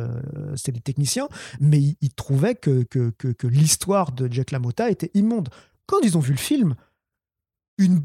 [0.55, 1.27] c'était des techniciens,
[1.59, 5.49] mais ils, ils trouvaient que, que, que, que l'histoire de Jack LaMotta était immonde.
[5.87, 6.75] Quand ils ont vu le film,
[7.77, 8.01] une,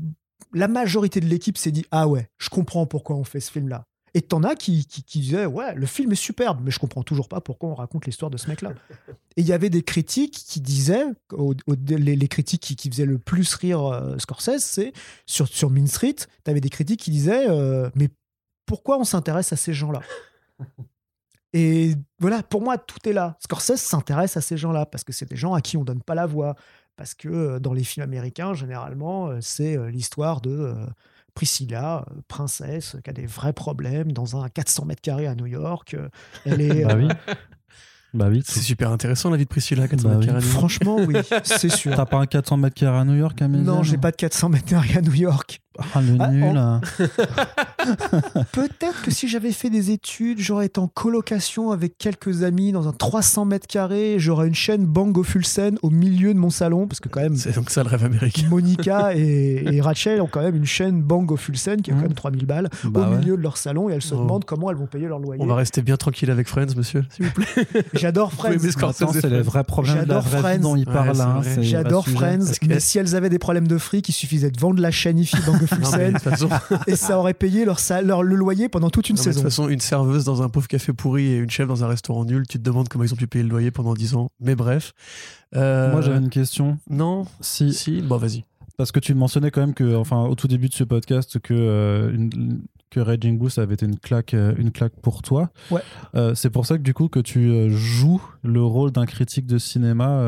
[0.54, 3.84] la majorité de l'équipe s'est dit Ah ouais, je comprends pourquoi on fait ce film-là.
[4.14, 7.28] Et t'en as qui, qui, disaient Ouais, le film est superbe, mais je comprends toujours
[7.28, 8.74] pas pourquoi on raconte l'histoire de ce mec-là.
[9.36, 11.06] Et il y avait des critiques qui disaient
[11.78, 14.92] les, critiques qui, faisaient le plus rire euh, Scorsese, c'est
[15.24, 18.10] sur, sur Mean Street, t'avais des critiques qui disaient euh, Mais
[18.66, 20.02] pourquoi on s'intéresse à ces gens-là?
[21.54, 23.36] Et voilà, pour moi, tout est là.
[23.40, 26.14] Scorsese s'intéresse à ces gens-là parce que c'est des gens à qui on donne pas
[26.14, 26.54] la voix,
[26.96, 30.74] parce que euh, dans les films américains, généralement, c'est l'histoire de
[31.34, 35.96] Priscilla, princesse, qui a des vrais problèmes dans un 400 mètres carrés à New York.
[36.44, 36.84] Elle est.
[36.92, 37.08] Bah oui.
[38.14, 38.42] Bah oui.
[38.44, 40.40] C'est super intéressant la vie de Priscilla, 400 bah mètres carrés.
[40.42, 41.14] Franchement, oui,
[41.44, 41.94] c'est sûr.
[41.96, 44.50] T'as pas un 400 mètres carrés à New York, Amélie Non, j'ai pas de 400
[44.50, 45.62] mètres carrés à New York.
[45.78, 46.56] Ah, le ah, nul.
[46.56, 46.80] Hein.
[48.52, 52.88] Peut-être que si j'avais fait des études, j'aurais été en colocation avec quelques amis dans
[52.88, 54.16] un 300 mètres carrés.
[54.18, 56.86] J'aurais une chaîne Bang Olufsen au milieu de mon salon.
[56.86, 57.36] Parce que, quand même.
[57.36, 58.48] C'est donc ça le rêve américain.
[58.48, 62.02] Monica et, Rachel ont quand même une chaîne Bang Olufsen qui a quand mmh.
[62.02, 64.18] même 3000 balles bah au milieu de leur salon et elles se oh.
[64.18, 65.42] demandent comment elles vont payer leur loyer.
[65.42, 67.66] On va rester bien tranquille avec Friends, monsieur, s'il vous plaît.
[67.94, 68.58] J'adore Friends.
[69.12, 70.58] c'est le vrai problème J'adore Friends.
[70.58, 71.16] dont il parle.
[71.60, 72.52] J'adore Friends.
[72.66, 75.36] Mais si elles avaient des problèmes de fric, il suffisait de vendre la chaîne IFI
[75.46, 76.18] Bang scène.
[76.86, 79.40] et ça aurait payé leur, leur, le loyer pendant toute une saison.
[79.40, 81.88] De toute façon, une serveuse dans un pauvre café pourri et une chef dans un
[81.88, 84.30] restaurant nul, tu te demandes comment ils ont pu payer le loyer pendant 10 ans.
[84.40, 84.92] Mais bref.
[85.54, 86.78] Moi, j'avais une question.
[86.88, 87.72] Non Si.
[87.72, 88.44] Si, bon, vas-y.
[88.76, 91.54] Parce que tu mentionnais quand même que, enfin, au tout début de ce podcast, que,
[91.54, 95.50] euh, une, que Raging Bull, ça avait été une claque, euh, une claque pour toi.
[95.70, 95.80] Ouais.
[96.14, 99.58] Euh, c'est pour ça que du coup que tu joues le rôle d'un critique de
[99.58, 100.22] cinéma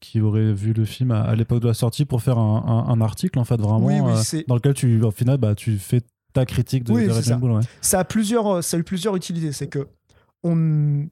[0.00, 3.38] qui aurait vu le film à, l'époque de la sortie pour faire un, un, article
[3.38, 4.14] en fait vraiment
[4.46, 6.00] dans lequel tu, au final, bah, tu fais
[6.32, 7.52] ta critique de, Raging Bull.
[7.52, 7.62] Ouais.
[7.80, 9.52] Ça a plusieurs, ça a eu plusieurs utilités.
[9.52, 9.88] C'est que
[10.42, 11.06] on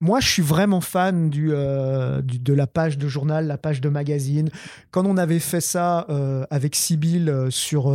[0.00, 4.48] moi, je suis vraiment fan euh, de la page de journal, la page de magazine.
[4.90, 7.90] Quand on avait fait ça euh, avec Sibyl euh, sur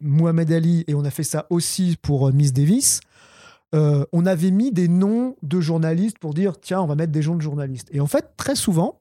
[0.00, 3.00] Mohamed Ali et on a fait ça aussi pour Miss Davis,
[3.72, 7.36] on avait mis des noms de journalistes pour dire tiens, on va mettre des gens
[7.36, 7.88] de journalistes.
[7.92, 8.98] Et en fait, très souvent,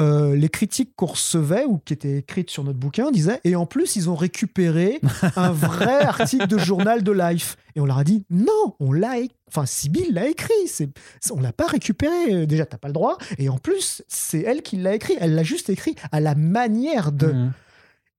[0.00, 3.66] euh, les critiques qu'on recevait ou qui étaient écrites sur notre bouquin disaient et en
[3.66, 4.98] plus ils ont récupéré
[5.36, 7.56] un vrai article de journal de Life.
[7.76, 9.16] Et on leur a dit non on l'a
[9.48, 10.88] enfin Sibyl l'a écrit c'est
[11.30, 12.46] on l'a pas récupéré.
[12.46, 13.18] Déjà t'as pas le droit.
[13.36, 15.16] Et en plus c'est elle qui l'a écrit.
[15.20, 17.26] Elle l'a juste écrit à la manière de.
[17.26, 17.52] Mmh.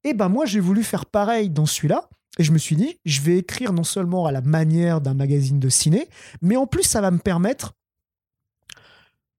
[0.04, 2.10] et ben moi j'ai voulu faire pareil dans celui-là.
[2.38, 5.60] Et je me suis dit je vais écrire non seulement à la manière d'un magazine
[5.60, 6.08] de ciné
[6.44, 7.74] mais en plus ça va me permettre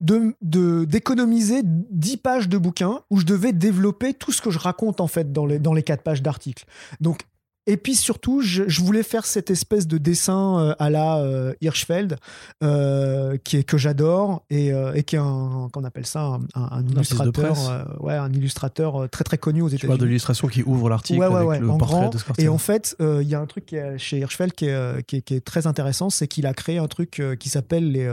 [0.03, 5.01] de d'économiser 10 pages de bouquin où je devais développer tout ce que je raconte
[5.01, 6.65] en fait dans les, dans les 4 pages d'articles.
[7.01, 7.21] Donc
[7.67, 12.17] et puis surtout, je, voulais faire cette espèce de dessin euh, à la euh, Hirschfeld,
[12.65, 14.73] euh, qui est que j'adore et,
[15.07, 19.69] qui est un qu'on appelle ça un, illustrateur, ouais, un illustrateur très très connu aux
[19.69, 19.97] États-Unis.
[19.97, 23.41] de l'illustration qui ouvre l'article avec le portrait de Et en fait, il y a
[23.41, 26.55] un truc qui est, chez Hirschfeld qui est, qui est, très intéressant, c'est qu'il a
[26.55, 28.13] créé un truc qui s'appelle les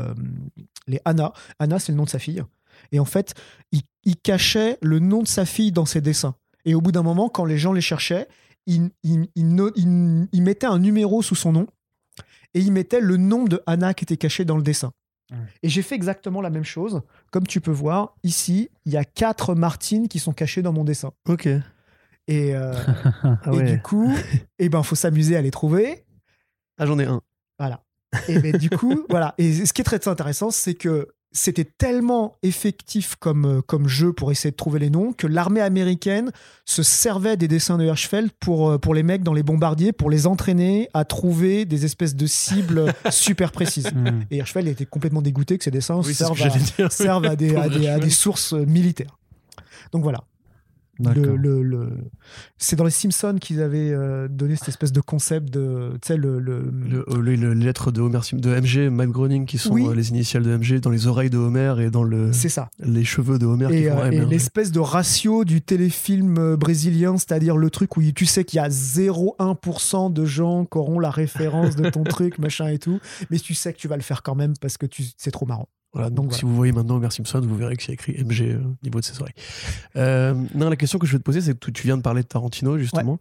[0.88, 1.34] les Anna.
[1.60, 2.43] Anna, c'est le nom de sa fille.
[2.91, 3.36] Et en fait,
[3.72, 6.36] il, il cachait le nom de sa fille dans ses dessins.
[6.66, 8.28] Et au bout d'un moment, quand les gens les cherchaient,
[8.66, 11.68] il, il, mettait un numéro sous son nom
[12.53, 14.91] et il mettait le nom de Anna qui était caché dans le dessin.
[15.62, 17.01] Et j'ai fait exactement la même chose.
[17.32, 20.84] Comme tu peux voir, ici, il y a quatre Martines qui sont cachées dans mon
[20.84, 21.12] dessin.
[21.28, 21.47] Ok.
[22.28, 22.74] Et, euh,
[23.24, 24.12] ah du coup,
[24.60, 26.05] eh ben, faut s'amuser à les trouver.
[26.80, 27.22] Ah, j'en ai un.
[27.60, 27.84] Voilà.
[28.28, 29.36] Et ben, du coup, voilà.
[29.38, 34.13] Et ce qui est très intéressant, c'est que c'était tellement effectif comme, euh, comme jeu
[34.13, 36.32] pour essayer de trouver les noms que l'armée américaine
[36.65, 40.09] se servait des dessins de Hirschfeld pour, euh, pour les mecs dans les bombardiers, pour
[40.09, 43.91] les entraîner à trouver des espèces de cibles super précises.
[43.93, 44.21] Hmm.
[44.32, 46.41] Et Hirschfeld était complètement dégoûté que ces dessins servent,
[47.25, 49.17] à, des, à, des, sources militaires.
[49.91, 50.23] Donc voilà.
[51.00, 51.89] Le, le,
[52.58, 55.91] C'est dans les Simpsons qu'ils avaient euh, donné cette espèce de concept de.
[56.02, 56.39] Tu sais, le.
[56.39, 57.22] le...
[57.22, 60.82] les lettres de, Homer, de MG, Mike Groening, qui sont euh, les initiales de MG,
[60.82, 62.34] dans les oreilles de Homer et dans le.
[62.34, 62.70] C'est ça.
[62.80, 63.68] Les cheveux de Homer.
[63.72, 68.43] Et, euh, et l'espèce de ratio du téléfilm brésilien, c'est-à-dire le truc où tu sais
[68.43, 72.80] qu'il y a 0,1% de gens qui auront la référence de ton truc, machin et
[72.80, 75.04] tout, mais tu sais que tu vas le faire quand même parce que tu...
[75.18, 75.70] c'est trop marrant.
[75.93, 78.75] Voilà, donc, si vous voyez maintenant Homer Simpson, vous verrez y a écrit MG au
[78.83, 79.33] niveau de ses oreilles.
[79.95, 82.21] Euh, non, la question que je vais te poser, c'est que tu viens de parler
[82.21, 83.17] de Tarantino, justement.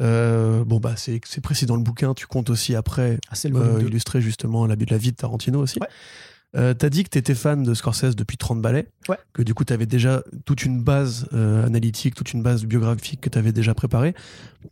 [0.00, 2.14] Euh, bon, bah, c'est précis dans le bouquin.
[2.14, 5.78] Tu comptes aussi après ah, euh, illustrer justement la, la vie de Tarantino aussi.
[5.80, 6.74] Ouais.
[6.74, 8.88] T'as dit que tu étais fan de Scorsese depuis 30 ballets,
[9.32, 13.28] que du coup tu avais déjà toute une base analytique, toute une base biographique que
[13.28, 14.14] tu avais déjà préparée.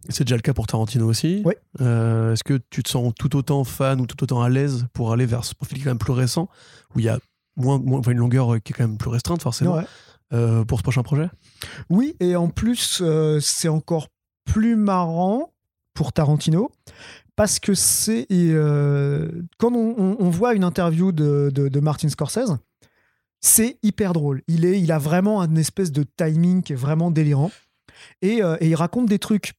[0.09, 1.45] C'est déjà le cas pour Tarantino aussi.
[1.79, 5.27] Est-ce que tu te sens tout autant fan ou tout autant à l'aise pour aller
[5.27, 6.49] vers ce profil quand même plus récent,
[6.95, 7.21] où il y a
[7.57, 9.81] moins, une longueur qui est quand même plus restreinte forcément
[10.33, 11.31] euh, pour ce prochain projet
[11.89, 14.09] Oui, et en plus, euh, c'est encore
[14.45, 15.53] plus marrant
[15.95, 16.73] pour Tarantino
[17.37, 22.57] parce que c'est euh, quand on, voit une interview de, de, Martin Scorsese,
[23.41, 24.43] c'est hyper drôle.
[24.49, 27.53] Il, est, il a vraiment un espèce de timing qui est vraiment délirant.
[28.21, 29.53] Et, et il raconte des trucs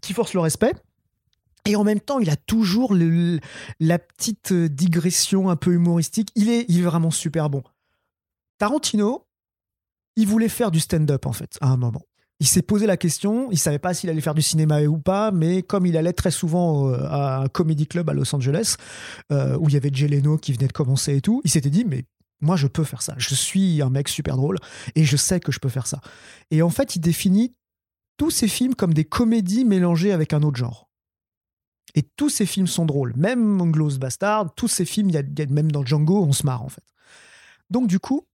[0.00, 0.72] qui forcent le respect,
[1.66, 6.30] et en même temps, il a toujours la petite euh, digression un peu humoristique.
[6.34, 7.62] Il est, vraiment super bon.
[8.58, 9.26] Tarantino,
[10.14, 12.02] il voulait faire du stand-up en fait, à un moment.
[12.38, 15.30] Il s'est posé la question, il savait pas s'il allait faire du cinéma ou pas,
[15.30, 18.76] mais comme il allait très souvent euh, à un comedy club à Los Angeles,
[19.32, 21.84] euh, où il y avait Jay qui venait de commencer et tout, il s'était dit,
[21.86, 22.04] mais
[22.40, 23.14] moi je peux faire ça.
[23.16, 24.58] Je suis un mec super drôle
[24.94, 26.00] et je sais que je peux faire ça.
[26.50, 27.54] Et en fait, il définit
[28.18, 30.85] tous ses films comme des comédies mélangées avec un autre genre.
[31.96, 33.14] Et tous ces films sont drôles.
[33.16, 36.68] Même Anglos Bastard, tous ces films, y a, même dans Django, on se marre en
[36.68, 36.84] fait.
[37.70, 38.26] Donc du coup,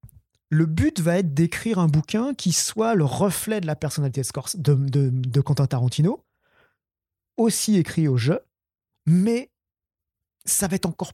[0.51, 4.21] le but va être d'écrire un bouquin qui soit le reflet de la personnalité
[4.57, 6.27] de, de, Quentin Tarantino,
[7.39, 8.41] aussi écrit au jeu,
[9.07, 9.51] mais
[10.45, 11.13] ça va être encore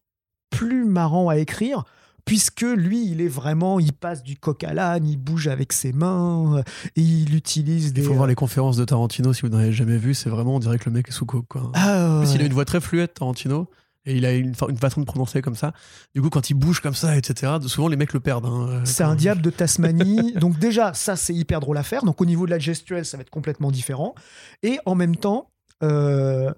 [0.51, 1.85] plus marrant à écrire
[2.29, 5.93] puisque lui, il est vraiment, il passe du coq à l'âne, il bouge avec ses
[5.93, 6.63] mains,
[6.95, 8.03] et il utilise des.
[8.03, 10.59] Il faut voir les conférences de Tarantino si vous n'avez jamais vu, c'est vraiment, on
[10.59, 11.47] dirait que le mec est sous coke.
[11.49, 11.73] Quoi.
[11.75, 13.69] Ah, il a une voix très fluette, Tarantino.
[14.05, 15.73] Et il a une, une, façon de prononcer comme ça.
[16.15, 18.47] Du coup, quand il bouge comme ça, etc., souvent les mecs le perdent.
[18.47, 20.33] Hein, euh, c'est un diable de Tasmanie.
[20.37, 22.05] donc, déjà, ça, c'est hyper drôle à faire.
[22.05, 24.15] Donc, au niveau de la gestuelle, ça va être complètement différent.
[24.63, 25.51] Et en même temps,
[25.83, 26.51] euh,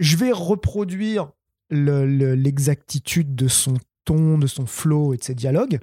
[0.00, 1.30] je vais reproduire
[1.70, 3.74] l'exactitude de son
[4.04, 5.80] ton, de son flow et de ses dialogues.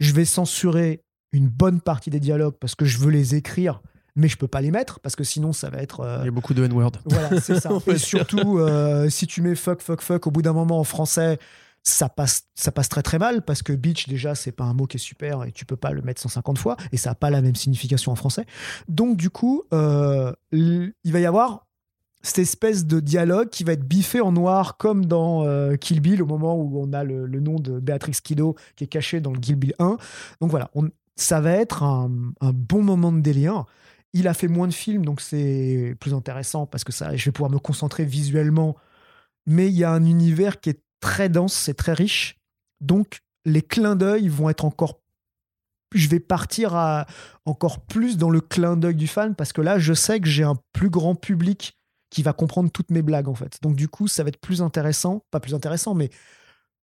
[0.00, 1.02] Je vais censurer
[1.32, 3.82] une bonne partie des dialogues parce que je veux les écrire
[4.18, 6.00] mais je peux pas les mettre parce que sinon ça va être.
[6.00, 6.90] Euh, Il y a beaucoup de N-word.
[7.06, 7.70] Voilà, c'est ça.
[7.86, 11.38] et surtout, euh, si tu mets fuck, fuck, fuck, au bout d'un moment en français,
[11.84, 14.86] ça passe, ça passe très très mal parce que bitch, déjà, c'est pas un mot
[14.86, 17.30] qui est super et tu peux pas le mettre 150 fois et ça a pas
[17.30, 18.44] la même signification en français.
[18.88, 21.67] Donc, du coup, euh, il va y avoir
[22.22, 25.44] cette espèce de dialogue qui va être biffé en noir comme dans
[25.76, 29.20] Kill Bill au moment où on a le, nom de Béatrix Kiddo qui est caché
[29.20, 29.96] dans le Kill Bill 1.
[30.40, 30.70] Donc voilà,
[31.18, 32.08] ça va être un,
[32.40, 33.64] bon moment de délire.
[34.14, 37.32] Il a fait moins de films, donc c'est plus intéressant parce que ça, je vais
[37.32, 38.76] pouvoir me concentrer visuellement.
[39.46, 42.38] Mais il y a un univers qui est très dense, c'est très riche.
[42.80, 45.00] Donc les clins d'œil vont être encore.
[45.94, 47.06] Je vais partir
[47.44, 50.44] encore plus dans le clin d'œil du fan parce que là, je sais que j'ai
[50.44, 51.77] un plus grand public
[52.10, 53.58] qui va comprendre toutes mes blagues en fait.
[53.62, 56.10] Donc du coup, ça va être plus intéressant, pas plus intéressant, mais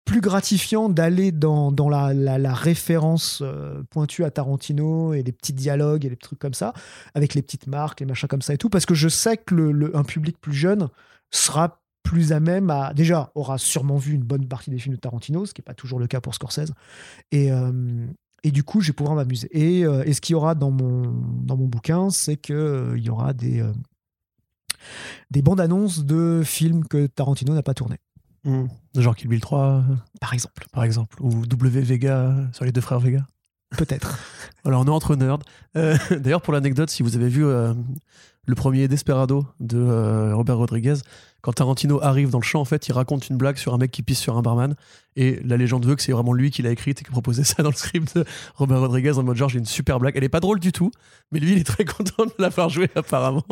[0.05, 5.51] plus gratifiant d'aller dans, dans la, la, référence euh, pointue à Tarantino et les petits
[5.51, 6.73] dialogues et les trucs comme ça,
[7.15, 9.55] avec les petites marques, les machins comme ça et tout, parce que je sais que
[9.55, 10.89] le, un public plus jeune
[11.31, 12.93] sera plus à même à.
[12.93, 15.73] Déjà, aura sûrement vu une bonne partie des films de Tarantino, ce qui n'est pas
[15.73, 16.71] toujours le cas pour Scorsese.
[17.31, 18.05] Et, euh,
[18.43, 19.49] et du coup, je vais pouvoir m'amuser.
[19.51, 21.01] Et, euh, et, ce qu'il y aura dans mon,
[21.41, 23.63] dans mon bouquin, c'est qu'il il y aura des,
[25.31, 27.99] des bandes annonces de films que Tarantino n'a pas tournés.
[28.43, 28.65] Mmh.
[28.95, 29.83] Genre Kill Bill 3
[30.21, 30.65] Par exemple.
[30.71, 31.21] Par exemple.
[31.21, 33.25] Ou W Vega sur les deux frères Vega
[33.71, 34.19] Peut-être.
[34.65, 35.39] Alors on est entre nerds.
[35.75, 37.73] Euh, d'ailleurs, pour l'anecdote, si vous avez vu euh,
[38.45, 40.95] le premier Desperado de euh, Robert Rodriguez,
[41.45, 43.91] quand Tarantino arrive dans le champ, en fait, il raconte une blague sur un mec
[43.91, 44.73] qui pisse sur un barman.
[45.15, 47.61] Et la légende veut que c'est vraiment lui qui l'a écrite et qui proposait ça
[47.61, 48.25] dans le script de
[48.55, 50.17] Robert Rodriguez en mode genre j'ai une super blague.
[50.17, 50.89] Elle est pas drôle du tout,
[51.31, 53.43] mais lui il est très content de l'avoir joué apparemment.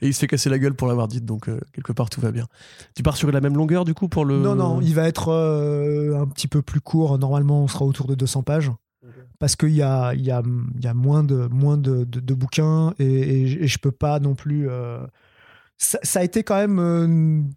[0.00, 2.20] Et il se fait casser la gueule pour l'avoir dite, donc euh, quelque part tout
[2.20, 2.46] va bien.
[2.94, 4.38] Tu pars sur la même longueur du coup pour le.
[4.38, 7.18] Non, non, il va être euh, un petit peu plus court.
[7.18, 8.70] Normalement, on sera autour de 200 pages
[9.40, 10.42] parce qu'il y a, y, a,
[10.80, 14.68] y a moins de, moins de, de, bouquins et, et, je peux pas non plus.
[14.68, 15.04] Euh,
[15.78, 17.50] ça, ça, a été quand même.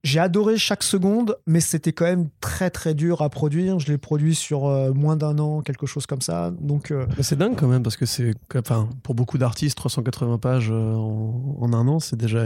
[0.00, 3.78] Euh, j'ai adoré chaque seconde, mais c'était quand même très très dur à produire.
[3.78, 6.52] Je l'ai produit sur euh, moins d'un an, quelque chose comme ça.
[6.60, 11.56] Donc c'est dingue quand même parce que c'est, enfin, pour beaucoup d'artistes, 380 pages en,
[11.60, 12.44] en un an, c'est déjà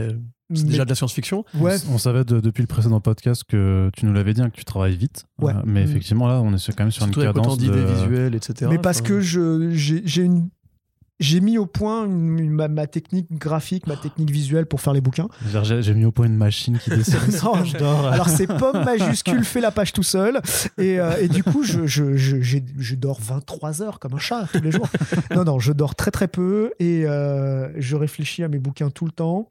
[0.52, 1.44] c'est déjà de la science-fiction.
[1.54, 1.76] Ouais.
[1.90, 4.96] On savait depuis le précédent podcast que tu nous l'avais dit hein, que tu travailles
[4.96, 5.24] vite.
[5.38, 5.52] Ouais.
[5.52, 5.88] Euh, mais mm.
[5.88, 7.84] effectivement, là, on est quand même sur une cadence d'idées de...
[7.84, 8.70] visuelles, etc.
[8.70, 10.48] Mais parce que j'ai une
[11.20, 15.28] j'ai mis au point ma, technique graphique, ma technique visuelle pour faire les bouquins.
[15.62, 17.18] J'ai mis au point une machine qui dessine.
[17.44, 18.06] non, je dors.
[18.06, 20.40] Alors c'est pomme majuscule fait la page tout seul.
[20.78, 24.48] Et, euh, et du coup, je, je, je, je, dors 23 heures comme un chat
[24.52, 24.88] tous les jours.
[25.34, 29.04] non, non, je dors très très peu et euh, je réfléchis à mes bouquins tout
[29.04, 29.50] le temps.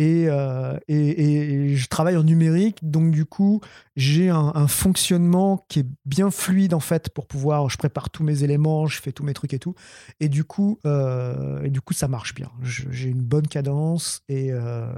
[0.00, 3.60] Euh, et, je travaille en numérique, donc du coup,
[3.96, 7.68] j'ai un, fonctionnement qui est bien fluide en fait pour pouvoir.
[7.68, 9.74] Je prépare tous mes éléments, je fais tous mes trucs et tout,
[10.20, 12.50] et du coup, euh, et du coup, ça marche bien.
[12.62, 14.92] J'ai une bonne cadence et euh,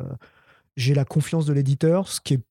[0.77, 2.43] j'ai la confiance de l'éditeur, ce qui est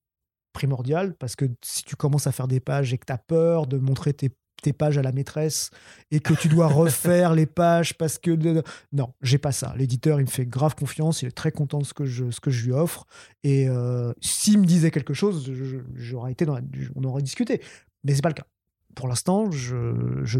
[0.53, 3.67] primordial parce que si tu commences à faire des pages et que tu as peur
[3.67, 4.31] de montrer tes
[4.61, 5.69] tes pages à la maîtresse
[6.11, 9.73] et que tu dois refaire les pages parce que non j'ai pas ça.
[9.77, 12.39] L'éditeur il me fait grave confiance il est très content de ce que je ce
[12.39, 13.05] que je lui offre
[13.43, 15.51] et euh, s'il me disait quelque chose
[15.95, 16.59] j'aurais été dans
[16.95, 17.61] on aurait discuté.
[18.03, 18.47] Mais c'est pas le cas.
[18.95, 20.39] Pour l'instant je, je,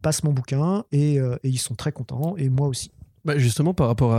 [0.00, 2.90] passe mon bouquin et, euh, et ils sont très contents et moi aussi
[3.24, 4.10] bah, justement, par rapport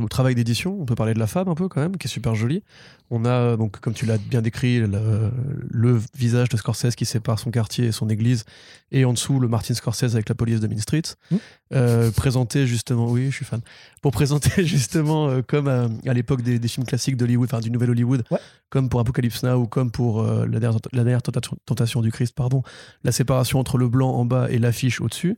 [0.00, 2.10] au travail d'édition, on peut parler de la femme un peu quand même, qui est
[2.10, 2.62] super jolie.
[3.10, 7.50] On a, donc, comme tu l'as bien décrit, le, visage de Scorsese qui sépare son
[7.50, 8.44] quartier et son église,
[8.90, 11.36] et en dessous le Martin Scorsese avec la police de Main Street, mmh.
[11.74, 13.60] euh, présenté justement, oui, je suis fan,
[14.00, 18.24] pour présenter justement euh, comme à, l'époque des, films classiques d'Hollywood, enfin du nouvel Hollywood,
[18.70, 22.34] comme pour Apocalypse Now ou comme pour euh, la, dernière, la dernière tentation du Christ,
[22.34, 22.62] pardon,
[23.02, 25.36] la séparation entre le blanc en bas et l'affiche au-dessus.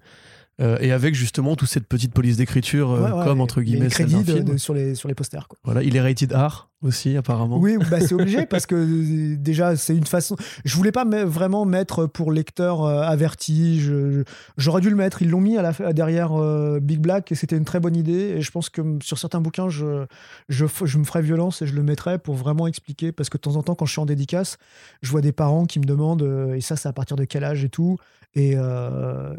[0.58, 4.24] Euh, et avec justement toute cette petite police d'écriture euh, comme entre guillemets les crédits
[4.56, 5.58] sur les sur les posters quoi.
[5.64, 7.58] voilà il est rated R aussi, apparemment.
[7.58, 10.36] Oui, bah, c'est obligé parce que euh, déjà, c'est une façon.
[10.64, 13.80] Je voulais pas vraiment mettre pour lecteur euh, averti.
[14.56, 15.22] J'aurais dû le mettre.
[15.22, 16.32] Ils l'ont mis à la, derrière
[16.80, 18.34] Big Black et c'était une très bonne idée.
[18.36, 20.04] Et je pense que sur certains bouquins, je,
[20.48, 23.12] je, je, me ferais violence et je le mettrais pour vraiment expliquer.
[23.12, 24.58] Parce que de temps en temps, quand je suis en dédicace,
[25.02, 27.64] je vois des parents qui me demandent et ça, c'est à partir de quel âge
[27.64, 27.96] et tout.
[28.36, 28.54] Et,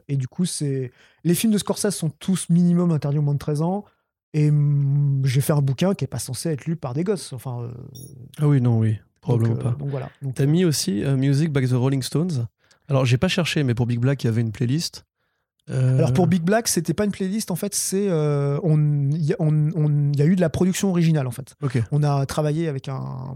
[0.07, 0.91] et du coup, c'est
[1.23, 3.85] les films de Scorsese sont tous minimum interdits au moins de 13 ans.
[4.33, 7.33] Et mm, j'ai fait un bouquin qui n'est pas censé être lu par des gosses.
[7.33, 7.71] Enfin, euh,
[8.37, 9.71] ah oui, non, oui, probablement donc, pas.
[9.71, 10.09] Donc voilà.
[10.35, 12.47] T'as mis aussi euh, Music by the Rolling Stones.
[12.87, 15.05] Alors, j'ai pas cherché, mais pour Big Black, il y avait une playlist.
[15.69, 18.77] Euh, Alors pour Big Black, c'était pas une playlist en fait, c'est euh, on
[19.11, 21.55] il y, a eu de la production originale en fait.
[21.91, 23.35] On a travaillé avec un,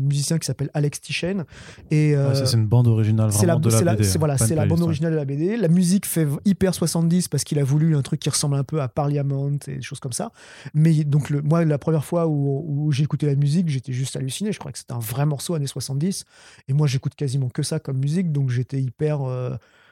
[0.00, 1.44] musicien qui s'appelle Alex Tichen
[1.90, 4.04] et euh, c'est une bande originale c'est la, de la, BD.
[4.04, 5.56] C'est voilà, c'est la bande originale de la BD.
[5.56, 8.80] La musique fait hyper 70 parce qu'il a voulu un truc qui ressemble un peu
[8.80, 10.32] à Parliament et des choses comme ça.
[10.72, 14.16] Mais donc le, moi la première fois où, où j'ai écouté la musique, j'étais juste
[14.16, 14.52] halluciné.
[14.52, 16.24] Je crois que c'était un vrai morceau années 70
[16.68, 19.20] et moi j'écoute quasiment que ça comme musique, donc j'étais hyper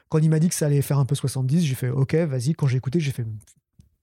[0.09, 2.53] quand il m'a dit que ça allait faire un peu 70, j'ai fait OK, vas-y.
[2.53, 3.25] Quand j'ai écouté, j'ai fait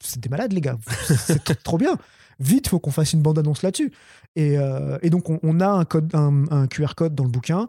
[0.06, 0.78] c'était malade, les gars.
[1.06, 1.96] C'est trop bien.
[2.40, 3.92] Vite, faut qu'on fasse une bande-annonce là-dessus.
[4.36, 7.68] Et, euh, donc, on, a un, QR code dans le bouquin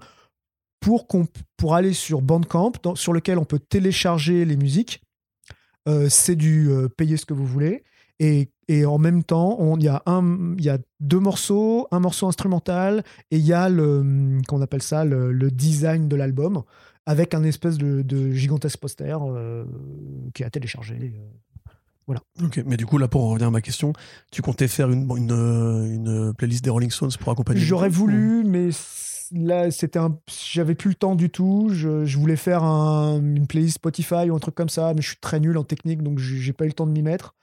[0.80, 1.06] pour,
[1.76, 5.02] aller sur Bandcamp, sur lequel on peut télécharger les musiques.
[5.88, 7.84] Euh, c'est du euh, payer ce que vous voulez.
[8.20, 8.50] Et,
[8.86, 10.02] en même temps, il y, a
[10.60, 15.06] y a deux morceaux, un morceau instrumental, et il y a le, qu'on appelle ça,
[15.06, 16.64] le design de l'album
[17.06, 19.66] avec un espèce de, gigantesque poster euh,
[20.34, 20.96] qui est à télécharger.
[20.96, 21.72] Euh,
[22.08, 22.22] voilà.
[22.44, 23.94] Ok, mais du coup, là, pour revenir à ma question,
[24.32, 28.70] tu comptais faire une, une, une playlist des Rolling Stones pour accompagner J'aurais voulu, mais
[29.32, 30.18] là, c'était un...
[30.52, 31.70] j'avais plus le temps du tout.
[31.72, 35.10] Je, je voulais faire un, une playlist Spotify ou un truc comme ça, mais je
[35.10, 37.36] suis très nul en technique, donc j'ai pas eu le temps de m'y mettre.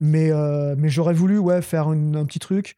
[0.00, 2.76] Mais, euh, mais j'aurais voulu ouais, faire un petit truc.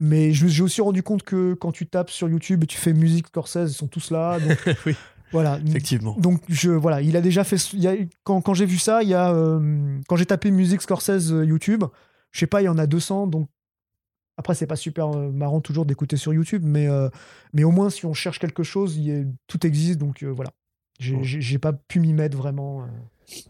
[0.00, 3.28] Mais j'ai aussi rendu compte que quand tu tapes sur YouTube et tu fais musique
[3.28, 4.38] Scorsese, ils sont tous là.
[4.40, 4.96] Donc oui.
[5.34, 5.58] Voilà.
[5.66, 6.14] Effectivement.
[6.16, 7.56] Donc, je, voilà, il a déjà fait.
[7.72, 11.32] Il quand, quand j'ai vu ça, il y a, euh, quand j'ai tapé musique Scorsese
[11.32, 11.82] euh, YouTube,
[12.30, 13.26] je sais pas, il y en a 200.
[13.26, 13.48] Donc,
[14.36, 16.88] après, c'est pas super euh, marrant toujours d'écouter sur YouTube, mais,
[17.52, 19.98] mais au moins, si on cherche quelque chose, il tout existe.
[19.98, 20.52] Donc, voilà.
[21.00, 22.86] J'ai pas pu m'y mettre vraiment.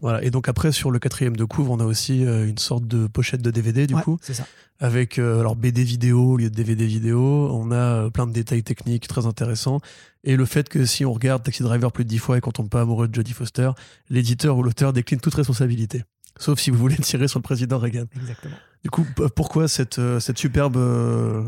[0.01, 3.07] Voilà, et donc après, sur le quatrième de couvre, on a aussi une sorte de
[3.07, 4.17] pochette de DVD, du coup.
[4.21, 4.47] C'est ça.
[4.79, 7.49] Avec alors BD vidéo au lieu de DVD vidéo.
[7.51, 9.79] On a plein de détails techniques très intéressants.
[10.25, 12.51] Et le fait que si on regarde Taxi Driver plus de dix fois et qu'on
[12.51, 13.71] tombe pas amoureux de Jodie Foster,
[14.09, 16.03] l'éditeur ou l'auteur décline toute responsabilité.
[16.37, 18.05] Sauf si vous voulez tirer sur le président Reagan.
[18.19, 18.55] Exactement.
[18.83, 19.05] Du coup,
[19.35, 21.43] pourquoi cette, euh, cette superbe euh,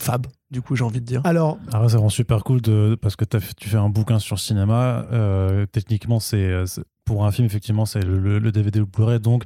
[0.00, 2.96] fab, du coup, j'ai envie de dire Alors, Alors ah ça rend super cool de,
[3.00, 5.06] parce que tu fais un bouquin sur le cinéma.
[5.12, 6.64] Euh, techniquement, c'est
[7.04, 9.20] pour un film, effectivement, c'est le, DVD ou le Blu-ray.
[9.20, 9.44] Donc,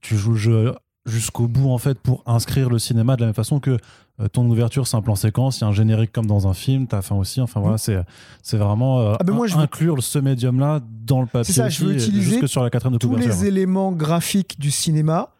[0.00, 0.74] tu, joues le jeu
[1.06, 3.78] jusqu'au bout, en fait, pour inscrire le cinéma de la même façon que
[4.20, 6.54] euh, ton ouverture, c'est un plan séquence, il y a un générique comme dans un
[6.54, 7.40] film, ta fin aussi.
[7.40, 7.78] Enfin voilà, mm.
[7.78, 8.02] c'est
[8.42, 11.52] c'est vraiment euh, ah ben moi, je inclure ce médium-là dans le papier.
[11.52, 14.72] C'est ça, je veux utiliser jusque sur la quatrième de tous les éléments graphiques du
[14.72, 15.30] cinéma,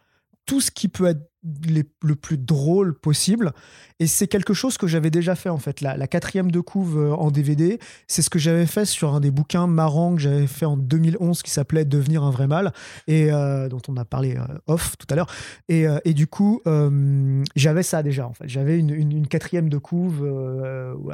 [0.45, 3.53] tout ce qui peut être le plus drôle possible.
[4.01, 5.81] Et c'est quelque chose que j'avais déjà fait en fait.
[5.81, 9.19] La, la quatrième de couve euh, en DVD, c'est ce que j'avais fait sur un
[9.19, 12.73] des bouquins marrants que j'avais fait en 2011 qui s'appelait Devenir un vrai mal
[13.07, 15.27] et euh, dont on a parlé euh, off tout à l'heure.
[15.67, 16.61] Et, et, du coup,
[17.55, 18.47] j'avais ça déjà en fait.
[18.47, 20.27] J'avais une, une, quatrième de couve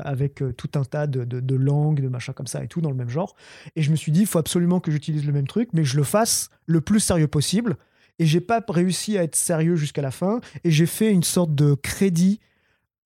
[0.03, 2.89] avec tout un tas de, de, de, langues, de machins comme ça et tout dans
[2.89, 3.35] le même genre.
[3.75, 5.97] Et je me suis dit, il faut absolument que j'utilise le même truc, mais je
[5.97, 7.77] le fasse le plus sérieux possible
[8.19, 11.53] et j'ai pas réussi à être sérieux jusqu'à la fin et j'ai fait une sorte
[11.53, 12.39] de crédit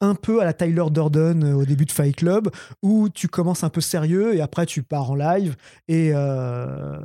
[0.02, 2.50] un peu à la Tyler Durden euh, au début de Fight Club,
[2.82, 5.56] où tu commences un peu sérieux et après tu pars en live.
[5.88, 7.00] Et, euh,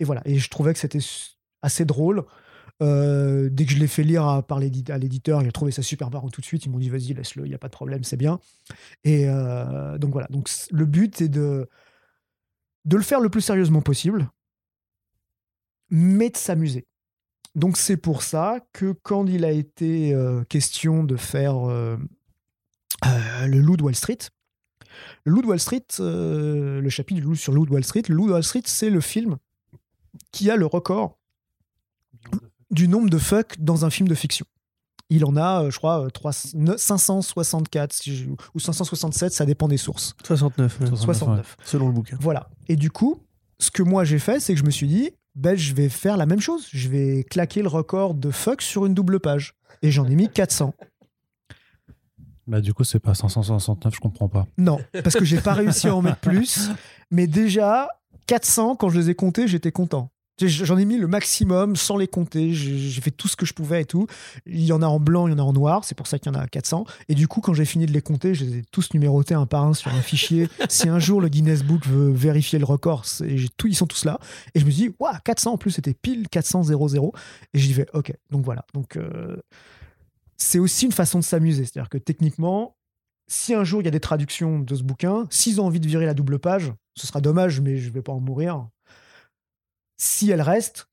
[0.00, 0.22] et voilà.
[0.24, 0.98] Et je trouvais que c'était
[1.62, 2.24] assez drôle.
[2.82, 5.82] Euh, dès que je l'ai fait lire à, par à l'éditeur, il a trouvé ça
[5.82, 6.64] super marrant tout de suite.
[6.66, 8.40] Ils m'ont dit vas-y, laisse-le, il n'y a pas de problème, c'est bien.
[9.04, 10.26] Et donc voilà.
[10.30, 11.68] Donc le but est de,
[12.84, 14.28] de le faire le plus sérieusement possible,
[15.90, 16.86] mais de s'amuser.
[17.54, 21.96] Donc c'est pour ça que quand il a été euh, question de faire euh,
[23.04, 24.18] euh, le loup de Wall Street,
[25.24, 28.02] le loup de Wall Street, le chapitre du loup sur le loup de Wall Street,
[28.08, 29.36] le loup de Wall Street, c'est le film
[30.30, 31.18] qui a le record
[32.70, 34.46] du nombre de fuck dans un film de fiction.
[35.10, 36.32] Il en a, je crois, 3,
[36.76, 38.00] 564
[38.54, 40.14] ou 567, ça dépend des sources.
[40.24, 40.88] 69.
[40.94, 41.56] 69.
[41.64, 42.16] Selon le bouquin.
[42.18, 42.48] Voilà.
[42.68, 43.22] Et du coup,
[43.58, 46.16] ce que moi j'ai fait, c'est que je me suis dit, ben, je vais faire
[46.16, 46.68] la même chose.
[46.72, 49.54] Je vais claquer le record de fuck sur une double page.
[49.82, 50.74] Et j'en ai mis 400.
[52.46, 54.46] Bah, du coup, c'est pas 569, je comprends pas.
[54.58, 56.70] Non, parce que j'ai pas réussi à en mettre plus.
[57.10, 57.88] Mais déjà,
[58.26, 60.11] 400, quand je les ai comptés, j'étais content.
[60.48, 62.52] J'en ai mis le maximum sans les compter.
[62.52, 64.06] J'ai fait tout ce que je pouvais et tout.
[64.46, 65.84] Il y en a en blanc, il y en a en noir.
[65.84, 66.84] C'est pour ça qu'il y en a 400.
[67.08, 69.46] Et du coup, quand j'ai fini de les compter, je les ai tous numérotés un
[69.46, 70.48] par un sur un fichier.
[70.68, 73.04] si un jour le Guinness Book veut vérifier le record,
[73.56, 74.18] tout, ils sont tous là.
[74.54, 77.12] Et je me dis, waouh, 400 en plus, c'était pile 400 00.
[77.54, 78.64] Et je dis, ok, donc voilà.
[78.74, 79.36] Donc, euh,
[80.36, 81.64] c'est aussi une façon de s'amuser.
[81.64, 82.76] C'est-à-dire que techniquement,
[83.28, 85.86] si un jour il y a des traductions de ce bouquin, s'ils ont envie de
[85.86, 88.66] virer la double page, ce sera dommage, mais je vais pas en mourir.
[90.04, 90.88] Si elle reste,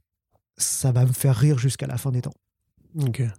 [0.55, 2.35] ça va me faire rire jusqu'à la fin des temps.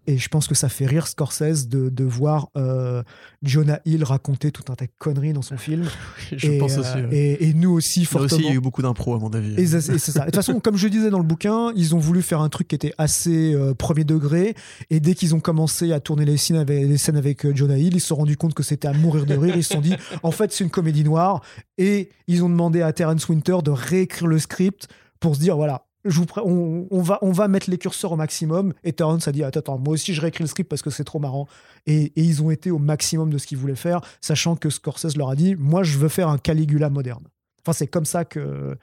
[0.08, 3.04] Et je pense que ça fait rire Scorsese de, de voir euh,
[3.42, 5.88] Jonah Hill raconter tout un tas de conneries dans son film.
[6.32, 6.98] je et, pense aussi.
[6.98, 8.28] Euh, et, nous aussi, fortement.
[8.28, 9.54] Là aussi, il y a eu beaucoup d'impro, à mon avis.
[9.60, 10.20] Et, c'est ça.
[10.20, 12.66] de toute façon, comme je disais dans le bouquin, ils ont voulu faire un truc
[12.66, 14.56] qui était assez euh, premier degré.
[14.90, 17.94] Et dès qu'ils ont commencé à tourner les scènes avec, les scènes avec Jonah Hill,
[17.94, 19.54] ils se sont rendus compte que c'était à mourir de rire.
[19.56, 19.94] Ils se sont dit,
[20.24, 21.42] en fait, c'est une comédie noire.
[21.78, 24.88] Et ils ont demandé à Terence Winter de réécrire le script
[25.20, 28.72] pour se dire, voilà, je vous on, va, on va mettre les curseurs au maximum.
[28.84, 31.04] Et Terrence a dit attends, attends, moi aussi je réécris le script parce que c'est
[31.04, 31.46] trop marrant.
[31.86, 35.30] Et, ils ont été au maximum de ce qu'ils voulaient faire, sachant que Scorsese leur
[35.30, 37.24] a dit moi je veux faire un Caligula moderne.
[37.62, 38.78] Enfin, c'est comme ça que,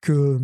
[0.00, 0.38] que,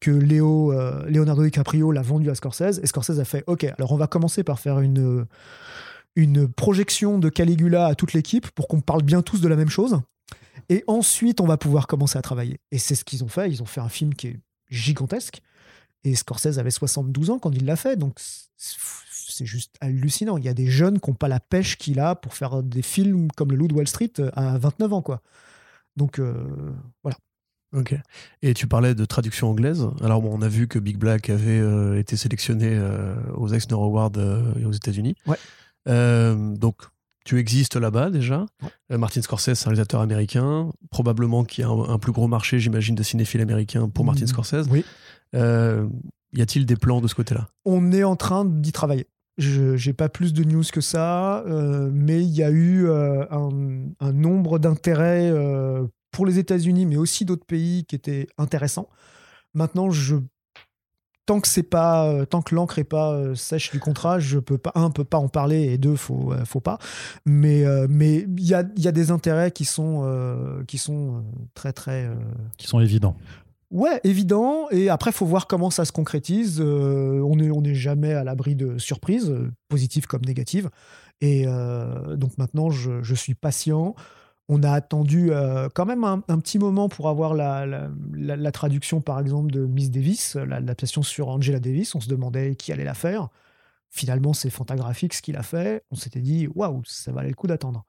[0.00, 2.80] que Léo, euh, Leonardo DiCaprio l'a vendu à Scorsese.
[2.82, 5.26] Et Scorsese a fait ok, alors on va commencer par faire une,
[6.16, 9.70] une projection de Caligula à toute l'équipe pour qu'on parle bien tous de la même
[9.70, 10.00] chose.
[10.68, 12.60] Et ensuite, on va pouvoir commencer à travailler.
[12.72, 13.48] Et c'est ce qu'ils ont fait.
[13.48, 14.40] Ils ont fait un film qui est
[14.70, 15.42] gigantesque.
[16.04, 18.18] Et Scorsese avait 72 ans quand il l'a fait, donc
[19.38, 20.36] c'est juste hallucinant.
[20.36, 22.82] Il y a des jeunes qui n'ont pas la pêche qu'il a pour faire des
[22.82, 25.22] films comme Le Loup de Wall Street euh, à 29 ans, quoi.
[25.96, 26.34] Donc euh,
[27.02, 27.16] voilà.
[27.76, 27.94] Ok.
[28.42, 29.86] Et tu parlais de traduction anglaise.
[30.00, 32.80] Alors on a vu que Big Black avait euh, été sélectionné
[33.34, 35.16] aux Eisner Awards aux États-Unis.
[35.26, 35.36] Ouais.
[36.56, 36.82] donc
[37.28, 38.46] tu existes là-bas déjà.
[38.90, 42.94] Euh, Martin Scorsese, c'est un réalisateur américain, probablement qui a un, plus gros marché, j'imagine,
[42.94, 44.28] de cinéphiles américains pour Martin mm.
[44.28, 44.66] Scorsese.
[44.70, 44.82] Oui.
[45.34, 45.86] Euh,
[46.32, 47.48] y a-t-il des plans de ce côté-là?
[47.66, 49.08] On est en train d'y travailler.
[49.36, 53.50] Je n'ai pas plus de news que ça, euh, mais il y a eu un,
[54.00, 55.30] un, nombre d'intérêts
[56.10, 58.88] pour les États-Unis, mais aussi d'autres pays qui étaient intéressants.
[59.52, 60.16] Maintenant, je
[61.28, 64.38] tant que c'est pas euh, tant que l'encre est pas euh, sèche du contrat, je
[64.38, 66.78] peux pas un peut pas en parler et deux faut euh, faut pas.
[67.26, 70.08] Mais mais il y a, y a des intérêts qui sont
[70.66, 71.22] qui sont
[71.54, 72.10] très très
[72.56, 73.14] qui sont évidents.
[73.70, 74.68] Ouais, évident.
[74.70, 76.60] Et après, faut voir comment ça se concrétise.
[76.60, 79.34] on n'est on est jamais à l'abri de surprises,
[79.68, 80.70] positives comme négatives.
[81.20, 83.94] Et donc maintenant, je, je suis patient.
[84.50, 89.50] On a attendu euh, quand même un, petit moment pour avoir la, traduction, par exemple,
[89.50, 91.94] de Miss Davis, l'adaptation sur Angela Davis.
[91.94, 93.28] On se demandait qui allait la faire.
[93.90, 95.84] Finalement, c'est Fantagraphics qui l'a fait.
[95.90, 97.84] On s'était dit, waouh, ça valait le coup d'attendre.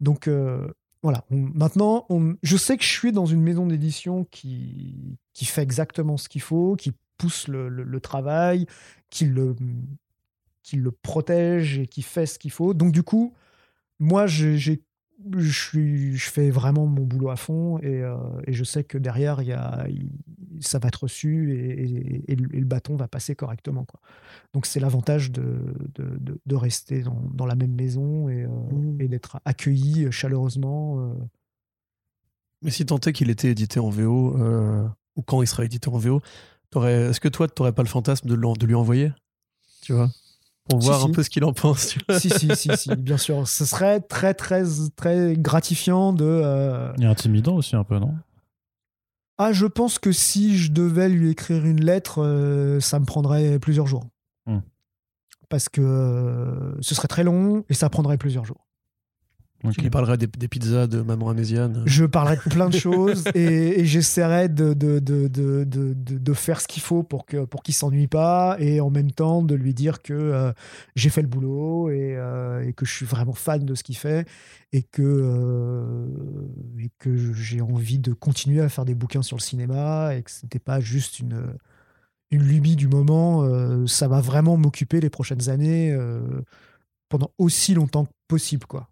[0.00, 0.68] Donc euh,
[1.02, 1.24] voilà.
[1.30, 2.06] maintenant,
[2.42, 6.76] je sais que je suis dans une maison d'édition qui, fait exactement ce qu'il faut,
[6.76, 8.66] qui pousse le, travail,
[9.10, 9.56] qui le,
[10.62, 12.74] qui le protège et qui fait ce qu'il faut.
[12.74, 13.34] Donc du coup,
[13.98, 14.82] moi, j'ai
[15.36, 18.16] je, suis, je fais vraiment mon boulot à fond et, euh,
[18.46, 19.86] et je sais que derrière, y a,
[20.60, 23.84] ça va être reçu et, et, le, bâton va passer correctement.
[23.84, 24.00] Quoi.
[24.52, 25.58] Donc c'est l'avantage de,
[25.94, 29.08] de, de, rester dans, dans, la même maison et, euh, mmh.
[29.08, 31.00] d'être accueilli chaleureusement.
[31.00, 31.14] Euh.
[32.62, 34.36] Mais si tant est qu'il était édité en VO,
[35.16, 36.20] ou quand il sera édité en VO,
[36.74, 39.12] est-ce que toi, tu n'aurais pas le fantasme de, de lui envoyer?
[39.82, 40.10] Tu vois?
[40.68, 41.96] Pour voir un peu ce qu'il en pense.
[42.18, 43.46] Si, si, si, si, bien sûr.
[43.46, 44.64] Ce serait très, très,
[44.96, 46.24] très gratifiant de.
[46.24, 46.92] Euh...
[46.98, 48.14] Il intimidant aussi un peu, non?
[49.38, 53.58] Ah, je pense que si je devais lui écrire une lettre, euh, ça me prendrait
[53.58, 54.06] plusieurs jours.
[54.46, 54.60] Hmm.
[55.48, 58.65] Parce que euh, ce serait très long et ça prendrait plusieurs jours.
[59.72, 63.84] Tu lui parlerais des, pizzas de Maman Améziane Je parlerai de plein de choses et,
[63.84, 68.56] j'essaierai de, de, de, de, faire ce qu'il faut pour qu'il pour qu'il s'ennuie pas
[68.60, 70.52] et en même temps de lui dire que euh,
[70.94, 73.96] j'ai fait le boulot et, euh, et, que je suis vraiment fan de ce qu'il
[73.96, 74.28] fait
[74.72, 76.06] et que, euh,
[76.78, 80.30] et que j'ai envie de continuer à faire des bouquins sur le cinéma et que
[80.30, 81.54] ce n'était pas juste une,
[82.30, 83.86] une lubie du moment.
[83.86, 85.96] ça va vraiment m'occuper les prochaines années
[87.08, 88.66] pendant aussi longtemps que possible.
[88.66, 88.88] quoi.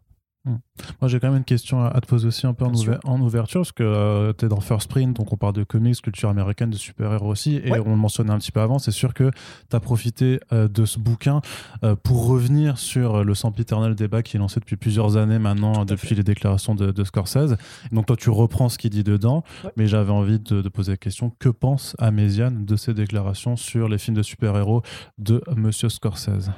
[0.47, 0.57] Hmm.
[1.01, 2.73] Moi, j'ai quand même une question à, te poser aussi un peu en,
[3.05, 6.01] en, ouverture, parce que euh, tu es dans First Print, donc on parle de comics,
[6.03, 9.15] culture américaine, de super-héros aussi, et on le mentionnait un petit peu avant, c'est sûr
[9.15, 9.31] que
[9.71, 11.41] tu as profité euh, de ce bouquin
[11.83, 16.15] euh, pour revenir sur le sempiternel débat qui est lancé depuis plusieurs années maintenant, depuis
[16.15, 17.57] les déclarations de, de, Scorsese.
[17.91, 19.45] donc toi, tu reprends ce qu'il dit dedans,
[19.77, 23.89] mais j'avais envie de, de, poser la question, que pense Amézian de ces déclarations sur
[23.89, 24.83] les films de super-héros
[25.17, 26.51] de Monsieur Scorsese?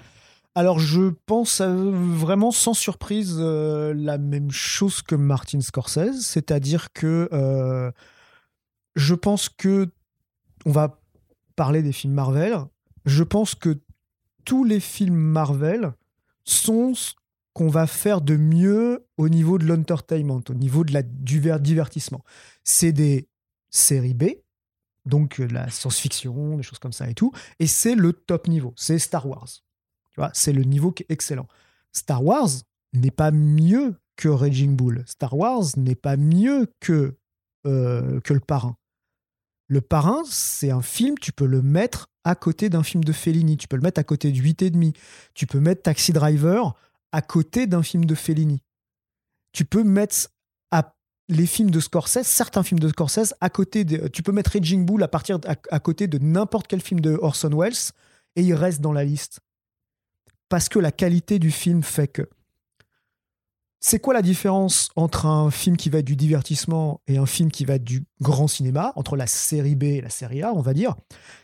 [0.57, 7.29] Alors, je pense vraiment sans surprise euh, la même chose que Martin Scorsese, c'est-à-dire que
[7.31, 7.93] euh,
[8.95, 9.91] je pense que
[10.65, 10.99] on va
[11.57, 12.57] parler des films Marvel,
[13.05, 13.79] je pense que
[14.47, 15.93] tous les films Marvel
[16.45, 17.13] sont ce
[17.53, 22.25] qu'on va faire de mieux au niveau de l'entertainment, au niveau de la, du divertissement.
[22.65, 23.29] C'est des
[23.69, 24.25] séries B,
[25.05, 28.73] donc euh, la science-fiction, des choses comme ça et tout, et c'est le top niveau,
[28.75, 29.66] c'est Star Wars.
[30.33, 31.47] C'est le niveau qui est excellent.
[31.93, 32.49] Star Wars
[32.93, 35.05] n'est pas mieux que Raging Bull.
[35.07, 37.17] Star Wars n'est pas mieux que,
[37.67, 38.77] euh, que Le Parrain.
[39.69, 43.57] Le Parrain, c'est un film, tu peux le mettre à côté d'un film de Fellini,
[43.57, 44.93] tu peux le mettre à côté de 8 et demi,
[45.35, 46.75] tu peux mettre Taxi Driver
[47.13, 48.63] à côté d'un film de Fellini.
[49.53, 50.29] Tu peux mettre
[51.29, 54.85] les films de Scorsese, certains films de Scorsese, à côté de, tu peux mettre Raging
[54.85, 57.93] Bull à partir à, côté de n'importe quel film de Orson Welles
[58.37, 59.41] et il reste dans la liste.
[60.49, 62.29] Parce que la qualité du film fait que.
[63.81, 67.51] C'est quoi la différence entre un film qui va être du divertissement et un film
[67.51, 70.61] qui va être du grand cinéma, entre la série B et la série A, on
[70.61, 70.97] va dire?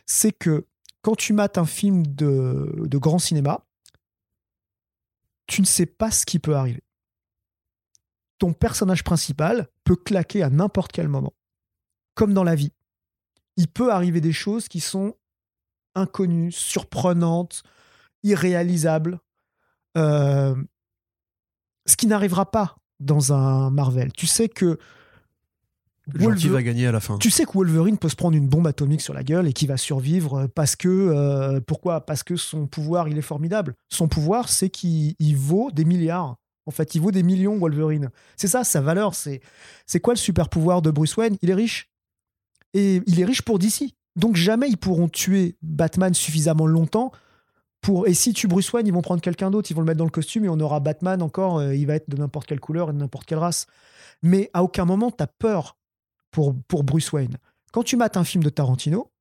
[0.05, 0.67] C'est que
[1.01, 3.65] quand tu mates un film de, de grand cinéma,
[5.47, 6.83] tu ne sais pas ce qui peut arriver
[8.43, 11.33] ton personnage principal peut claquer à n'importe quel moment.
[12.13, 12.73] Comme dans la vie.
[13.55, 15.15] Il peut arriver des choses qui sont
[15.95, 17.63] inconnues, surprenantes,
[18.23, 19.19] irréalisables.
[19.97, 20.55] Euh,
[21.85, 24.11] ce qui n'arrivera pas dans un Marvel.
[24.13, 24.79] Tu sais que
[26.07, 27.17] Wolverine va gagner à la fin.
[27.17, 29.67] Tu sais que Wolverine peut se prendre une bombe atomique sur la gueule et qu'il
[29.67, 32.05] va survivre parce que euh, pourquoi?
[32.05, 33.75] Parce que son pouvoir il est formidable.
[33.89, 36.37] Son pouvoir c'est qu'il vaut des milliards.
[36.65, 38.09] En fait, il vaut des millions, Wolverine.
[38.37, 39.15] C'est ça, sa valeur.
[39.15, 39.41] C'est,
[39.85, 41.35] c'est quoi le super pouvoir de Bruce Wayne?
[41.41, 41.89] Il est riche.
[42.73, 43.95] Et il est riche pour DC.
[44.15, 47.11] Donc jamais ils pourront tuer Batman suffisamment longtemps
[47.83, 48.07] pour.
[48.07, 50.05] Et si tu Bruce Wayne, ils vont prendre quelqu'un d'autre, ils vont le mettre dans
[50.05, 51.59] le costume et on aura Batman encore.
[51.59, 53.67] Euh, il va être de n'importe quelle couleur et de n'importe quelle race.
[54.23, 55.77] Mais à aucun moment, tu as peur
[56.31, 57.37] pour, pour Bruce Wayne.
[57.71, 59.11] Quand tu mates un film de Tarantino,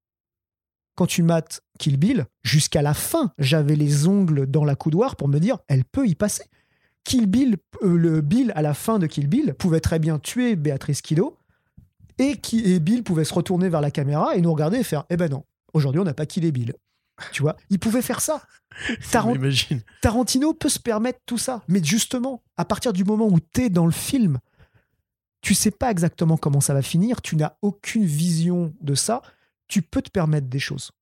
[0.94, 5.28] quand tu mates Kill Bill, jusqu'à la fin, j'avais les ongles dans la coudoir pour
[5.28, 6.44] me dire, elle peut y passer.
[7.04, 10.54] Kill Bill, euh, le Bill à la fin de Kill Bill pouvait très bien tuer
[10.54, 11.36] Béatrice Kiddo
[12.18, 15.16] et, qui, Bill pouvait se retourner vers la caméra et nous regarder et faire Eh
[15.16, 16.74] ben non, aujourd'hui on n'a pas killé Bill.
[17.30, 18.42] Tu vois, il pouvait faire ça.
[20.00, 21.62] Tarantino peut se permettre tout ça.
[21.68, 24.38] Mais justement, à partir du moment où tu es dans le film,
[25.42, 29.22] tu sais pas exactement comment ça va finir, tu n'as aucune vision de ça,
[29.68, 30.92] tu peux te permettre des choses.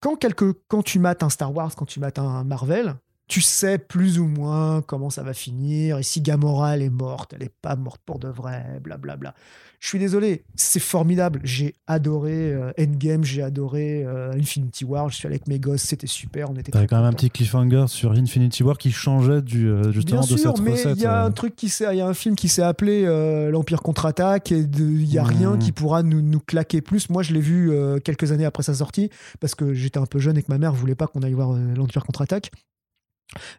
[0.00, 2.94] Quand, quelque, quand tu mates un Star Wars, quand tu mates un Marvel,
[3.28, 5.98] tu sais plus ou moins comment ça va finir.
[5.98, 9.34] Et si Gamora, elle est morte, elle n'est pas morte pour de vrai, blablabla.
[9.80, 11.40] Je suis désolé, c'est formidable.
[11.44, 15.08] J'ai adoré euh, Endgame, j'ai adoré euh, Infinity War.
[15.08, 16.50] Je suis allé avec mes gosses, c'était super.
[16.50, 16.72] On était.
[16.72, 20.34] T'avais quand même un petit cliffhanger sur Infinity War qui changeait du euh, justement Bien
[20.34, 22.34] de sûr, cette mais Il y a un truc qui il y a un film
[22.34, 23.04] qui s'est appelé
[23.52, 27.08] l'Empire contre-attaque et il y a rien qui pourra nous, nous, claquer plus.
[27.10, 27.70] Moi, je l'ai vu
[28.02, 30.72] quelques années après sa sortie parce que j'étais un peu jeune et que ma mère
[30.72, 32.50] voulait pas qu'on aille voir l'Empire contre-attaque.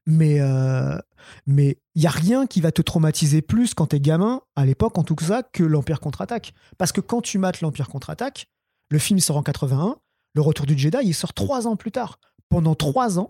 [0.06, 0.98] Mais euh,
[1.46, 4.98] mais il y a rien qui va te traumatiser plus quand t'es gamin, à l'époque
[4.98, 6.54] en tout cas, que l'Empire contre-attaque.
[6.78, 8.48] Parce que quand tu mates l'Empire contre-attaque,
[8.90, 9.98] le film sort en 81,
[10.34, 12.20] le Retour du Jedi il sort trois ans plus tard.
[12.50, 13.30] Pendant trois ans,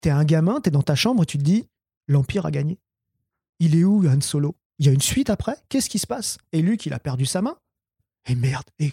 [0.00, 1.68] t'es un gamin, t'es dans ta chambre et tu te dis
[2.08, 2.78] l'Empire a gagné.
[3.58, 4.56] Il est où Han Solo?
[4.78, 5.56] Il y a une suite après?
[5.68, 6.38] Qu'est-ce qui se passe?
[6.52, 7.56] Et Luke il a perdu sa main.
[8.26, 8.64] Et merde.
[8.78, 8.92] Et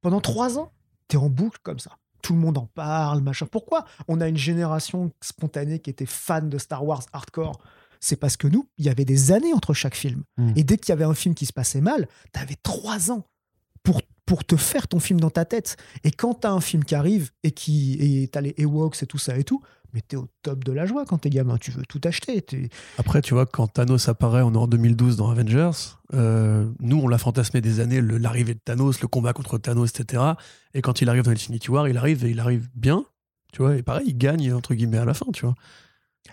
[0.00, 0.72] pendant trois ans,
[1.08, 3.46] t'es en boucle comme ça tout le monde en parle, machin.
[3.50, 7.58] Pourquoi on a une génération spontanée qui était fan de Star Wars hardcore?
[8.00, 10.24] C'est parce que nous, il y avait des années entre chaque film.
[10.36, 10.52] Hmm.
[10.54, 13.24] Et dès qu'il y avait un film qui se passait mal, tu avais trois ans
[13.82, 15.78] pour, pour te faire ton film dans ta tête.
[16.04, 19.06] Et quand tu as un film qui arrive et qui et as les Ewoks et
[19.06, 19.62] tout ça et tout,
[19.98, 22.44] mais t'es au top de la joie quand t'es gamin, tu veux tout acheter.
[22.98, 25.72] Après, tu vois, quand Thanos apparaît, on est en 2012 dans Avengers,
[26.14, 30.22] euh, nous, on l'a fantasmé des années, l'arrivée de Thanos, le combat contre Thanos, etc.
[30.72, 33.04] Et quand il arrive dans Infinity War, il arrive et il arrive bien,
[33.52, 35.56] tu vois, et pareil, il gagne, entre guillemets, à la fin, tu vois.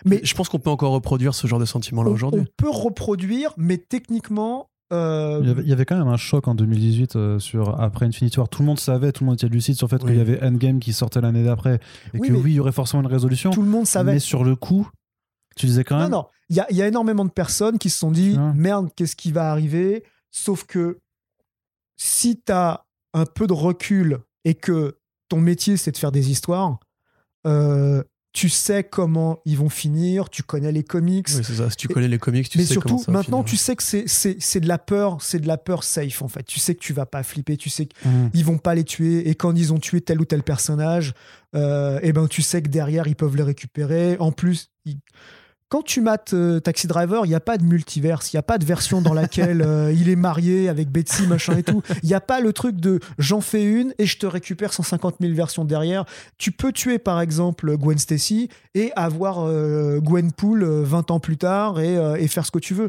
[0.04, 2.42] Mais je pense qu'on peut encore reproduire ce genre de sentiment-là aujourd'hui.
[2.42, 7.16] On peut reproduire, mais techniquement, euh, il, y avait, quand même un choc en 2018
[7.16, 8.48] euh, sur après Infinity War.
[8.48, 10.40] Tout le monde savait, tout le monde était lucide sur le fait qu'il y avait
[10.44, 11.80] Endgame qui sortait l'année d'après
[12.14, 13.50] et que oui, il y aurait forcément une résolution.
[13.50, 14.12] Tout le monde savait.
[14.14, 14.88] Mais sur le coup,
[15.56, 16.10] tu disais quand même.
[16.10, 16.26] Non, non.
[16.48, 20.04] Il y a, énormément de personnes qui se sont dit merde, qu'est-ce qui va arriver?
[20.30, 21.00] Sauf que
[21.96, 24.98] si tu as un peu de recul et que
[25.28, 26.78] ton métier c'est de faire des histoires,
[27.46, 28.04] euh,
[28.36, 31.26] tu sais comment ils vont finir, tu connais les comics.
[31.34, 31.70] Oui, c'est ça.
[31.70, 33.82] Si tu connais les comics, tu mais sais surtout, comment ça maintenant, tu sais que
[33.82, 36.42] c'est de la peur, c'est de la peur safe en fait.
[36.42, 38.44] Tu sais que tu vas pas flipper, tu sais qu'ils mmh.
[38.44, 41.14] vont pas les tuer et quand ils ont tué tel ou tel personnage,
[41.54, 44.18] euh, eh ben tu sais que derrière ils peuvent les récupérer.
[44.18, 44.70] En plus,
[45.68, 48.42] quand tu mates euh, Taxi Driver, il n'y a pas de multiverse, il n'y a
[48.42, 51.82] pas de version dans laquelle euh, il est marié avec Betsy, machin et tout.
[52.02, 55.16] Il n'y a pas le truc de j'en fais une et je te récupère 150
[55.20, 56.04] 000 versions derrière.
[56.38, 61.36] Tu peux tuer par exemple Gwen Stacy et avoir euh, Gwen Pool 20 ans plus
[61.36, 62.88] tard et, et, faire ce que tu veux.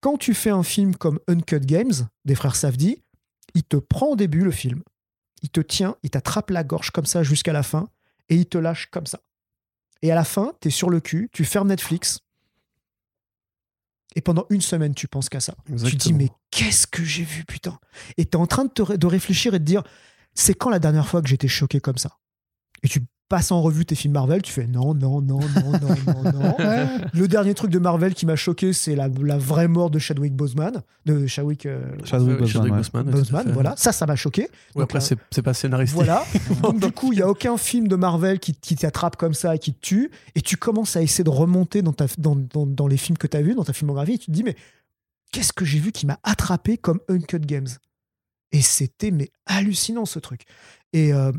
[0.00, 1.92] Quand tu fais un film comme Uncut Games
[2.24, 3.02] des frères Safdie,
[3.54, 4.82] il te prend au début le film,
[5.42, 7.88] il te tient, il t'attrape la gorge comme ça jusqu'à la fin
[8.28, 9.20] et il te lâche comme ça.
[10.04, 12.20] Et à la fin, tu es sur le cul, tu fermes Netflix.
[14.14, 15.54] Et pendant une semaine, tu penses qu'à ça.
[15.66, 17.80] Tu te dis, mais qu'est-ce que j'ai vu, putain
[18.18, 19.82] Et tu es en train de, te, de réfléchir et de dire,
[20.34, 22.18] c'est quand la dernière fois que j'étais choqué comme ça?
[22.82, 26.22] Et tu passes en revue tes films Marvel, tu fais non, non, non, non, non,
[26.22, 26.56] non, non.
[27.14, 30.34] Le dernier truc de Marvel qui m'a choqué, c'est la, la, vraie mort de Chadwick
[30.34, 30.82] Boseman.
[31.06, 33.10] De Chadwick, euh, Chadwick Boseman.
[33.10, 33.74] Boseman, voilà.
[33.76, 34.48] Ça, ça m'a choqué.
[34.74, 35.96] Ouais, après, euh, c'est pas scénaristique.
[35.96, 36.24] Voilà.
[36.62, 39.54] Donc, du coup, il n'y a aucun film de Marvel qui, qui t'attrape comme ça
[39.54, 40.10] et qui te tue.
[40.34, 43.26] Et tu commences à essayer de remonter dans, ta, dans, dans, dans les films que
[43.26, 44.14] tu as vus, dans ta filmographie.
[44.14, 44.54] Et tu te dis, mais
[45.32, 47.68] qu'est-ce que j'ai vu qui m'a attrapé comme Uncut Games?
[48.52, 50.44] Et c'était mais hallucinant ce truc.
[50.92, 51.32] Et, euh,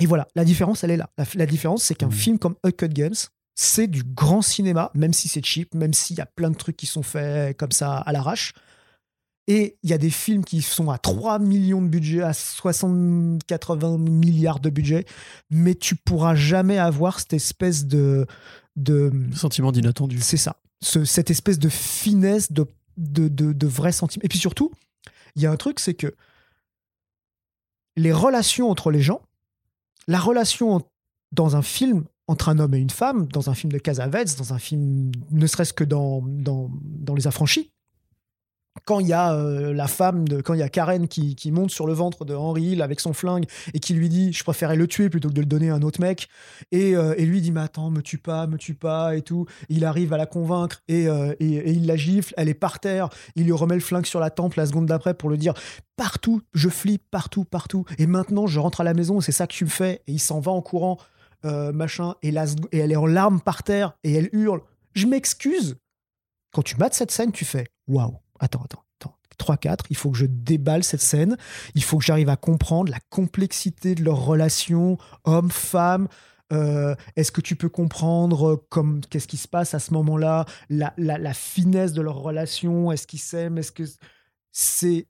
[0.00, 1.10] et voilà, la différence, elle est là.
[1.34, 2.12] La, différence, c'est qu'un mmh.
[2.12, 3.14] film comme A Cut Games,
[3.54, 6.76] c'est du grand cinéma, même si c'est cheap, même s'il y a plein de trucs
[6.76, 8.52] qui sont faits comme ça à l'arrache.
[9.46, 13.44] Et il y a des films qui sont à 3 millions de budget, à 60,
[13.44, 15.04] 80 milliards de budget,
[15.50, 18.26] mais tu pourras jamais avoir cette espèce de.
[18.74, 20.18] de sentiment d'inattendu.
[20.20, 20.56] C'est ça.
[20.80, 22.66] cette espèce de finesse, de,
[22.96, 24.22] de, de, de vrai sentiment.
[24.24, 24.72] Et puis surtout,
[25.36, 26.14] il y a un truc, c'est que
[27.96, 29.20] les relations entre les gens,
[30.06, 30.82] la relation
[31.32, 34.54] dans un film entre un homme et une femme, dans un film de Casavets, dans
[34.54, 37.70] un film, ne serait-ce que dans, dans, dans, Les Affranchis,
[38.84, 41.70] quand il y a euh, la femme, de, quand il y a Karen qui, monte
[41.70, 44.76] sur le ventre de Henry Hill avec son flingue et qui lui dit Je préférais
[44.76, 46.28] le tuer plutôt que de le donner à un autre mec.
[46.72, 49.46] Et, euh, lui dit Mais attends, me tue pas, me tue pas et tout.
[49.68, 52.34] il arrive à la convaincre et, euh, et, il la gifle.
[52.36, 53.08] Elle est par terre.
[53.36, 55.54] Il lui remet le flingue sur la tempe la seconde d'après pour le dire
[55.96, 57.84] Partout, je flippe, partout, partout.
[57.98, 60.02] Et maintenant, je rentre à la maison, c'est ça que tu me fais.
[60.08, 60.98] Et il s'en va en courant,
[61.44, 62.14] machin.
[62.22, 62.30] Et,
[62.72, 64.62] et elle est en larmes par terre et elle hurle
[64.94, 65.76] Je m'excuse.
[66.52, 69.16] Quand tu mates cette scène, tu fais Waouh attends, attends, attends.
[69.38, 71.36] 3-4, il faut que je déballe cette scène,
[71.74, 76.08] il faut que j'arrive à comprendre la complexité de leur relation homme-femme.
[76.52, 80.94] Euh, est-ce que tu peux comprendre comme qu'est-ce qui se passe à ce moment-là, la,
[80.96, 83.84] la, finesse de leur relation, est-ce qu'ils s'aiment, est-ce que
[84.52, 85.08] c'est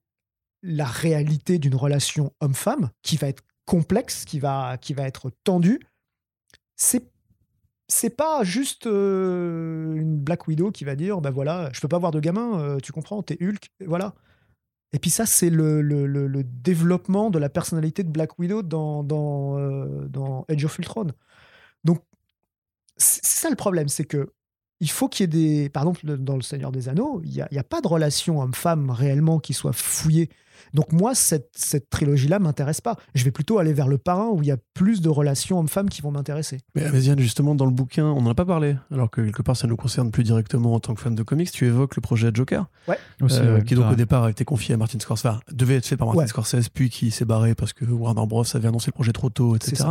[0.62, 5.81] la réalité d'une relation homme-femme qui va être complexe, qui va, qui va être tendue?
[6.77, 7.14] C'est
[7.89, 12.12] c'est pas juste une Black Widow qui va dire ben voilà, je peux pas avoir
[12.12, 14.15] de gamin, tu comprends, t'es Hulk, voilà.
[14.93, 19.59] Et puis ça, c'est le, le, développement de la personnalité de Black Widow dans, dans,
[20.09, 21.09] dans Age of Ultron.
[21.82, 22.01] Donc,
[22.97, 24.32] c'est ça le problème, c'est que
[24.81, 25.69] il faut qu'il y ait des.
[25.69, 29.39] Par exemple, dans Le Seigneur des Anneaux, il n'y a, pas de relation homme-femme réellement
[29.39, 30.28] qui soit fouillée.
[30.73, 32.97] Donc moi, cette, cette trilogie-là m'intéresse pas.
[33.15, 35.89] Je vais plutôt aller vers le parrain où il y a plus de relations hommes-femmes
[35.89, 36.61] qui vont m'intéresser.
[36.75, 39.57] Mais Améziane, justement, dans le bouquin, on n'en a pas parlé, alors que quelque part
[39.57, 41.51] ça nous concerne plus directement en tant que fan de comics.
[41.51, 42.99] Tu évoques le projet Joker, ouais.
[43.23, 45.97] Euh, qui donc au départ a été confié à Martin Scorsese, enfin, devait être fait
[45.97, 49.13] par Martin Scorsese, puis qui s'est barré parce que Warner Bros avait annoncé le projet
[49.13, 49.85] trop tôt, etc.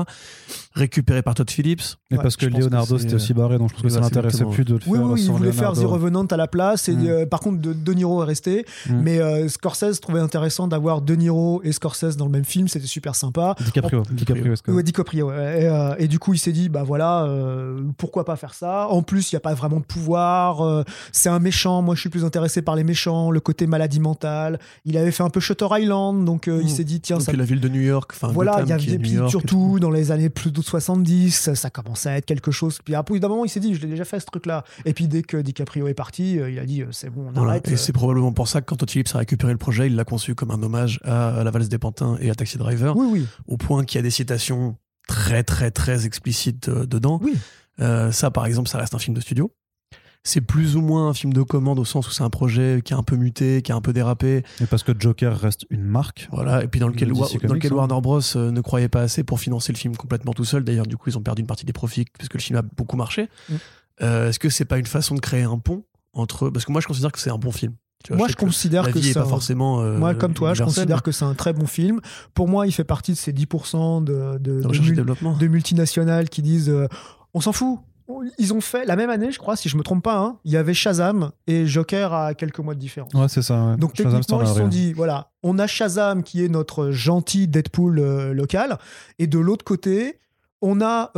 [0.73, 1.97] Récupéré par Todd Phillips.
[2.11, 4.75] Mais parce que Leonardo s'était aussi barré, donc je pense que ça n'intéressait plus de
[4.75, 5.07] le oui, faire.
[5.07, 7.07] Oui, il voulait faire The Revenant à la place, et mm.
[7.07, 8.65] euh, par contre, De, Niro est resté.
[8.87, 9.01] Mm.
[9.01, 12.87] Mais euh, Scorsese trouvait intéressant d'avoir De Niro et Scorsese dans le même film, c'était
[12.87, 13.55] super sympa.
[13.59, 17.81] DiCaprio, DiCaprio, ouais, DiCaprio et, euh, et, du coup, il s'est dit, bah voilà, euh,
[17.97, 18.87] pourquoi pas faire ça?
[18.89, 20.61] En plus, il n'y a pas vraiment de pouvoir.
[20.61, 21.81] Euh, c'est un méchant.
[21.81, 24.59] Moi, je suis plus intéressé par les méchants, le côté maladie mentale.
[24.85, 26.67] Il avait fait un peu Shutter Island, donc il hmm.
[26.67, 27.33] s'est dit, tiens, ça.
[27.33, 28.13] la ville de New York.
[28.21, 32.17] Voilà, il y avait puis surtout dans les années plus de 70, ça, commençait à
[32.17, 32.79] être quelque chose.
[32.83, 34.63] Puis après, d'un moment, il s'est dit, je l'ai déjà fait ce truc-là.
[34.85, 37.67] Et puis dès que DiCaprio est parti, il a dit, c'est bon, on arrête.
[37.67, 40.35] Et c'est probablement pour ça que quand Phillips a récupéré le projet, il l'a conçu
[40.35, 42.95] comme un hommage à la valse des pantins et à Taxi Driver.
[42.95, 43.27] Oui, oui.
[43.47, 47.19] Au point qu'il y a des citations très, très, très explicites euh, dedans.
[47.21, 47.37] Oui.
[47.79, 49.51] Euh, ça, par exemple, ça reste un film de studio.
[50.25, 52.93] C'est plus ou moins un film de commande au sens où c'est un projet qui
[52.93, 54.43] a un peu muté, qui a un peu dérapé.
[54.61, 56.29] Et parce que Joker reste une marque.
[56.31, 57.75] Voilà, et puis dans lequel, dans lequel hein.
[57.75, 60.63] Warner Bros euh, ne croyait pas assez pour financer le film complètement tout seul.
[60.63, 62.61] D'ailleurs, du coup, ils ont perdu une partie des profits parce que le film a
[62.61, 63.27] beaucoup marché.
[63.49, 63.55] Mm.
[63.99, 65.83] Est-ce que c'est pas une façon de créer un pont
[66.13, 66.49] entre.
[66.49, 67.73] Parce que moi, je considère que c'est un bon film
[68.11, 69.81] moi, je, considère que, c'est forcément.
[69.81, 72.01] Euh, moi, comme toi, je considère que c'est un très bon film.
[72.33, 76.87] Pour moi, il fait partie de ces 10% de, de, de, multinationales qui disent euh,
[77.33, 77.79] on s'en fout.
[78.37, 80.17] Ils ont fait la même année, je crois, si je me trompe pas.
[80.17, 83.13] Hein, il y avait Shazam et Joker à quelques mois de différence.
[83.13, 83.75] Ouais, c'est ça.
[83.77, 87.99] Donc techniquement, ils se sont dit voilà, on a Shazam qui est notre gentil Deadpool
[87.99, 88.77] euh, local,
[89.19, 90.19] et de l'autre côté,
[90.61, 91.11] on a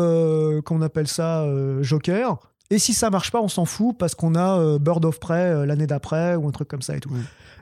[0.63, 1.45] qu'on appelle ça
[1.81, 2.37] Joker
[2.71, 5.35] Et si ça marche pas, on s'en fout parce qu'on a euh, Bird of Prey
[5.51, 7.11] euh, l'année d'après ou un truc comme ça et tout.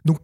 [0.05, 0.19] Donc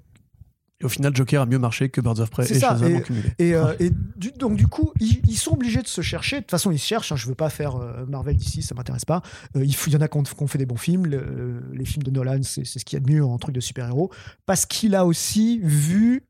[0.82, 2.70] et au final, Joker a mieux marché que Birds of Prey et ça.
[2.70, 3.34] Shazam Et, cumulé.
[3.38, 6.38] et, euh, et du- donc du coup, ils, ils sont obligés de se chercher.
[6.38, 7.12] De toute façon, ils se cherchent.
[7.12, 7.18] hein.
[7.18, 9.22] Je veux pas faire euh, Marvel d'ici, ça m'intéresse pas.
[9.58, 11.06] Euh, il, faut- il y en a qui ont, qui ont fait des bons films.
[11.08, 13.54] Le- les films de Nolan, c'est c'est ce qu'il y a de mieux en truc
[13.54, 14.10] de super-héros.
[14.46, 16.24] Parce qu'il a aussi vu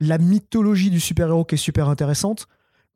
[0.00, 2.48] la mythologie du super-héros qui est super intéressante,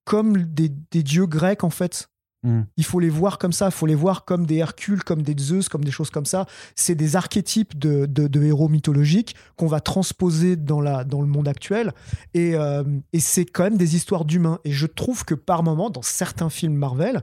[0.04, 2.08] comme des, des dieux grecs en fait.
[2.44, 2.62] Mm.
[2.76, 5.34] Il faut les voir comme ça, il faut les voir comme des Hercules, comme des
[5.36, 6.46] Zeus, comme des choses comme ça.
[6.76, 11.92] C'est des archétypes de, héros mythologiques qu'on va transposer dans, le monde actuel.
[12.34, 14.60] Et, euh, et c'est quand même des histoires d'humains.
[14.64, 17.22] Et je trouve que par moment, dans certains films Marvel,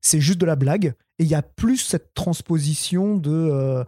[0.00, 0.94] c'est juste de la blague.
[1.18, 3.84] Et il y a plus cette transposition de, euh,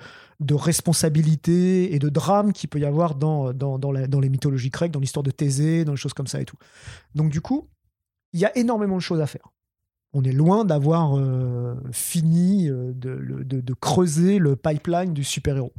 [0.51, 3.53] responsabilité et de drame qu'il peut y avoir dans
[3.93, 6.57] les mythologies grecques, dans l'histoire de Thésée, dans les choses comme ça et tout.
[7.15, 7.69] Donc du coup,
[8.33, 9.53] il y a énormément de choses à faire.
[10.15, 15.25] On est loin d'avoir euh, fini euh, de, le- de- de creuser le pipeline du
[15.25, 15.73] super-héros.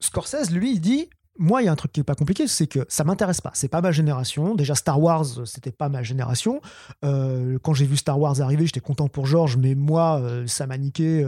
[0.00, 1.08] Scorsese, lui, il dit
[1.38, 3.50] Moi, il y a un truc qui n'est pas compliqué, c'est que ça m'intéresse pas.
[3.54, 4.54] C'est pas ma génération.
[4.54, 6.60] Déjà, Star Wars, c'était pas ma génération.
[7.04, 10.66] Euh, quand j'ai vu Star Wars arriver, j'étais content pour George, mais moi, euh, ça
[10.66, 11.24] m'a niqué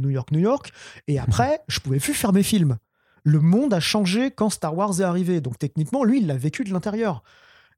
[0.00, 0.72] New York, New York.
[1.08, 2.76] Et après, je pouvais plus faire mes films.
[3.24, 5.40] Le monde a changé quand Star Wars est arrivé.
[5.40, 7.22] Donc, techniquement, lui, il l'a vécu de l'intérieur.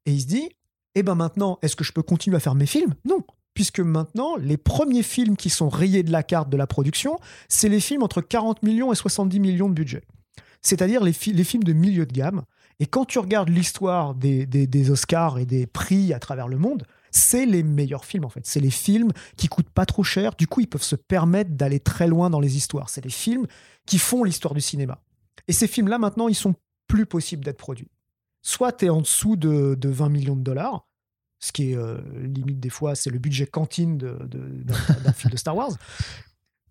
[0.05, 0.49] Et il se dit
[0.95, 2.93] Eh ben maintenant, est-ce que je peux continuer à faire mes films?
[3.05, 3.23] Non.
[3.53, 7.19] Puisque maintenant, les premiers films qui sont rayés de la carte de la production,
[7.49, 10.03] c'est les films entre 40 millions et 70 millions de budget.
[10.61, 12.43] C'est-à-dire les, fi- les films de milieu de gamme.
[12.79, 17.47] Et quand tu regardes l'histoire des Oscars et des prix à travers le monde, c'est
[17.47, 18.45] les meilleurs films en fait.
[18.45, 20.35] C'est les films qui coûtent pas trop cher.
[20.37, 22.89] Du coup, ils peuvent se permettre d'aller très loin dans les histoires.
[22.89, 23.47] C'est les films
[23.87, 25.01] qui font l'histoire du cinéma.
[25.47, 26.53] Et ces films-là, maintenant, ils sont
[26.87, 27.89] plus possibles d'être produits.
[28.49, 30.87] Soit tu es en dessous de, de 20 millions de dollars,
[31.39, 35.11] ce qui est euh, limite des fois, c'est le budget cantine de- de- d'un d'un
[35.13, 35.71] film de Star Wars.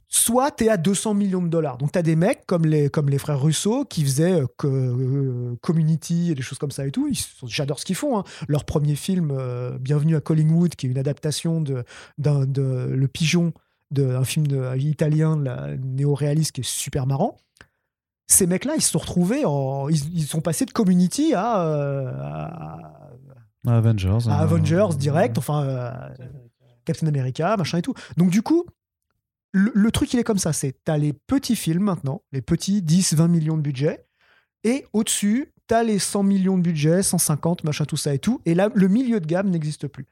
[0.09, 1.77] Soit tu es à 200 millions de dollars.
[1.77, 4.67] Donc tu as des mecs comme les, comme les frères Russo qui faisaient euh, que-
[4.69, 7.11] euh, Community et des choses comme ça et tout.
[7.47, 8.19] J'adore ce qu'ils font.
[8.19, 8.25] hein.
[8.49, 11.85] Leur premier film, euh, Bienvenue à Collingwood, qui est une adaptation de,
[12.19, 13.53] de Le Pigeon,
[13.91, 17.37] d'un film de- italien de néo-réaliste qui est super marrant.
[18.29, 22.11] Ces mecs-là, ils se sont retrouvés, en, ils, ils sont passés de Community à, euh,
[22.21, 23.03] à-
[23.67, 24.19] Avengers.
[24.29, 25.91] à euh, Avengers direct, enfin euh,
[26.85, 27.95] Captain America, machin et tout.
[28.17, 28.65] Donc du coup,
[29.53, 32.83] le, le truc il est comme ça, c'est t'as les petits films maintenant, les petits
[32.83, 34.07] 10, 20 millions de budget,
[34.65, 38.55] et au-dessus, t'as les 100 millions de budget, 150, machin, tout ça et tout, et
[38.55, 40.07] là, le milieu de gamme n'existe plus.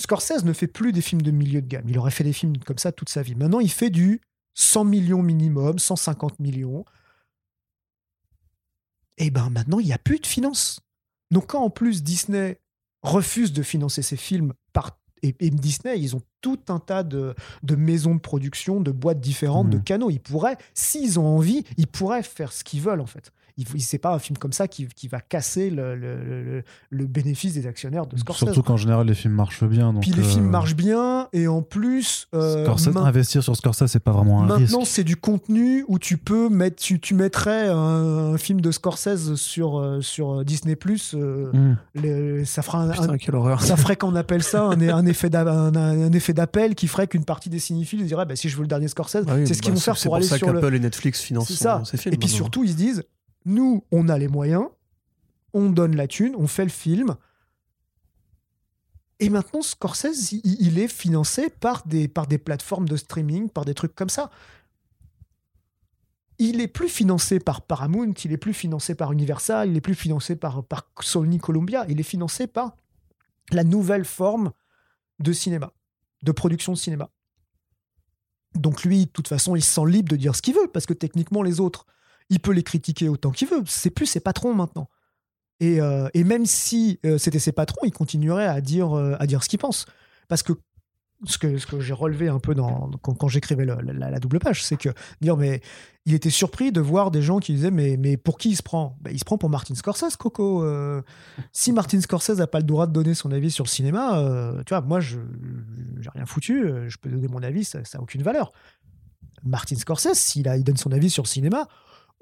[0.00, 2.56] Scorsese ne fait plus des films de milieu de gamme, il aurait fait des films
[2.58, 3.34] comme ça toute sa vie.
[3.34, 4.20] Maintenant, il fait du
[4.54, 6.84] 100 millions minimum, 150 millions.
[9.18, 10.80] Et ben maintenant, il n'y a plus de finances.
[11.30, 12.58] Donc quand en plus Disney
[13.02, 17.34] refuse de financer ses films par et, et Disney, ils ont tout un tas de,
[17.62, 19.84] de maisons de production, de boîtes différentes, de Mhm.
[19.84, 20.10] canaux.
[20.10, 23.30] Ils pourraient, s'ils ont envie, ils pourraient faire ce qu'ils veulent en fait.
[23.56, 26.62] Il, il- c'est pas un film comme ça qui, qui va casser le, le- le-
[26.90, 28.44] le bénéfice des actionnaires de Scorsese.
[28.44, 29.92] Surtout qu'en général, les films marchent bien.
[29.92, 33.86] Donc, Puis les euh, films marchent bien et en plus, euh, Scorsese, investir sur Scorsese,
[33.86, 34.92] c'est pas vraiment un Maintenant, risque.
[34.92, 37.74] c'est du contenu où tu peux mettre, tu, tu mettrais un,
[38.34, 41.14] un film de Scorsese sur, euh, sur Disney Plus.
[41.14, 42.44] Mm.
[42.44, 43.62] ça fera un, Putain, quelle horreur.
[43.62, 47.06] ça ferait qu'on appelle ça un, un effet d'a- un, un effet d'appel qui ferait
[47.06, 49.54] qu'une partie des cinéphiles diraient bah, si je veux le dernier Scorsese, Ah oui, c'est
[49.54, 50.60] ce qu'ils bah, vont faire c'est pour aller ça sur le.
[50.60, 51.82] qu'Apple et Netflix financent C'est ça.
[51.84, 52.14] ces films.
[52.14, 52.36] Et puis maintenant.
[52.36, 53.04] surtout, ils se disent
[53.44, 54.66] nous, on a les moyens,
[55.52, 57.16] on donne la thune, on fait le film.
[59.18, 63.74] Et maintenant, Scorsese, il, est financé par des, par des plateformes de streaming, par des
[63.74, 64.30] trucs comme ça.
[66.38, 69.94] Il est plus financé par Paramount, il est plus financé par Universal, il est plus
[69.94, 72.76] financé par, par Sony Columbia, il est financé par
[73.52, 74.52] la nouvelle forme
[75.18, 75.74] de cinéma,
[76.22, 77.10] de production de cinéma.
[78.54, 80.86] Donc lui, de toute façon, il se sent libre de dire ce qu'il veut, parce
[80.86, 81.86] que techniquement, les autres,
[82.30, 83.62] il peut les critiquer autant qu'il veut.
[83.66, 84.88] C'est plus ses patrons maintenant.
[85.60, 89.26] Et, euh, et même si euh, c'était ses patrons, il continuerait à dire, euh, à
[89.26, 89.84] dire ce qu'il pense.
[90.28, 90.54] Parce que
[91.24, 94.38] ce que, ce que j'ai relevé un peu dans, quand, quand j'écrivais la, la double
[94.38, 94.88] page, c'est que
[95.20, 95.60] dire, mais
[96.06, 98.62] il était surpris de voir des gens qui disaient, mais, mais pour qui il se
[98.62, 98.96] prend?
[99.02, 100.64] Ben, Il se prend pour Martin Scorsese, Coco.
[100.64, 101.02] Euh,
[101.52, 104.62] si Martin Scorsese n'a pas le droit de donner son avis sur le cinéma, euh,
[104.64, 105.18] tu vois, moi, je
[106.00, 108.52] j'ai rien foutu, je peux donner mon avis, ça n'a aucune valeur.
[109.42, 111.66] Martin Scorsese, s'il il donne son avis sur le cinéma,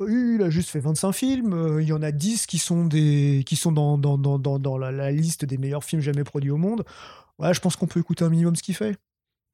[0.01, 3.43] il a juste fait 25 films, euh, il y en a 10 qui sont, des,
[3.47, 6.85] qui sont dans, la, la liste des meilleurs films jamais produits au monde.
[7.39, 8.97] Ouais, je pense qu'on peut écouter un minimum ce qu'il fait.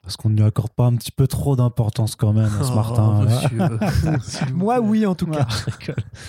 [0.05, 2.72] Parce qu'on ne lui accorde pas un petit peu trop d'importance quand même à ce
[2.72, 3.26] Oh, Martin.
[4.55, 5.47] Moi, oui, en tout cas.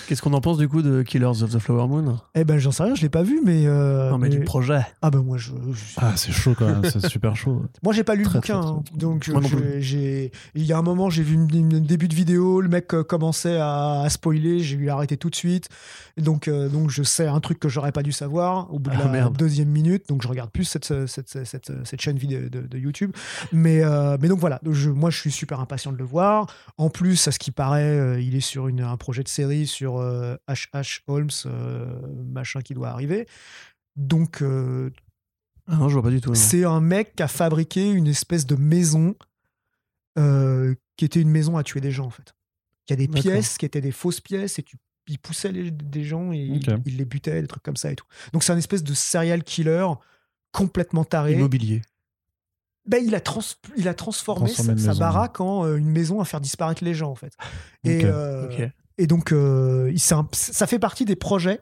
[0.08, 2.18] Qu'est-ce qu'on en pense du coup de Killers of the Flower Moon?
[2.36, 3.66] Eh ben, j'en sais rien, je l'ai pas vu, mais.
[3.66, 4.80] euh, Non, mais du projet.
[5.02, 7.64] Ah ben moi, je, je- Ah, c'est chaud quand même, c'est super chaud.
[7.84, 8.84] moi j'ai pas lu Très, le bouquin, très, très, hein.
[8.96, 9.82] donc Moi non je- plus.
[9.82, 10.32] j'ai.
[10.56, 13.04] Il y a un moment, j'ai vu une, une début de vidéo, le mec euh,
[13.04, 15.68] commençait à, à spoiler, j'ai eu arrêté tout de suite,
[16.18, 18.96] donc euh, donc je sais un truc que j'aurais pas dû savoir au bout de
[18.98, 19.38] Ah, la merde.
[19.38, 22.78] deuxième minute, donc je regarde plus cette cette, cette, cette, cette chaîne vidéo de, de
[22.78, 23.12] YouTube,
[23.52, 26.54] mais euh, mais donc voilà, je, moi je suis super impatient de le voir.
[26.78, 29.68] En plus, à ce qui paraît, euh, il est sur une, un projet de série
[29.68, 31.02] sur H.H.
[31.08, 31.86] Holmes, euh,
[32.26, 33.28] machin qui doit arriver.
[33.96, 36.36] Donc, Ah non, je vois pas du tout.
[36.36, 39.16] c'est un mec qui a fabriqué une espèce de maison
[40.98, 42.34] qui était une maison à tuer des gens, en fait.
[42.88, 44.78] Il y a des pièces qui étaient des fausses pièces et tu,
[45.08, 47.96] il poussait les- des gens et il- il, les butait, des trucs comme ça et
[47.96, 48.06] tout.
[48.32, 49.86] Donc, c'est un espèce de serial killer
[50.52, 51.34] complètement taré.
[51.34, 51.82] Immobilier.
[52.88, 53.42] Ben, il, a trans-
[53.78, 57.10] il a transformé, Transformé sa, baraque en euh, une maison à faire disparaître les gens,
[57.12, 57.34] en fait.
[57.84, 58.48] Et, euh,
[58.98, 61.60] et donc, euh, il- un- ça fait partie des projets.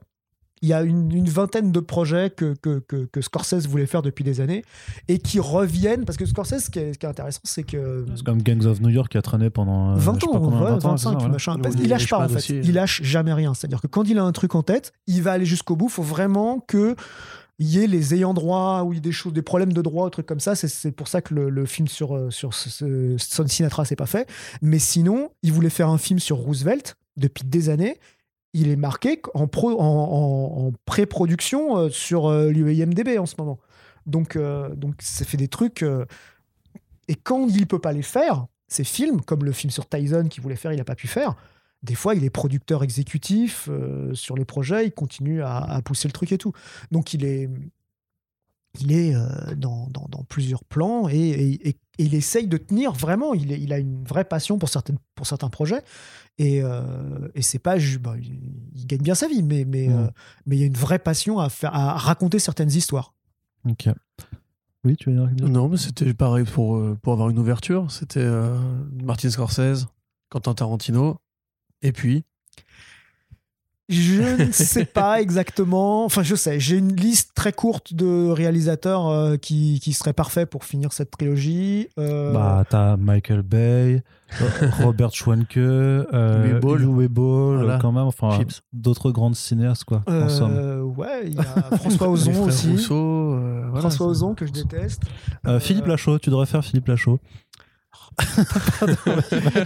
[0.61, 4.01] Il y a une, une vingtaine de projets que, que, que, que Scorsese voulait faire
[4.01, 4.63] depuis des années
[5.09, 6.05] et qui reviennent.
[6.05, 8.05] Parce que Scorsese, ce qui est, ce qui est intéressant, c'est que.
[8.15, 10.39] C'est comme Gangs of New York qui a traîné pendant euh, 20 je sais ans,
[10.39, 11.27] ouais, 20 ans, 25, c'est ça, voilà.
[11.27, 11.57] machin.
[11.61, 12.35] Parce Oui, qu'il lâche pas, en fait.
[12.37, 12.59] aussi.
[12.63, 13.53] Il lâche jamais rien.
[13.53, 15.87] C'est-à-dire que quand il a un truc en tête, il va aller jusqu'au bout.
[15.87, 19.73] Il faut vraiment que il y ait les ayants droit ou des choses, des problèmes
[19.73, 20.55] de droit, trucs comme ça.
[20.55, 24.05] C'est- pour ça que le, le film sur, euh, sur ce, Son Sinatra, c'est pas
[24.05, 24.27] fait.
[24.61, 27.99] Mais sinon, il voulait faire un film sur Roosevelt depuis des années.
[28.53, 33.59] Il est marqué en, pro- en, en- pré-production euh, sur euh, l'IMDB en ce moment.
[34.05, 34.37] Donc,
[34.75, 35.83] donc ça fait des trucs.
[37.07, 40.41] et quand il peut pas les faire, ces films, comme le film sur Tyson qu'il
[40.43, 41.35] voulait faire, il n'a pas pu faire.
[41.83, 46.07] Des fois, il est producteur exécutif euh, sur les projets, il continue à, à pousser
[46.07, 46.53] le truc et tout.
[46.91, 47.49] Donc, il est,
[48.79, 52.57] il est euh, dans, dans- dans plusieurs plans et, et- et- et il essaye de
[52.57, 53.35] tenir vraiment.
[53.35, 55.83] Il, est- il a une vraie passion pour, certaines, pour certains projets.
[56.39, 57.75] Et, euh, et c'est pas.
[58.01, 58.39] bah, il,
[58.73, 59.91] il gagne bien sa vie, mais, mais, Mm.
[59.91, 60.07] euh,
[60.47, 63.13] mais il y a une vraie passion à, faire, à raconter certaines histoires.
[63.69, 63.89] Ok.
[64.85, 67.91] Oui, tu veux dire Non, mais c'était pareil pour, pour avoir une ouverture.
[67.91, 68.57] C'était euh,
[69.03, 69.85] Martin Scorsese,
[70.29, 71.17] Quentin Tarantino,
[71.83, 72.23] et puis.
[73.89, 76.05] Je ne sais pas exactement.
[76.05, 76.57] Enfin, je sais.
[76.59, 81.11] J'ai une liste très courte de réalisateurs euh, qui, qui seraient parfaits pour finir cette
[81.11, 81.89] trilogie.
[81.99, 84.01] Euh, Bah, t'as Michael Bay,
[84.41, 86.59] euh, Robert Schwenke, euh.
[86.59, 87.77] Uwe Boll, Voilà.
[87.79, 88.61] quand même, enfin, Chips.
[88.71, 90.53] d'autres grandes cinéastes, quoi, en somme.
[90.55, 92.71] euh, ouais, il y a François Ozon aussi.
[92.71, 95.01] Rousseau, euh, voilà, François Ozon que je déteste.
[95.45, 97.19] Euh, Euh, Philippe Lachaud, tu devrais faire Philippe Lachaud.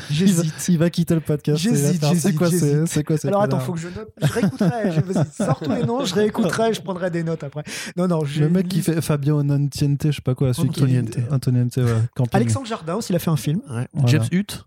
[0.10, 0.46] J'hésite.
[0.46, 1.58] Il va, il va quitter le podcast.
[1.58, 4.10] J'hésite, C'est quoi, c'est, quoi Alors attends, faut que je note.
[4.22, 4.92] Je réécouterai.
[4.92, 7.64] Je, sors tous les noms, je réécouterai, je prendrai des notes après.
[7.96, 11.12] Non, non, Le mec qui fait Fabio Nantiente, je sais pas quoi, celui Antoniente.
[11.12, 12.26] qui Antoniente, ouais.
[12.34, 13.62] Alexandre Jardin aussi, il a fait un film.
[13.70, 13.88] Ouais.
[13.94, 14.08] Voilà.
[14.08, 14.66] James Hutt,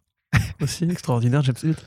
[0.60, 1.78] aussi, extraordinaire, James Hutt.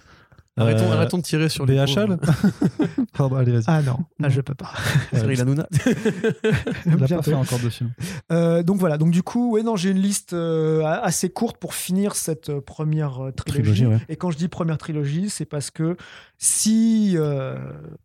[0.56, 1.76] Arrêtons, Euh, arrêtons de tirer sur les.
[1.84, 2.18] BHL
[3.14, 3.64] Pardon, allez, vas-y.
[3.68, 4.72] Ah non, là je peux pas.
[5.14, 5.68] Cyril Hanouna.
[6.86, 7.92] Il a pas fait encore de film.
[8.32, 11.74] Euh, donc voilà, donc du coup, ouais, non, j'ai une liste euh, assez courte pour
[11.74, 13.64] finir cette euh, première euh, trilogie.
[13.72, 14.06] Trilogie, ouais.
[14.10, 15.96] Et quand je dis première trilogie, c'est parce que
[16.38, 17.56] si, euh,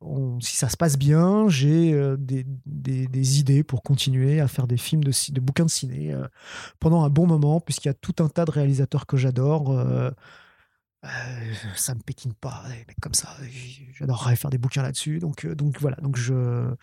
[0.01, 4.49] on- si ça se passe bien, j'ai euh, des, des- des idées pour continuer à
[4.49, 6.27] faire des films de, de bouquins de ciné euh,
[6.81, 9.71] pendant un bon moment, puisqu'il y a tout un tas de réalisateurs que j'adore.
[11.05, 11.09] Euh,
[11.77, 13.29] ça me pétine pas, des mecs comme ça.
[13.95, 15.19] J'adorerais faire des bouquins là-dessus.
[15.19, 16.75] Donc, euh, donc voilà, donc je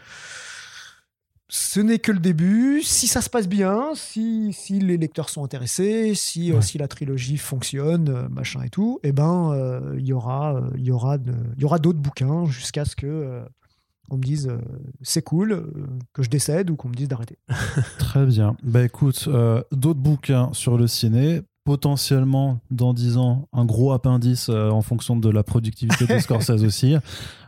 [1.47, 2.81] ce n'est que le début.
[2.81, 7.37] Si ça se passe bien, si, si les lecteurs sont intéressés, si, euh, la trilogie
[7.37, 11.33] fonctionne, euh, machin et tout, eh ben, euh, il y aura, il y aura, de-
[11.55, 13.43] il y aura d'autres bouquins jusqu'à ce que
[14.09, 14.57] on me dise euh,
[15.01, 15.71] c'est cool, euh,
[16.13, 17.37] que je décède ou qu'on me dise d'arrêter.
[17.99, 18.55] Très bien.
[18.63, 24.47] Bah écoute, euh, d'autres bouquins sur le ciné, potentiellement dans 10 ans, un gros appendice
[24.49, 26.95] euh, en fonction de la productivité de Scorsese aussi.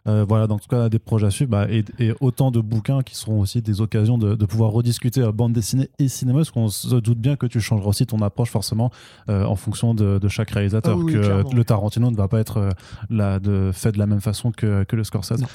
[0.08, 2.60] Euh, voilà, donc en tout cas, des projets à suivre bah, et, et autant de
[2.60, 6.40] bouquins qui seront aussi des occasions de, de pouvoir rediscuter euh, bande dessinée et cinéma,
[6.40, 8.92] parce qu'on se doute bien que tu changeras aussi ton approche forcément
[9.30, 10.98] euh, en fonction de, de chaque réalisateur.
[10.98, 11.50] Ah oui, que clairement.
[11.54, 12.70] le Tarantino ne va pas être
[13.10, 15.42] là, de, fait de la même façon que, que le Scorsese.
[15.42, 15.48] Non.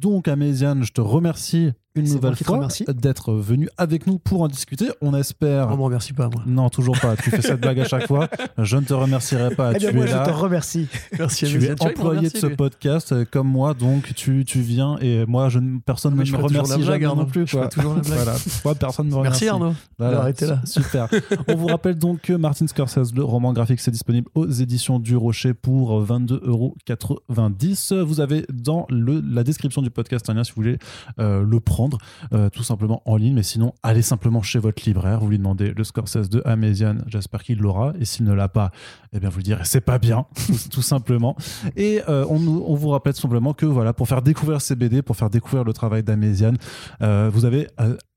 [0.00, 4.46] Donc, Améziane, je te remercie une C'est nouvelle fois d'être venu avec nous pour en
[4.46, 4.86] discuter.
[5.00, 5.68] On espère.
[5.72, 6.44] On me remercie pas, moi.
[6.46, 7.16] Non, toujours pas.
[7.16, 8.28] Tu fais cette blague à chaque fois.
[8.56, 9.72] Je ne te remercierai pas.
[9.74, 10.86] Eh bien, tu moi, es je te remercie.
[11.18, 15.26] Merci Tu es employé de ce podcast euh, comme moi, donc tu, tu viens et
[15.26, 17.22] moi, je, ne- personne ne me remercie jamais Arnaud.
[17.22, 17.48] non plus.
[17.48, 17.62] Je quoi.
[17.62, 18.14] ferai toujours la blague.
[18.18, 18.36] Voilà.
[18.64, 19.44] Moi, personne ne me remercie.
[19.46, 19.74] Merci Arnaud.
[19.98, 20.60] Voilà, Arrêtez là.
[20.64, 21.08] su- Super.
[21.48, 25.16] On vous rappelle donc que Martin Scorsese, le roman graphique, c'est disponible aux éditions du
[25.16, 28.02] Rocher pour 22,90€.
[28.02, 30.78] Vous avez dans le, la description du du podcast un lien si vous voulez
[31.18, 31.98] le prendre,
[32.52, 33.34] tout simplement en ligne.
[33.34, 37.42] Mais sinon, allez simplement chez votre libraire, vous lui demandez le Scorsese de Amézian, j'espère
[37.42, 37.92] qu'il l'aura.
[38.00, 38.70] Et s'il ne l'a pas,
[39.12, 40.26] eh bien vous lui direz c'est pas bien,
[40.70, 41.36] tout simplement.
[41.76, 45.30] Et on, on, vous rappelle simplement que voilà, pour faire découvrir ces BD, pour faire
[45.30, 46.54] découvrir le travail d'Amézian,
[47.00, 47.68] vous avez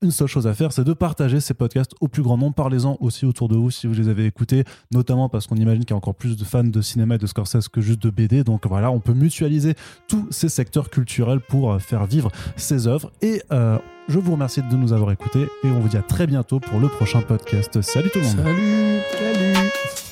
[0.02, 2.54] une seule chose à faire, c'est de partager ces podcasts au plus grand nombre.
[2.54, 5.90] Parlez-en aussi autour de vous si vous les avez écoutés, notamment parce qu'on imagine qu'il
[5.90, 8.44] y a encore plus de fans de cinéma et de Scorsese que juste de BD.
[8.44, 9.74] Donc voilà, on peut mutualiser
[10.08, 13.10] tous ces secteurs culturels pour euh, faire vivre ces œuvres.
[13.20, 16.26] Et euh, je vous remercie de nous avoir écoutés et on vous dit à très
[16.26, 17.80] bientôt pour le prochain podcast.
[17.82, 18.36] Salut tout le monde.
[18.36, 19.00] Salut.
[19.18, 20.11] Salut.